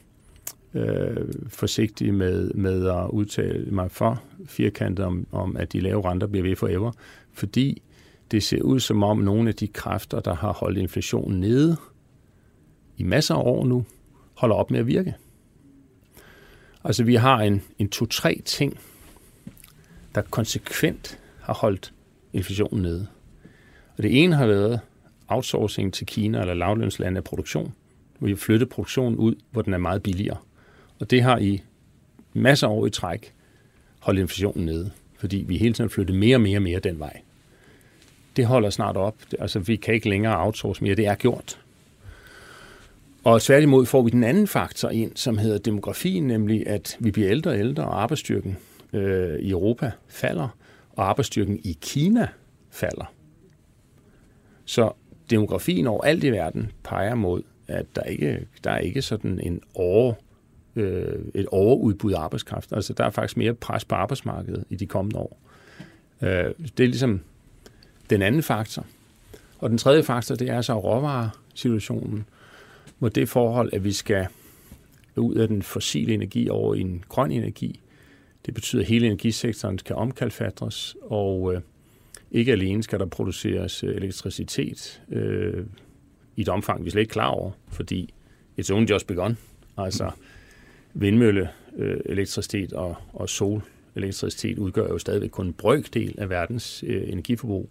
øh, 0.73 1.17
forsigtig 1.47 2.13
med, 2.13 2.51
med 2.53 2.87
at 2.87 3.09
udtale 3.09 3.65
mig 3.71 3.91
for 3.91 4.23
firkantet 4.45 5.05
om, 5.05 5.27
om, 5.31 5.57
at 5.57 5.73
de 5.73 5.79
lave 5.79 6.09
renter 6.09 6.27
bliver 6.27 6.43
ved 6.43 6.55
forever, 6.55 6.91
fordi 7.33 7.81
det 8.31 8.43
ser 8.43 8.61
ud 8.61 8.79
som 8.79 9.03
om 9.03 9.17
nogle 9.17 9.49
af 9.49 9.55
de 9.55 9.67
kræfter, 9.67 10.19
der 10.19 10.35
har 10.35 10.53
holdt 10.53 10.77
inflationen 10.77 11.39
nede 11.39 11.77
i 12.97 13.03
masser 13.03 13.35
af 13.35 13.41
år 13.43 13.65
nu, 13.65 13.85
holder 14.33 14.55
op 14.55 14.71
med 14.71 14.79
at 14.79 14.87
virke. 14.87 15.15
Altså 16.83 17.03
vi 17.03 17.15
har 17.15 17.39
en, 17.39 17.61
en 17.79 17.89
to-tre 17.89 18.41
ting, 18.45 18.79
der 20.15 20.21
konsekvent 20.21 21.19
har 21.41 21.53
holdt 21.53 21.93
inflationen 22.33 22.81
nede. 22.81 23.07
Og 23.97 24.03
det 24.03 24.23
ene 24.23 24.35
har 24.35 24.47
været 24.47 24.79
outsourcing 25.27 25.93
til 25.93 26.07
Kina 26.07 26.41
eller 26.41 26.53
lavlønslande 26.53 27.17
af 27.17 27.23
produktion. 27.23 27.73
Vi 28.19 28.29
har 28.29 28.37
flyttet 28.37 28.69
produktionen 28.69 29.17
ud, 29.19 29.35
hvor 29.51 29.61
den 29.61 29.73
er 29.73 29.77
meget 29.77 30.03
billigere. 30.03 30.37
Og 30.99 31.11
det 31.11 31.23
har 31.23 31.37
i 31.37 31.61
masser 32.33 32.67
af 32.67 32.71
år 32.71 32.85
i 32.85 32.89
træk 32.89 33.33
holdt 33.99 34.19
inflationen 34.19 34.65
nede, 34.65 34.91
fordi 35.17 35.37
vi 35.47 35.57
hele 35.57 35.73
tiden 35.73 35.89
flyttet 35.89 36.15
mere 36.15 36.37
og 36.37 36.41
mere 36.41 36.57
og 36.57 36.61
mere 36.61 36.79
den 36.79 36.99
vej. 36.99 37.21
Det 38.35 38.45
holder 38.45 38.69
snart 38.69 38.97
op. 38.97 39.15
Altså, 39.39 39.59
vi 39.59 39.75
kan 39.75 39.93
ikke 39.93 40.09
længere 40.09 40.45
outsource 40.45 40.83
mere. 40.83 40.95
Det 40.95 41.05
er 41.07 41.15
gjort. 41.15 41.59
Og 43.23 43.41
tværtimod 43.41 43.85
får 43.85 44.01
vi 44.01 44.09
den 44.09 44.23
anden 44.23 44.47
faktor 44.47 44.89
ind, 44.89 45.11
som 45.15 45.37
hedder 45.37 45.57
demografien, 45.57 46.27
nemlig 46.27 46.67
at 46.67 46.97
vi 46.99 47.11
bliver 47.11 47.31
ældre 47.31 47.51
og 47.51 47.59
ældre, 47.59 47.83
og 47.83 48.01
arbejdsstyrken 48.01 48.57
øh, 48.93 49.39
i 49.39 49.49
Europa 49.49 49.91
falder, 50.07 50.47
og 50.91 51.09
arbejdsstyrken 51.09 51.59
i 51.63 51.77
Kina 51.81 52.27
falder. 52.71 53.13
Så 54.65 54.91
demografien 55.29 55.87
over 55.87 56.03
alt 56.03 56.23
i 56.23 56.29
verden 56.29 56.71
peger 56.83 57.15
mod, 57.15 57.41
at 57.67 57.85
der 57.95 58.03
ikke 58.03 58.47
der 58.63 58.71
er 58.71 58.77
ikke 58.77 59.01
sådan 59.01 59.39
en 59.39 59.61
over, 59.73 60.13
øh, 60.75 61.19
et 61.33 61.45
overudbud 61.47 62.13
af 62.13 62.19
arbejdskraft. 62.19 62.73
Altså 62.73 62.93
der 62.93 63.03
er 63.03 63.09
faktisk 63.09 63.37
mere 63.37 63.53
pres 63.53 63.85
på 63.85 63.95
arbejdsmarkedet 63.95 64.63
i 64.69 64.75
de 64.75 64.85
kommende 64.85 65.19
år. 65.19 65.39
Øh, 66.21 66.29
det 66.77 66.83
er 66.83 66.87
ligesom 66.87 67.21
den 68.09 68.21
anden 68.21 68.43
faktor. 68.43 68.85
Og 69.59 69.69
den 69.69 69.77
tredje 69.77 70.03
faktor, 70.03 70.35
det 70.35 70.49
er 70.49 70.61
så 70.61 70.79
råvaresituationen, 70.79 72.25
hvor 72.99 73.09
det 73.09 73.29
forhold, 73.29 73.69
at 73.73 73.83
vi 73.83 73.91
skal 73.91 74.27
ud 75.15 75.35
af 75.35 75.47
den 75.47 75.61
fossile 75.61 76.13
energi 76.13 76.49
over 76.49 76.75
i 76.75 76.81
en 76.81 77.03
grøn 77.09 77.31
energi, 77.31 77.79
det 78.45 78.53
betyder, 78.53 78.81
at 78.81 78.87
hele 78.87 79.05
energisektoren 79.05 79.79
skal 79.79 79.95
omkalfatres, 79.95 80.95
og 81.01 81.53
øh, 81.53 81.61
ikke 82.31 82.51
alene 82.51 82.83
skal 82.83 82.99
der 82.99 83.05
produceres 83.05 83.83
øh, 83.83 83.95
elektricitet 83.95 85.01
øh, 85.11 85.65
i 86.35 86.41
et 86.41 86.49
omfang, 86.49 86.85
vi 86.85 86.89
slet 86.89 87.01
ikke 87.01 87.11
er 87.11 87.13
klar 87.13 87.27
over, 87.27 87.51
fordi 87.67 88.13
it's 88.61 88.73
only 88.73 88.89
just 88.89 89.07
begun. 89.07 89.37
Altså 89.77 90.11
vindmølle, 90.93 91.49
øh, 91.77 91.99
elektricitet 92.05 92.73
og, 92.73 92.95
og 93.13 93.29
sol 93.29 93.61
elektricitet 93.95 94.57
udgør 94.57 94.87
jo 94.87 94.97
stadigvæk 94.97 95.29
kun 95.29 95.45
en 95.45 95.53
brøkdel 95.53 96.15
af 96.17 96.29
verdens 96.29 96.83
øh, 96.87 97.09
energiforbrug. 97.09 97.69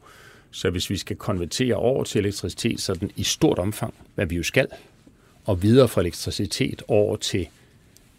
Så 0.51 0.71
hvis 0.71 0.91
vi 0.91 0.97
skal 0.97 1.17
konvertere 1.17 1.75
over 1.75 2.05
til 2.05 2.19
elektricitet 2.19 2.81
sådan 2.81 3.11
i 3.17 3.23
stort 3.23 3.59
omfang, 3.59 3.95
hvad 4.15 4.27
vi 4.27 4.37
jo 4.37 4.43
skal, 4.43 4.67
og 5.45 5.63
videre 5.63 5.89
fra 5.89 6.01
elektricitet 6.01 6.83
over 6.89 7.17
til 7.17 7.49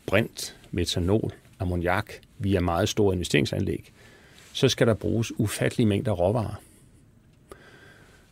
brint, 0.06 0.58
metanol, 0.72 1.32
ammoniak 1.60 2.14
via 2.40 2.60
meget 2.60 2.90
store 2.90 3.14
investeringsanlæg, 3.14 3.92
så 4.56 4.70
skal 4.70 4.88
der 4.88 4.94
bruges 4.94 5.40
ufattelige 5.40 5.88
mængder 5.88 6.12
råvarer. 6.12 6.62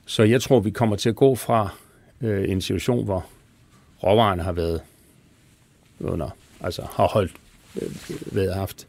Så 0.06 0.24
jeg 0.24 0.42
tror, 0.42 0.60
vi 0.60 0.72
kommer 0.72 0.96
til 0.96 1.10
at 1.10 1.16
gå 1.16 1.36
fra 1.36 1.70
øh, 2.22 2.50
en 2.50 2.62
situation, 2.62 3.06
hvor 3.06 3.26
råvarerne 4.04 4.44
har 4.44 4.52
været 4.52 4.82
under, 6.00 6.30
altså 6.62 6.82
har 6.92 7.08
holdt, 7.08 7.32
øh, 7.82 7.92
været 8.36 8.56
haft 8.56 8.88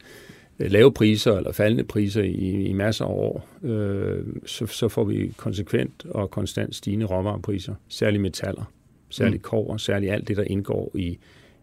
øh, 0.58 0.70
lave 0.70 0.92
priser 0.92 1.36
eller 1.36 1.52
faldende 1.52 1.84
priser 1.84 2.22
i, 2.22 2.64
i 2.64 2.72
masser 2.72 3.04
af 3.04 3.08
år, 3.08 3.48
øh, 3.62 4.26
så, 4.46 4.66
så 4.66 4.88
får 4.88 5.04
vi 5.04 5.32
konsekvent 5.36 6.06
og 6.10 6.30
konstant 6.30 6.74
stigende 6.76 7.06
råvarepriser, 7.06 7.74
særligt 7.88 8.22
metaller, 8.22 8.64
særligt 9.10 9.42
mm. 9.42 9.48
kover, 9.48 9.76
særligt 9.76 10.12
alt 10.12 10.28
det, 10.28 10.36
der 10.36 10.44
indgår 10.44 10.90
i, 10.94 11.18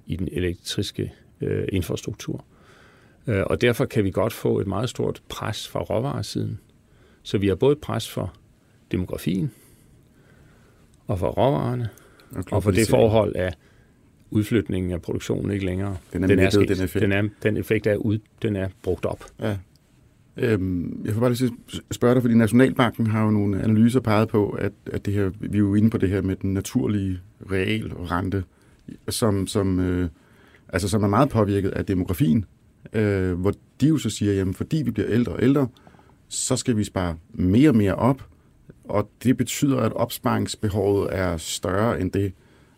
i 0.08 0.16
den 0.16 0.30
elektriske 0.32 1.14
øh, 1.42 1.68
infrastruktur. 1.72 2.46
Øh, 3.28 3.44
og 3.46 3.62
derfor 3.62 3.86
kan 3.86 4.04
vi 4.04 4.12
godt 4.12 4.34
få 4.34 4.60
et 4.60 4.68
meget 4.68 4.90
stort 4.90 5.22
pres 5.30 5.68
fra 5.68 5.80
råvaresiden. 5.80 6.60
Så 7.24 7.38
vi 7.38 7.48
har 7.48 7.56
både 7.56 7.76
pres 7.76 8.10
for 8.10 8.34
demografien, 8.92 9.52
og 11.08 11.20
for 11.20 11.28
råvarerne, 11.28 11.90
og, 12.32 12.44
og 12.52 12.64
for 12.64 12.72
det 12.72 12.90
forhold 12.90 13.36
af 13.36 13.54
udflytningen 14.32 14.92
af 14.92 15.02
produktionen 15.02 15.52
ikke 15.52 15.66
længere. 15.66 15.98
Den 16.14 16.24
er, 16.24 16.28
den, 16.28 16.40
er 16.40 16.50
den 16.50 16.84
effekt. 16.84 17.02
Den, 17.02 17.12
er, 17.12 17.30
den 17.44 17.58
effekt 17.58 17.88
er, 17.88 17.96
ud, 17.96 18.20
den 18.42 18.56
er 18.56 18.70
brugt 18.84 19.06
op. 19.06 19.26
Ja. 19.40 19.58
Øhm, 20.38 21.02
jeg 21.06 21.14
får 21.14 21.20
bare 21.20 21.34
lige 21.34 21.52
spørge 21.92 22.14
dig, 22.14 22.24
fordi 22.24 22.36
Nationalbanken 22.36 23.08
har 23.08 23.24
jo 23.24 23.32
nogle 23.32 23.64
analyser 23.64 24.00
peget 24.00 24.28
på, 24.28 24.50
at, 24.50 24.72
at 24.86 25.06
det 25.06 25.14
her, 25.14 25.32
vi 25.40 25.58
er 25.58 25.60
jo 25.60 25.76
inde 25.76 25.90
på 25.90 25.98
det 25.98 26.10
her 26.10 26.22
med 26.22 26.36
den 26.36 26.54
naturlige 26.54 27.20
real 27.52 27.94
rente, 27.94 28.44
som, 29.10 29.48
som, 29.48 29.80
øh, 29.80 30.10
altså, 30.70 30.88
som 30.88 31.04
er 31.04 31.08
meget 31.08 31.30
påvirket 31.30 31.70
af 31.70 31.86
demografien, 31.86 32.46
øh, 32.94 33.34
hvor 33.34 33.54
de 33.82 33.88
jo 33.88 33.98
så 33.98 34.10
siger, 34.10 34.34
jamen 34.34 34.54
fordi 34.54 34.82
vi 34.86 34.92
bliver 34.92 35.10
ældre 35.10 35.32
og 35.32 35.44
ældre, 35.44 35.68
så 36.30 36.56
skal 36.56 36.78
vi 36.78 36.84
spare 36.84 37.16
mere 37.34 37.70
og 37.70 37.76
mere 37.76 37.96
op, 37.96 38.24
og 38.84 39.10
det 39.24 39.38
betyder, 39.38 39.78
at 39.78 39.94
opsparingsbehovet 39.94 41.10
er 41.12 41.38
større 41.38 42.02
end 42.02 42.12
det, 42.12 42.34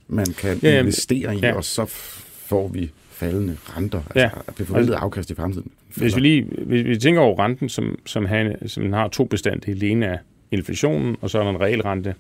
man 0.08 0.26
kan 0.26 0.60
ja, 0.64 0.80
investere 0.80 1.36
i, 1.36 1.40
ja. 1.40 1.54
og 1.54 1.64
så 1.64 1.86
får 1.86 2.68
vi 2.68 2.92
faldende 3.10 3.58
renter, 3.64 4.02
ja. 4.16 4.30
altså 4.48 4.66
forventet 4.66 4.94
altså, 4.94 5.06
afkast 5.06 5.32
i 5.32 5.36
fremtiden. 5.36 5.72
Hvis 5.96 6.16
vi 6.16 6.22
lige 6.22 6.48
hvis 6.58 6.86
vi 6.86 6.98
tænker 6.98 7.22
over 7.22 7.44
renten, 7.44 7.70
som, 7.70 8.00
som, 8.06 8.26
han, 8.26 8.70
som 8.70 8.94
har 8.94 9.08
to 9.08 9.24
bestanddele, 9.26 9.80
det 9.80 9.92
ene 9.92 10.06
er 10.06 10.18
inflationen, 10.52 11.16
og 11.22 11.30
så 11.30 11.40
er 11.40 11.44
der 11.44 11.50
en 11.50 11.62
realrente, 11.62 12.16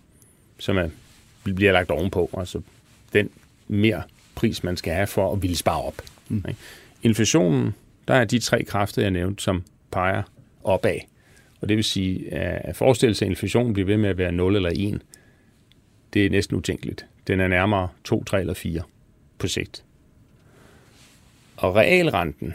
som 0.59 0.77
er, 0.77 0.89
bliver 1.43 1.71
lagt 1.71 1.91
ovenpå, 1.91 2.29
altså 2.37 2.61
den 3.13 3.29
mere 3.67 4.01
pris, 4.35 4.63
man 4.63 4.77
skal 4.77 4.93
have 4.93 5.07
for 5.07 5.33
at 5.33 5.41
ville 5.41 5.57
spare 5.57 5.81
op. 5.81 6.01
Mm. 6.29 6.43
Inflationen, 7.03 7.75
der 8.07 8.13
er 8.13 8.25
de 8.25 8.39
tre 8.39 8.63
kræfter, 8.63 9.01
jeg 9.01 9.11
nævnte, 9.11 9.43
som 9.43 9.63
peger 9.91 10.23
opad. 10.63 10.99
Og 11.61 11.69
det 11.69 11.77
vil 11.77 11.83
sige, 11.83 12.33
at 12.33 12.75
forestille 12.75 13.15
sig, 13.15 13.25
at 13.25 13.29
inflationen 13.29 13.73
bliver 13.73 13.87
ved 13.87 13.97
med 13.97 14.09
at 14.09 14.17
være 14.17 14.31
0 14.31 14.55
eller 14.55 14.71
1, 14.75 15.01
det 16.13 16.25
er 16.25 16.29
næsten 16.29 16.57
utænkeligt. 16.57 17.05
Den 17.27 17.39
er 17.39 17.47
nærmere 17.47 17.87
2, 18.03 18.23
3 18.23 18.39
eller 18.39 18.53
4 18.53 18.81
på 19.37 19.47
sigt. 19.47 19.83
Og 21.57 21.75
realrenten, 21.75 22.53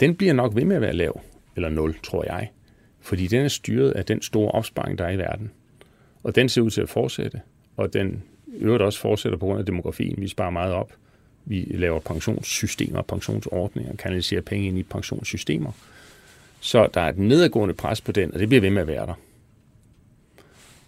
den 0.00 0.16
bliver 0.16 0.32
nok 0.32 0.56
ved 0.56 0.64
med 0.64 0.76
at 0.76 0.82
være 0.82 0.92
lav, 0.92 1.20
eller 1.56 1.68
0, 1.68 1.96
tror 2.02 2.24
jeg. 2.24 2.50
Fordi 3.00 3.26
den 3.26 3.44
er 3.44 3.48
styret 3.48 3.90
af 3.90 4.04
den 4.04 4.22
store 4.22 4.50
opsparing, 4.50 4.98
der 4.98 5.04
er 5.04 5.10
i 5.10 5.18
verden. 5.18 5.50
Og 6.22 6.34
den 6.34 6.48
ser 6.48 6.62
ud 6.62 6.70
til 6.70 6.80
at 6.80 6.88
fortsætte. 6.88 7.40
Og 7.76 7.92
den 7.92 8.22
øvrigt 8.52 8.82
også 8.82 9.00
fortsætter 9.00 9.38
på 9.38 9.46
grund 9.46 9.58
af 9.58 9.66
demografien. 9.66 10.20
Vi 10.20 10.28
sparer 10.28 10.50
meget 10.50 10.72
op. 10.72 10.92
Vi 11.48 11.66
laver 11.70 12.00
pensionssystemer, 12.00 13.02
pensionsordninger, 13.02 13.96
kanaliserer 13.96 14.40
penge 14.40 14.66
ind 14.66 14.78
i 14.78 14.82
pensionssystemer. 14.82 15.72
Så 16.60 16.88
der 16.94 17.00
er 17.00 17.08
et 17.08 17.18
nedadgående 17.18 17.74
pres 17.74 18.00
på 18.00 18.12
den, 18.12 18.34
og 18.34 18.40
det 18.40 18.48
bliver 18.48 18.60
ved 18.60 18.70
med 18.70 18.82
at 18.82 18.88
være 18.88 19.06
der. 19.06 19.14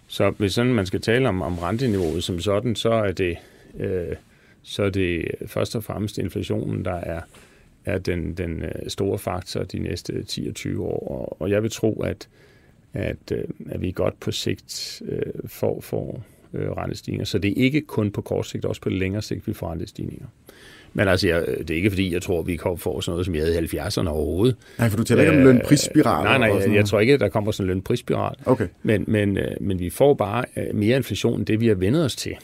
Så 0.07 0.29
hvis 0.29 0.53
sådan 0.53 0.73
man 0.73 0.85
skal 0.85 1.01
tale 1.01 1.29
om, 1.29 1.41
om 1.41 1.59
renteniveauet 1.59 2.23
som 2.23 2.39
sådan, 2.39 2.75
så 2.75 2.91
er 2.91 3.11
det, 3.11 3.37
øh, 3.79 4.15
så 4.63 4.83
er 4.83 4.89
det 4.89 5.25
først 5.45 5.75
og 5.75 5.83
fremmest 5.83 6.17
inflationen, 6.17 6.85
der 6.85 6.93
er, 6.93 7.21
er 7.85 7.97
den, 7.97 8.33
den 8.33 8.61
øh, 8.61 8.71
store 8.87 9.19
faktor 9.19 9.63
de 9.63 9.79
næste 9.79 10.25
10-20 10.29 10.79
år. 10.79 11.07
Og, 11.07 11.41
og 11.41 11.49
jeg 11.49 11.63
vil 11.63 11.71
tro, 11.71 12.01
at, 12.01 12.27
at, 12.93 13.31
øh, 13.31 13.43
at 13.69 13.81
vi 13.81 13.91
godt 13.91 14.19
på 14.19 14.31
sigt 14.31 15.01
øh, 15.05 15.33
får, 15.45 15.81
får 15.81 16.23
øh, 16.53 16.71
rentestigninger. 16.71 17.25
Så 17.25 17.37
det 17.37 17.51
er 17.51 17.63
ikke 17.63 17.81
kun 17.81 18.11
på 18.11 18.21
kort 18.21 18.47
sigt, 18.47 18.65
også 18.65 18.81
på 18.81 18.89
længere 18.89 19.21
sigt, 19.21 19.47
vi 19.47 19.53
får 19.53 19.71
rentestigninger. 19.71 20.25
Men 20.93 21.07
altså, 21.07 21.27
jeg, 21.27 21.45
det 21.57 21.69
er 21.69 21.75
ikke 21.75 21.89
fordi, 21.89 22.13
jeg 22.13 22.21
tror, 22.21 22.41
vi 22.41 22.55
kommer 22.55 22.77
få 22.77 23.01
sådan 23.01 23.13
noget, 23.13 23.25
som 23.25 23.33
vi 23.33 23.39
havde 23.39 23.63
i 23.63 23.77
70'erne 23.77 24.07
overhovedet. 24.07 24.55
Nej, 24.77 24.89
for 24.89 24.97
du 24.97 25.03
taler 25.03 25.21
ikke 25.21 25.37
om 25.37 25.43
lønprisspiral? 25.43 26.23
Nej, 26.23 26.37
nej, 26.37 26.59
jeg, 26.59 26.75
jeg 26.75 26.85
tror 26.85 26.99
ikke, 26.99 27.17
der 27.17 27.29
kommer 27.29 27.51
sådan 27.51 27.65
en 27.65 27.67
lønprisspiral. 27.67 28.35
Okay. 28.45 28.67
Men, 28.83 29.03
men, 29.07 29.37
øh, 29.37 29.51
men 29.61 29.79
vi 29.79 29.89
får 29.89 30.13
bare 30.13 30.45
øh, 30.57 30.75
mere 30.75 30.97
inflation 30.97 31.39
end 31.39 31.45
det, 31.45 31.59
vi 31.59 31.67
har 31.67 31.75
vendet 31.75 32.05
os 32.05 32.15
til. 32.15 32.35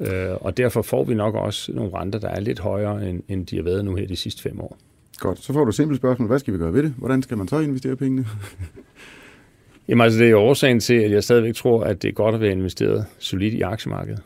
Øh, 0.00 0.08
og 0.40 0.56
derfor 0.56 0.82
får 0.82 1.04
vi 1.04 1.14
nok 1.14 1.34
også 1.34 1.72
nogle 1.72 1.94
renter, 1.94 2.18
der 2.18 2.28
er 2.28 2.40
lidt 2.40 2.58
højere, 2.58 3.08
end, 3.10 3.22
end 3.28 3.46
de 3.46 3.56
har 3.56 3.62
været 3.62 3.84
nu 3.84 3.94
her 3.94 4.06
de 4.06 4.16
sidste 4.16 4.42
fem 4.42 4.60
år. 4.60 4.78
Godt, 5.18 5.38
så 5.38 5.52
får 5.52 5.64
du 5.64 5.68
et 5.68 5.74
simpelt 5.74 6.00
spørgsmål. 6.00 6.28
Hvad 6.28 6.38
skal 6.38 6.54
vi 6.54 6.58
gøre 6.58 6.72
ved 6.72 6.82
det? 6.82 6.94
Hvordan 6.98 7.22
skal 7.22 7.38
man 7.38 7.48
så 7.48 7.58
investere 7.58 7.96
pengene? 7.96 8.26
Jamen 9.88 10.04
altså, 10.04 10.18
det 10.18 10.30
er 10.30 10.36
årsagen 10.36 10.80
til, 10.80 10.94
at 10.94 11.10
jeg 11.10 11.24
stadigvæk 11.24 11.54
tror, 11.54 11.84
at 11.84 12.02
det 12.02 12.08
er 12.08 12.12
godt 12.12 12.34
at 12.34 12.40
være 12.40 12.52
investeret 12.52 13.06
solidt 13.18 13.54
i 13.54 13.60
aktiemarkedet. 13.60 14.22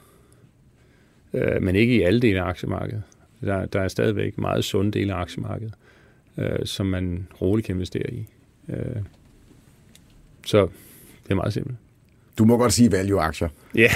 Øh, 1.34 1.62
men 1.62 1.76
ikke 1.76 1.94
i 1.96 2.02
alle 2.02 2.20
dele 2.20 2.40
af 2.40 2.44
aktiemarkedet. 2.44 3.02
Der, 3.40 3.66
der 3.66 3.80
er 3.80 3.88
stadigvæk 3.88 4.38
meget 4.38 4.64
sunde 4.64 4.90
dele 4.90 5.14
af 5.14 5.18
aktiemarkedet, 5.18 5.74
øh, 6.38 6.58
som 6.64 6.86
man 6.86 7.26
roligt 7.40 7.66
kan 7.66 7.74
investere 7.74 8.12
i. 8.12 8.26
Øh, 8.68 8.96
så 10.46 10.68
det 11.24 11.30
er 11.30 11.34
meget 11.34 11.52
simpelt. 11.52 11.76
Du 12.38 12.44
må 12.44 12.56
godt 12.56 12.72
sige 12.72 12.92
value-aktier. 12.92 13.48
Ja, 13.74 13.90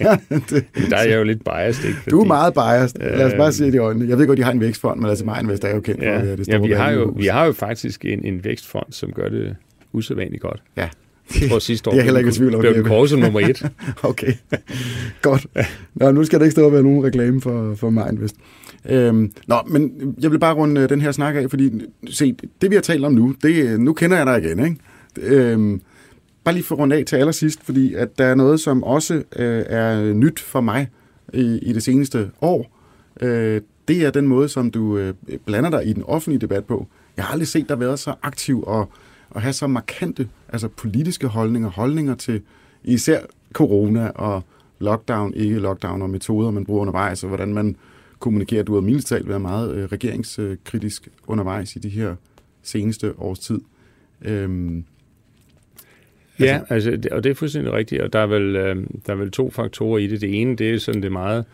der 0.90 0.96
er 0.96 1.08
jeg 1.08 1.16
jo 1.18 1.22
lidt 1.22 1.44
biased. 1.44 1.84
Ikke? 1.84 1.98
Fordi, 1.98 2.10
du 2.10 2.20
er 2.20 2.24
meget 2.24 2.54
biased. 2.54 3.00
Lad 3.00 3.26
os 3.26 3.34
bare 3.34 3.52
se 3.52 3.64
det 3.64 3.74
i 3.74 3.78
øjnene. 3.78 4.08
Jeg 4.08 4.18
ved 4.18 4.26
godt, 4.26 4.38
de 4.38 4.42
har 4.42 4.52
en 4.52 4.60
vækstfond, 4.60 5.00
men 5.00 5.10
altså 5.10 5.24
mig 5.24 5.40
Invest 5.40 5.64
er 5.64 5.74
jo 5.74 5.80
kendt 5.80 6.02
ja, 6.02 6.20
for 6.20 6.36
det 6.36 6.46
store 6.46 6.60
ja, 6.60 6.66
vi 6.66 6.72
har, 6.72 6.90
jo, 6.90 7.14
vi 7.16 7.26
har 7.26 7.44
jo 7.44 7.52
faktisk 7.52 8.04
en, 8.04 8.24
en 8.24 8.44
vækstfond, 8.44 8.86
som 8.90 9.12
gør 9.12 9.28
det 9.28 9.56
usædvanligt 9.92 10.42
godt. 10.42 10.62
Ja. 10.76 10.88
Jeg 11.40 11.50
tror 11.50 11.58
sidste 11.58 11.88
år, 11.88 11.92
det 11.92 12.00
er 12.00 12.04
heller 12.04 12.18
ikke 12.18 12.30
i 12.30 12.32
tvivl 12.32 12.54
om. 12.54 12.60
Blev 12.60 12.74
den 12.74 13.20
nummer 13.20 13.40
et. 13.40 13.70
okay, 14.02 14.32
godt. 15.22 15.46
Nå, 15.94 16.10
nu 16.10 16.24
skal 16.24 16.38
der 16.38 16.44
ikke 16.44 16.52
stå 16.52 16.66
og 16.66 16.72
være 16.72 16.82
nogen 16.82 17.04
reklame 17.04 17.40
for, 17.40 17.74
for 17.74 17.90
Mindvest. 17.90 18.36
Øhm, 18.88 19.32
nå, 19.46 19.56
men 19.66 20.14
jeg 20.20 20.30
vil 20.30 20.38
bare 20.38 20.54
runde 20.54 20.80
øh, 20.80 20.88
den 20.88 21.00
her 21.00 21.12
snak 21.12 21.36
af, 21.36 21.50
fordi 21.50 21.70
se, 22.10 22.36
det 22.62 22.70
vi 22.70 22.74
har 22.74 22.82
talt 22.82 23.04
om 23.04 23.12
nu, 23.12 23.34
det, 23.42 23.80
nu 23.80 23.92
kender 23.92 24.16
jeg 24.16 24.26
dig 24.26 24.38
igen, 24.44 24.64
ikke? 24.64 24.76
Øhm, 25.36 25.80
bare 26.44 26.54
lige 26.54 26.64
for 26.64 26.74
runde 26.74 26.96
af 26.96 27.04
til 27.04 27.16
allersidst, 27.16 27.64
fordi 27.64 27.94
at 27.94 28.18
der 28.18 28.24
er 28.24 28.34
noget, 28.34 28.60
som 28.60 28.82
også 28.82 29.14
øh, 29.36 29.64
er 29.66 30.12
nyt 30.12 30.40
for 30.40 30.60
mig 30.60 30.88
i, 31.34 31.58
i 31.62 31.72
det 31.72 31.82
seneste 31.82 32.30
år. 32.40 32.78
Øh, 33.20 33.60
det 33.88 34.06
er 34.06 34.10
den 34.10 34.26
måde, 34.26 34.48
som 34.48 34.70
du 34.70 34.98
øh, 34.98 35.14
blander 35.46 35.70
dig 35.70 35.86
i 35.86 35.92
den 35.92 36.02
offentlige 36.02 36.40
debat 36.40 36.64
på. 36.64 36.86
Jeg 37.16 37.24
har 37.24 37.32
aldrig 37.32 37.48
set 37.48 37.68
dig 37.68 37.80
være 37.80 37.96
så 37.96 38.14
aktiv 38.22 38.64
og, 38.66 38.90
og 39.32 39.42
have 39.42 39.52
så 39.52 39.66
markante 39.66 40.28
altså 40.48 40.68
politiske 40.68 41.26
holdninger, 41.26 41.70
holdninger 41.70 42.14
til 42.14 42.42
især 42.84 43.20
corona 43.52 44.08
og 44.08 44.42
lockdown, 44.78 45.34
ikke 45.34 45.58
lockdown 45.58 46.02
og 46.02 46.10
metoder, 46.10 46.50
man 46.50 46.64
bruger 46.64 46.80
undervejs, 46.80 47.22
og 47.22 47.28
hvordan 47.28 47.54
man 47.54 47.76
kommunikerer. 48.18 48.62
Du 48.62 48.74
har 48.74 48.80
mildt 48.80 49.06
talt 49.06 49.28
været 49.28 49.40
meget 49.40 49.74
øh, 49.74 49.84
regeringskritisk 49.84 51.08
undervejs 51.26 51.76
i 51.76 51.78
de 51.78 51.88
her 51.88 52.16
seneste 52.62 53.20
års 53.20 53.38
tid. 53.38 53.60
Øhm, 54.22 54.84
Ja, 56.40 56.60
altså, 56.70 56.90
altså 56.90 57.08
og 57.12 57.24
det 57.24 57.30
er 57.30 57.34
fuldstændig 57.34 57.72
rigtigt, 57.72 58.02
og 58.02 58.12
der 58.12 58.18
er, 58.18 58.26
vel, 58.26 58.56
øh, 58.56 58.76
der 59.06 59.12
er 59.12 59.16
vel 59.16 59.30
to 59.30 59.50
faktorer 59.50 59.98
i 59.98 60.06
det. 60.06 60.20
Det 60.20 60.40
ene, 60.40 60.56
det 60.56 60.70
er 60.70 60.78
sådan 60.78 61.02
det 61.02 61.12
meget 61.12 61.44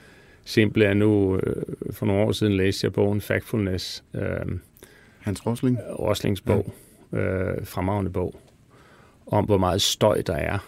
simple, 0.45 0.87
at 0.87 0.97
nu 0.97 1.37
øh, 1.37 1.63
for 1.91 2.07
nogle 2.07 2.23
år 2.23 2.33
siden 2.33 2.57
læste 2.57 2.85
jeg 2.85 2.93
bogen 2.93 3.21
Factfulness. 3.21 4.05
Øh, 4.15 4.23
Hans 5.19 5.47
Rosling? 5.47 5.79
Roslings 5.99 6.41
bog, 6.41 6.65
ja 6.67 6.73
øh, 7.13 7.67
fremragende 7.67 8.11
bog, 8.11 8.41
om 9.27 9.45
hvor 9.45 9.59
meget 9.59 9.83
støj 9.83 10.23
der 10.23 10.35
er, 10.35 10.59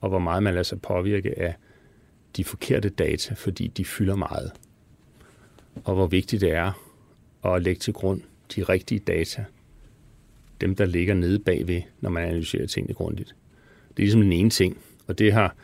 og 0.00 0.08
hvor 0.08 0.18
meget 0.18 0.42
man 0.42 0.54
lader 0.54 0.64
sig 0.64 0.82
påvirke 0.82 1.38
af 1.38 1.54
de 2.36 2.44
forkerte 2.44 2.88
data, 2.88 3.34
fordi 3.34 3.66
de 3.66 3.84
fylder 3.84 4.16
meget. 4.16 4.52
Og 5.84 5.94
hvor 5.94 6.06
vigtigt 6.06 6.40
det 6.40 6.52
er 6.52 6.72
at 7.44 7.62
lægge 7.62 7.78
til 7.78 7.92
grund 7.92 8.20
de 8.56 8.62
rigtige 8.62 8.98
data, 8.98 9.44
dem, 10.60 10.74
der 10.74 10.86
ligger 10.86 11.14
nede 11.14 11.38
bagved, 11.38 11.82
når 12.00 12.10
man 12.10 12.28
analyserer 12.28 12.66
tingene 12.66 12.94
grundigt. 12.94 13.34
Det 13.88 13.96
er 13.96 14.02
ligesom 14.02 14.20
den 14.20 14.32
ene 14.32 14.50
ting, 14.50 14.78
og 15.06 15.18
det 15.18 15.32
har 15.32 15.54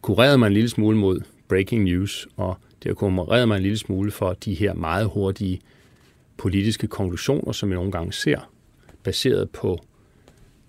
kureret 0.00 0.38
mig 0.38 0.46
en 0.46 0.52
lille 0.52 0.68
smule 0.68 0.98
mod 0.98 1.20
breaking 1.48 1.84
news, 1.84 2.28
og 2.36 2.56
det 2.82 2.88
har 2.88 2.94
kureret 2.94 3.48
mig 3.48 3.56
en 3.56 3.62
lille 3.62 3.78
smule 3.78 4.10
for 4.10 4.32
de 4.32 4.54
her 4.54 4.74
meget 4.74 5.06
hurtige 5.06 5.60
politiske 6.36 6.86
konklusioner, 6.86 7.52
som 7.52 7.70
vi 7.70 7.74
nogle 7.74 7.92
gange 7.92 8.12
ser, 8.12 8.50
baseret 9.02 9.50
på, 9.50 9.78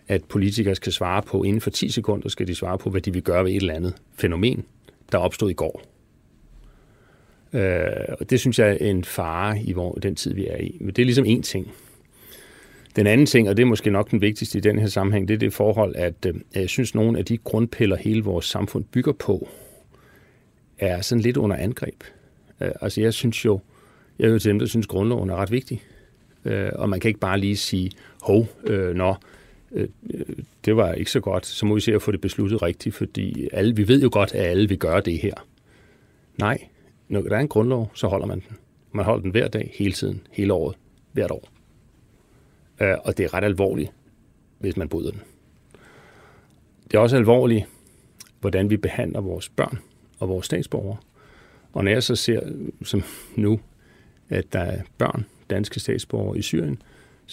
at 0.07 0.23
politikere 0.23 0.75
skal 0.75 0.93
svare 0.93 1.21
på, 1.21 1.43
inden 1.43 1.61
for 1.61 1.69
10 1.69 1.89
sekunder 1.89 2.29
skal 2.29 2.47
de 2.47 2.55
svare 2.55 2.77
på, 2.77 2.89
hvad 2.89 3.01
de 3.01 3.13
vil 3.13 3.23
gøre 3.23 3.43
ved 3.43 3.51
et 3.51 3.55
eller 3.55 3.73
andet 3.73 3.95
fænomen, 4.15 4.65
der 5.11 5.17
opstod 5.17 5.49
i 5.49 5.53
går. 5.53 5.81
Øh, 7.53 8.15
og 8.19 8.29
det 8.29 8.39
synes 8.39 8.59
jeg 8.59 8.69
er 8.69 8.89
en 8.89 9.03
fare 9.03 9.59
i 9.63 9.73
hvor, 9.73 9.93
den 9.93 10.15
tid, 10.15 10.33
vi 10.33 10.47
er 10.47 10.57
i. 10.57 10.77
Men 10.79 10.87
det 10.87 10.99
er 10.99 11.05
ligesom 11.05 11.25
en 11.25 11.41
ting. 11.41 11.71
Den 12.95 13.07
anden 13.07 13.25
ting, 13.25 13.49
og 13.49 13.57
det 13.57 13.63
er 13.63 13.67
måske 13.67 13.89
nok 13.89 14.11
den 14.11 14.21
vigtigste 14.21 14.57
i 14.57 14.61
den 14.61 14.79
her 14.79 14.87
sammenhæng, 14.87 15.27
det 15.27 15.33
er 15.33 15.37
det 15.37 15.53
forhold, 15.53 15.95
at 15.95 16.25
øh, 16.27 16.33
jeg 16.55 16.69
synes, 16.69 16.95
nogle 16.95 17.19
af 17.19 17.25
de 17.25 17.37
grundpiller, 17.37 17.95
hele 17.95 18.23
vores 18.23 18.45
samfund 18.45 18.83
bygger 18.83 19.11
på, 19.11 19.49
er 20.79 21.01
sådan 21.01 21.21
lidt 21.21 21.37
under 21.37 21.55
angreb. 21.55 22.03
Øh, 22.61 22.71
altså 22.81 23.01
jeg 23.01 23.13
synes 23.13 23.45
jo, 23.45 23.59
jeg 24.19 24.27
er 24.27 24.31
jo 24.31 24.39
til 24.39 24.49
dem, 24.49 24.59
der 24.59 24.65
synes, 24.65 24.87
grundloven 24.87 25.29
er 25.29 25.35
ret 25.35 25.51
vigtig. 25.51 25.83
Øh, 26.45 26.69
og 26.75 26.89
man 26.89 26.99
kan 26.99 27.07
ikke 27.07 27.19
bare 27.19 27.39
lige 27.39 27.57
sige, 27.57 27.91
hov, 28.23 28.47
øh, 28.63 28.95
nå, 28.95 29.15
øh, 29.71 29.87
øh, 30.13 30.25
det 30.65 30.75
var 30.75 30.93
ikke 30.93 31.11
så 31.11 31.19
godt, 31.19 31.45
så 31.45 31.65
må 31.65 31.75
vi 31.75 31.81
se 31.81 31.93
at 31.93 32.01
få 32.01 32.11
det 32.11 32.21
besluttet 32.21 32.61
rigtigt, 32.61 32.95
fordi 32.95 33.49
alle, 33.51 33.75
vi 33.75 33.87
ved 33.87 34.01
jo 34.01 34.09
godt, 34.11 34.33
at 34.33 34.45
alle 34.45 34.69
vil 34.69 34.79
gøre 34.79 35.01
det 35.01 35.17
her. 35.17 35.33
Nej, 36.37 36.67
når 37.07 37.21
der 37.21 37.35
er 37.35 37.39
en 37.39 37.47
grundlov, 37.47 37.91
så 37.93 38.07
holder 38.07 38.25
man 38.25 38.39
den. 38.39 38.57
Man 38.91 39.05
holder 39.05 39.21
den 39.21 39.31
hver 39.31 39.47
dag, 39.47 39.71
hele 39.73 39.93
tiden, 39.93 40.27
hele 40.31 40.53
året, 40.53 40.77
hvert 41.11 41.31
år. 41.31 41.49
Øh, 42.81 42.95
og 43.03 43.17
det 43.17 43.23
er 43.23 43.33
ret 43.33 43.43
alvorligt, 43.43 43.91
hvis 44.59 44.77
man 44.77 44.89
bryder 44.89 45.11
den. 45.11 45.21
Det 46.83 46.97
er 46.97 46.99
også 46.99 47.15
alvorligt, 47.17 47.65
hvordan 48.39 48.69
vi 48.69 48.77
behandler 48.77 49.21
vores 49.21 49.49
børn 49.49 49.79
og 50.19 50.29
vores 50.29 50.45
statsborgere. 50.45 50.97
Og 51.73 51.83
når 51.83 51.91
jeg 51.91 52.03
så 52.03 52.15
ser, 52.15 52.41
som 52.83 53.03
nu, 53.35 53.59
at 54.29 54.53
der 54.53 54.59
er 54.59 54.81
børn, 54.97 55.25
danske 55.49 55.79
statsborgere 55.79 56.37
i 56.37 56.41
Syrien, 56.41 56.81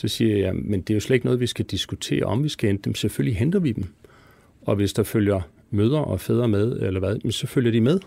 så 0.01 0.09
siger 0.09 0.37
jeg, 0.37 0.55
men 0.55 0.81
det 0.81 0.91
er 0.91 0.95
jo 0.95 1.01
slet 1.01 1.15
ikke 1.15 1.27
noget, 1.27 1.41
vi 1.41 1.47
skal 1.47 1.65
diskutere, 1.65 2.25
om 2.25 2.45
vi 2.45 2.49
skal 2.49 2.67
hente 2.67 2.83
dem. 2.83 2.95
Selvfølgelig 2.95 3.37
henter 3.37 3.59
vi 3.59 3.73
dem. 3.73 3.85
Og 4.63 4.77
hvis 4.77 4.93
der 4.93 5.03
følger 5.03 5.41
mødre 5.71 6.05
og 6.05 6.21
fædre 6.21 6.49
med, 6.49 6.73
eller 6.73 7.01
hvad, 7.01 7.31
så 7.31 7.47
følger 7.47 7.73
de 7.73 7.81
med. 7.81 8.01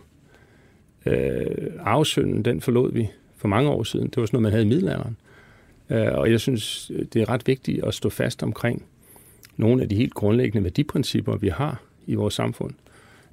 Øh, 1.06 1.72
arvesynden, 1.80 2.46
den 2.46 2.62
forlod 2.62 2.92
vi 2.94 3.10
for 3.38 3.48
mange 3.48 3.70
år 3.70 3.84
siden. 3.84 4.08
Det 4.08 4.18
var 4.18 4.26
sådan 4.26 4.36
noget, 4.36 4.44
man 4.44 4.52
havde 4.52 4.66
i 4.66 4.68
middelalderen. 4.68 5.18
Øh, 5.90 6.08
og 6.14 6.32
jeg 6.32 6.40
synes, 6.40 6.92
det 7.14 7.22
er 7.22 7.30
ret 7.30 7.48
vigtigt 7.48 7.84
at 7.84 7.94
stå 7.94 8.10
fast 8.10 8.44
omkring 8.44 8.86
nogle 9.58 9.82
af 9.84 9.90
de 9.90 9.96
helt 9.96 10.14
grundlæggende 10.14 10.64
værdiprincipper, 10.64 11.36
vi 11.36 11.48
har 11.48 11.82
i 12.08 12.16
vores 12.16 12.34
samfund. 12.34 12.74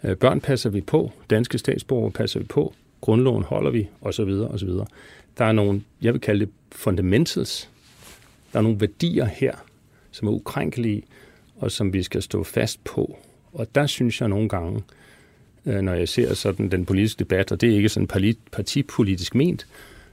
Øh, 0.05 0.17
børn 0.17 0.41
passer 0.41 0.71
vi 0.71 0.81
på, 0.81 1.13
danske 1.31 1.59
statsborgere 1.59 2.11
passer 2.11 2.41
vi 2.41 2.47
på, 2.47 2.75
grundloven 3.01 3.43
holder 3.43 3.71
vi, 3.71 3.89
osv. 4.01 4.31
osv. 4.51 4.71
Der 5.39 5.45
er 5.45 5.53
nogle, 5.53 5.83
jeg 6.03 6.13
vil 6.13 6.21
kalde 6.21 6.41
det 6.41 6.53
fundamentals. 6.73 7.71
Der 8.53 8.59
er 8.59 8.63
nogle 8.63 8.81
værdier 8.81 9.25
her, 9.25 9.55
som 10.11 10.29
er 10.29 10.33
ukrænkelige, 10.33 11.03
og 11.57 11.71
som 11.71 11.93
vi 11.93 12.03
skal 12.03 12.23
stå 12.23 12.45
fast 12.45 12.85
på. 12.85 13.19
Og 13.53 13.75
der 13.75 13.87
synes 13.87 14.21
jeg 14.21 14.29
nogle 14.29 14.49
gange, 14.49 14.83
øh, 15.67 15.81
når 15.81 15.95
jeg 15.95 16.09
ser 16.09 16.35
sådan 16.35 16.71
den 16.71 16.87
politiske 16.87 17.19
debat, 17.19 17.53
og 17.53 17.61
det 17.61 17.71
er 17.71 17.77
ikke 17.77 17.89
sådan 17.89 18.37
partipolitisk 18.53 19.35
ment, 19.35 19.67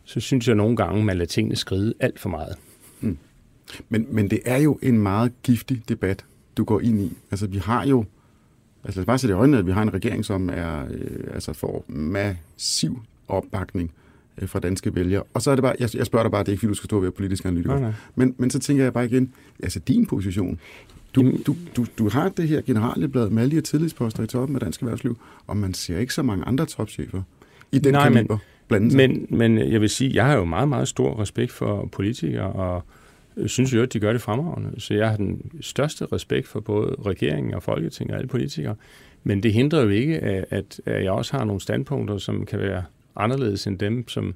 så 0.04 0.20
synes 0.20 0.48
jeg 0.48 0.56
nogle 0.56 0.76
gange, 0.76 1.04
man 1.04 1.18
lader 1.18 1.28
tingene 1.28 1.56
skride 1.56 1.94
alt 2.00 2.20
for 2.20 2.30
meget. 2.30 2.56
Mm. 3.02 3.18
Men, 3.90 4.08
men 4.10 4.30
det 4.30 4.40
er 4.46 4.58
jo 4.58 4.80
en 4.82 5.00
meget 5.00 5.32
giftig 5.44 5.84
debat, 5.90 6.26
du 6.58 6.64
går 6.64 6.80
ind 6.80 7.02
i. 7.02 7.18
Altså, 7.32 7.48
vi 7.48 7.58
har 7.58 7.86
jo, 7.86 8.06
altså 8.84 9.00
lad 9.00 9.04
os 9.04 9.06
bare 9.06 9.18
se 9.18 9.28
det 9.28 9.34
i 9.34 9.36
øjnene, 9.36 9.58
at 9.58 9.66
vi 9.66 9.72
har 9.72 9.82
en 9.82 9.94
regering, 9.94 10.26
som 10.26 10.50
er, 10.50 10.86
øh, 10.90 11.34
altså 11.34 11.54
får 11.54 11.86
massiv 11.88 13.02
opbakning 13.28 13.92
øh, 14.42 14.48
fra 14.48 14.60
danske 14.60 14.96
vælgere. 14.96 15.24
Og 15.34 15.42
så 15.42 15.52
er 15.52 15.56
det 15.56 15.64
bare, 15.64 15.76
jeg, 15.80 15.96
jeg 15.96 16.06
spørger 16.06 16.24
dig 16.24 16.32
bare, 16.32 16.44
det 16.44 16.48
er 16.48 16.52
ikke 16.52 16.60
fordi, 16.60 16.70
du 16.70 16.76
skal 16.76 16.88
stå 16.88 17.00
ved 17.00 17.12
politisk 17.12 17.46
analytiker. 17.46 17.74
Nej, 17.74 17.82
nej. 17.82 17.94
Men, 18.16 18.36
men 18.38 18.50
så 18.50 18.60
tænker 18.60 18.84
jeg 18.84 18.94
bare 18.94 19.06
igen, 19.06 19.34
altså 19.64 19.80
din 19.80 20.06
position, 20.06 20.60
du, 21.16 21.32
du, 21.46 21.56
du, 21.76 21.86
du 21.98 22.10
har 22.10 22.30
det 22.30 22.48
her 22.48 22.62
generelle 22.62 23.08
blad 23.08 23.30
med 23.30 23.42
alle 23.42 23.52
de 23.52 23.56
her 23.56 23.62
tillidsposter 23.62 24.24
i 24.24 24.28
toppen 24.28 24.56
af 24.56 24.60
dansk 24.60 24.82
erhvervsliv, 24.82 25.18
og 25.48 25.58
man 25.58 25.74
ser 25.74 25.98
ikke 25.98 26.14
så 26.14 26.24
mange 26.24 26.46
andre 26.46 26.66
topchefer 26.66 27.22
i 27.72 27.80
den 27.80 27.94
Nej, 27.94 28.10
kaliber 28.10 28.38
blande 28.68 28.92
sig. 28.92 29.10
Men, 29.10 29.28
men 29.30 29.72
jeg 29.72 29.82
vil 29.82 29.90
sige, 29.90 30.12
jeg 30.14 30.26
har 30.26 30.36
jo 30.36 30.46
meget, 30.46 30.70
meget 30.70 30.88
stor 30.88 31.20
respekt 31.20 31.52
for 31.52 31.90
politikere, 31.92 32.52
og 32.52 32.84
synes 33.46 33.74
jo, 33.74 33.82
at 33.82 33.94
de 33.94 34.00
gør 34.00 34.12
det 34.12 34.22
fremragende. 34.22 34.82
Så 34.82 34.94
jeg 34.94 35.10
har 35.10 35.18
den 35.18 35.52
største 35.62 36.06
respekt 36.06 36.48
for 36.48 36.60
både 36.60 36.96
regeringen 37.06 37.54
og 37.54 37.64
Folketinget 37.64 38.14
og 38.14 38.18
alle 38.18 38.28
politikere. 38.28 38.76
Men 39.24 39.44
det 39.44 39.54
hindrer 39.54 39.82
jo 39.82 39.90
ikke, 39.90 40.20
at, 40.20 40.46
at 40.86 41.04
jeg 41.04 41.12
også 41.12 41.38
har 41.38 41.46
nogle 41.46 41.62
standpunkter, 41.62 42.18
som 42.18 42.46
kan 42.46 42.60
være 42.60 42.84
anderledes 43.18 43.68
end 43.68 43.80
dem, 43.80 44.08
som, 44.08 44.36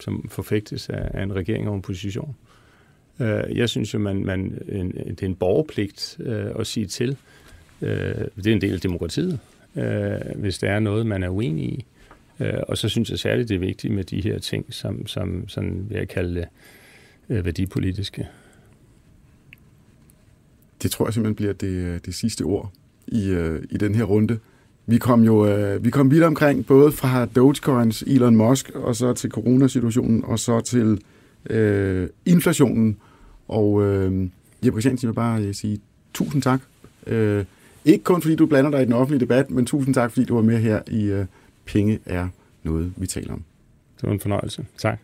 som 0.00 0.28
forfægtes 0.28 0.88
af, 0.88 1.22
en 1.22 1.34
regering 1.34 1.68
og 1.68 1.74
en 1.74 1.82
position. 1.82 2.36
Øh, 3.20 3.56
jeg 3.56 3.68
synes 3.68 3.94
jo, 3.94 3.98
man, 3.98 4.24
man, 4.24 4.58
en, 4.68 4.92
det 4.92 5.22
er 5.22 5.26
en 5.26 5.34
borgerpligt 5.34 6.16
øh, 6.20 6.46
at 6.58 6.66
sige 6.66 6.86
til. 6.86 7.16
Øh, 7.82 8.14
det 8.36 8.46
er 8.46 8.52
en 8.52 8.60
del 8.60 8.74
af 8.74 8.80
demokratiet, 8.80 9.38
øh, 9.76 10.14
hvis 10.34 10.58
der 10.58 10.70
er 10.70 10.80
noget, 10.80 11.06
man 11.06 11.22
er 11.22 11.28
uenig 11.28 11.64
i. 11.64 11.84
Øh, 12.40 12.58
og 12.68 12.78
så 12.78 12.88
synes 12.88 13.10
jeg 13.10 13.18
særligt, 13.18 13.48
det 13.48 13.54
er 13.54 13.58
vigtigt 13.58 13.94
med 13.94 14.04
de 14.04 14.20
her 14.20 14.38
ting, 14.38 14.74
som, 14.74 15.06
som 15.06 15.48
sådan 15.48 15.86
vil 15.88 15.98
jeg 15.98 16.08
kalde 16.08 16.34
det, 16.34 16.48
øh, 17.28 17.44
værdipolitiske. 17.44 18.28
Det 20.82 20.90
tror 20.90 21.06
jeg 21.06 21.14
simpelthen 21.14 21.34
bliver 21.34 21.52
det, 21.52 22.06
det 22.06 22.14
sidste 22.14 22.42
ord 22.42 22.72
i, 23.06 23.30
i 23.70 23.76
den 23.76 23.94
her 23.94 24.04
runde. 24.04 24.38
Vi 24.86 24.98
kom 24.98 25.22
jo 25.22 25.46
øh, 25.46 25.84
vi 25.84 25.90
kom 25.90 26.10
vidt 26.10 26.22
omkring, 26.22 26.66
både 26.66 26.92
fra 26.92 27.26
Dogecoins, 27.26 28.02
Elon 28.02 28.36
Musk, 28.36 28.70
og 28.70 28.96
så 28.96 29.12
til 29.12 29.30
coronasituationen, 29.30 30.24
og 30.24 30.38
så 30.38 30.60
til 30.60 31.00
øh, 31.50 32.08
inflationen. 32.26 32.96
Og 33.48 33.82
øh, 33.82 34.28
Jeppe 34.64 34.80
Christiansen 34.80 35.08
vil 35.08 35.14
bare 35.14 35.42
øh, 35.42 35.54
sige 35.54 35.78
tusind 36.14 36.42
tak. 36.42 36.60
Øh, 37.06 37.44
ikke 37.84 38.04
kun 38.04 38.22
fordi 38.22 38.36
du 38.36 38.46
blander 38.46 38.70
dig 38.70 38.82
i 38.82 38.84
den 38.84 38.92
offentlige 38.92 39.20
debat, 39.20 39.50
men 39.50 39.66
tusind 39.66 39.94
tak, 39.94 40.10
fordi 40.10 40.24
du 40.24 40.34
var 40.34 40.42
med 40.42 40.58
her 40.58 40.80
i 40.90 41.04
øh, 41.04 41.26
Penge 41.66 41.98
er 42.06 42.28
noget, 42.62 42.92
vi 42.96 43.06
taler 43.06 43.32
om. 43.32 43.42
Det 44.00 44.06
var 44.06 44.12
en 44.12 44.20
fornøjelse. 44.20 44.66
Tak. 44.78 44.98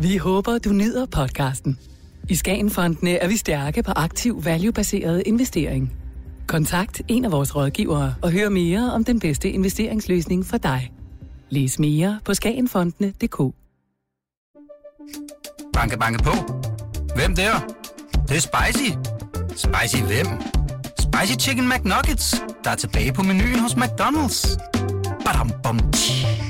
Vi 0.00 0.16
håber, 0.16 0.58
du 0.58 0.72
nyder 0.72 1.06
podcasten. 1.06 1.78
I 2.28 2.34
Skagenfondene 2.34 3.10
er 3.10 3.28
vi 3.28 3.36
stærke 3.36 3.82
på 3.82 3.92
aktiv 3.96 4.44
value-baseret 4.44 5.22
investering. 5.26 5.92
Kontakt 6.46 7.02
en 7.08 7.24
af 7.24 7.32
vores 7.32 7.56
rådgivere 7.56 8.14
og 8.22 8.32
hør 8.32 8.48
mere 8.48 8.92
om 8.92 9.04
den 9.04 9.20
bedste 9.20 9.50
investeringsløsning 9.50 10.46
for 10.46 10.56
dig. 10.56 10.92
Læs 11.50 11.78
mere 11.78 12.20
på 12.24 12.34
skagenfondene.dk. 12.34 13.54
Banke, 15.72 15.98
banke 15.98 16.24
på. 16.24 16.32
Hvem 17.14 17.34
der? 17.34 17.52
Det, 18.12 18.28
det 18.28 18.36
er 18.36 18.40
spicy. 18.40 18.90
Spicy 19.48 20.02
hvem? 20.02 20.26
Spicy 20.98 21.48
Chicken 21.48 21.68
McNuggets, 21.68 22.42
der 22.64 22.70
er 22.70 22.76
tilbage 22.76 23.12
på 23.12 23.22
menuen 23.22 23.58
hos 23.58 23.72
McDonald's. 23.72 24.58
Badum, 25.24 25.52
bom, 25.62 25.92
tji. 25.92 26.47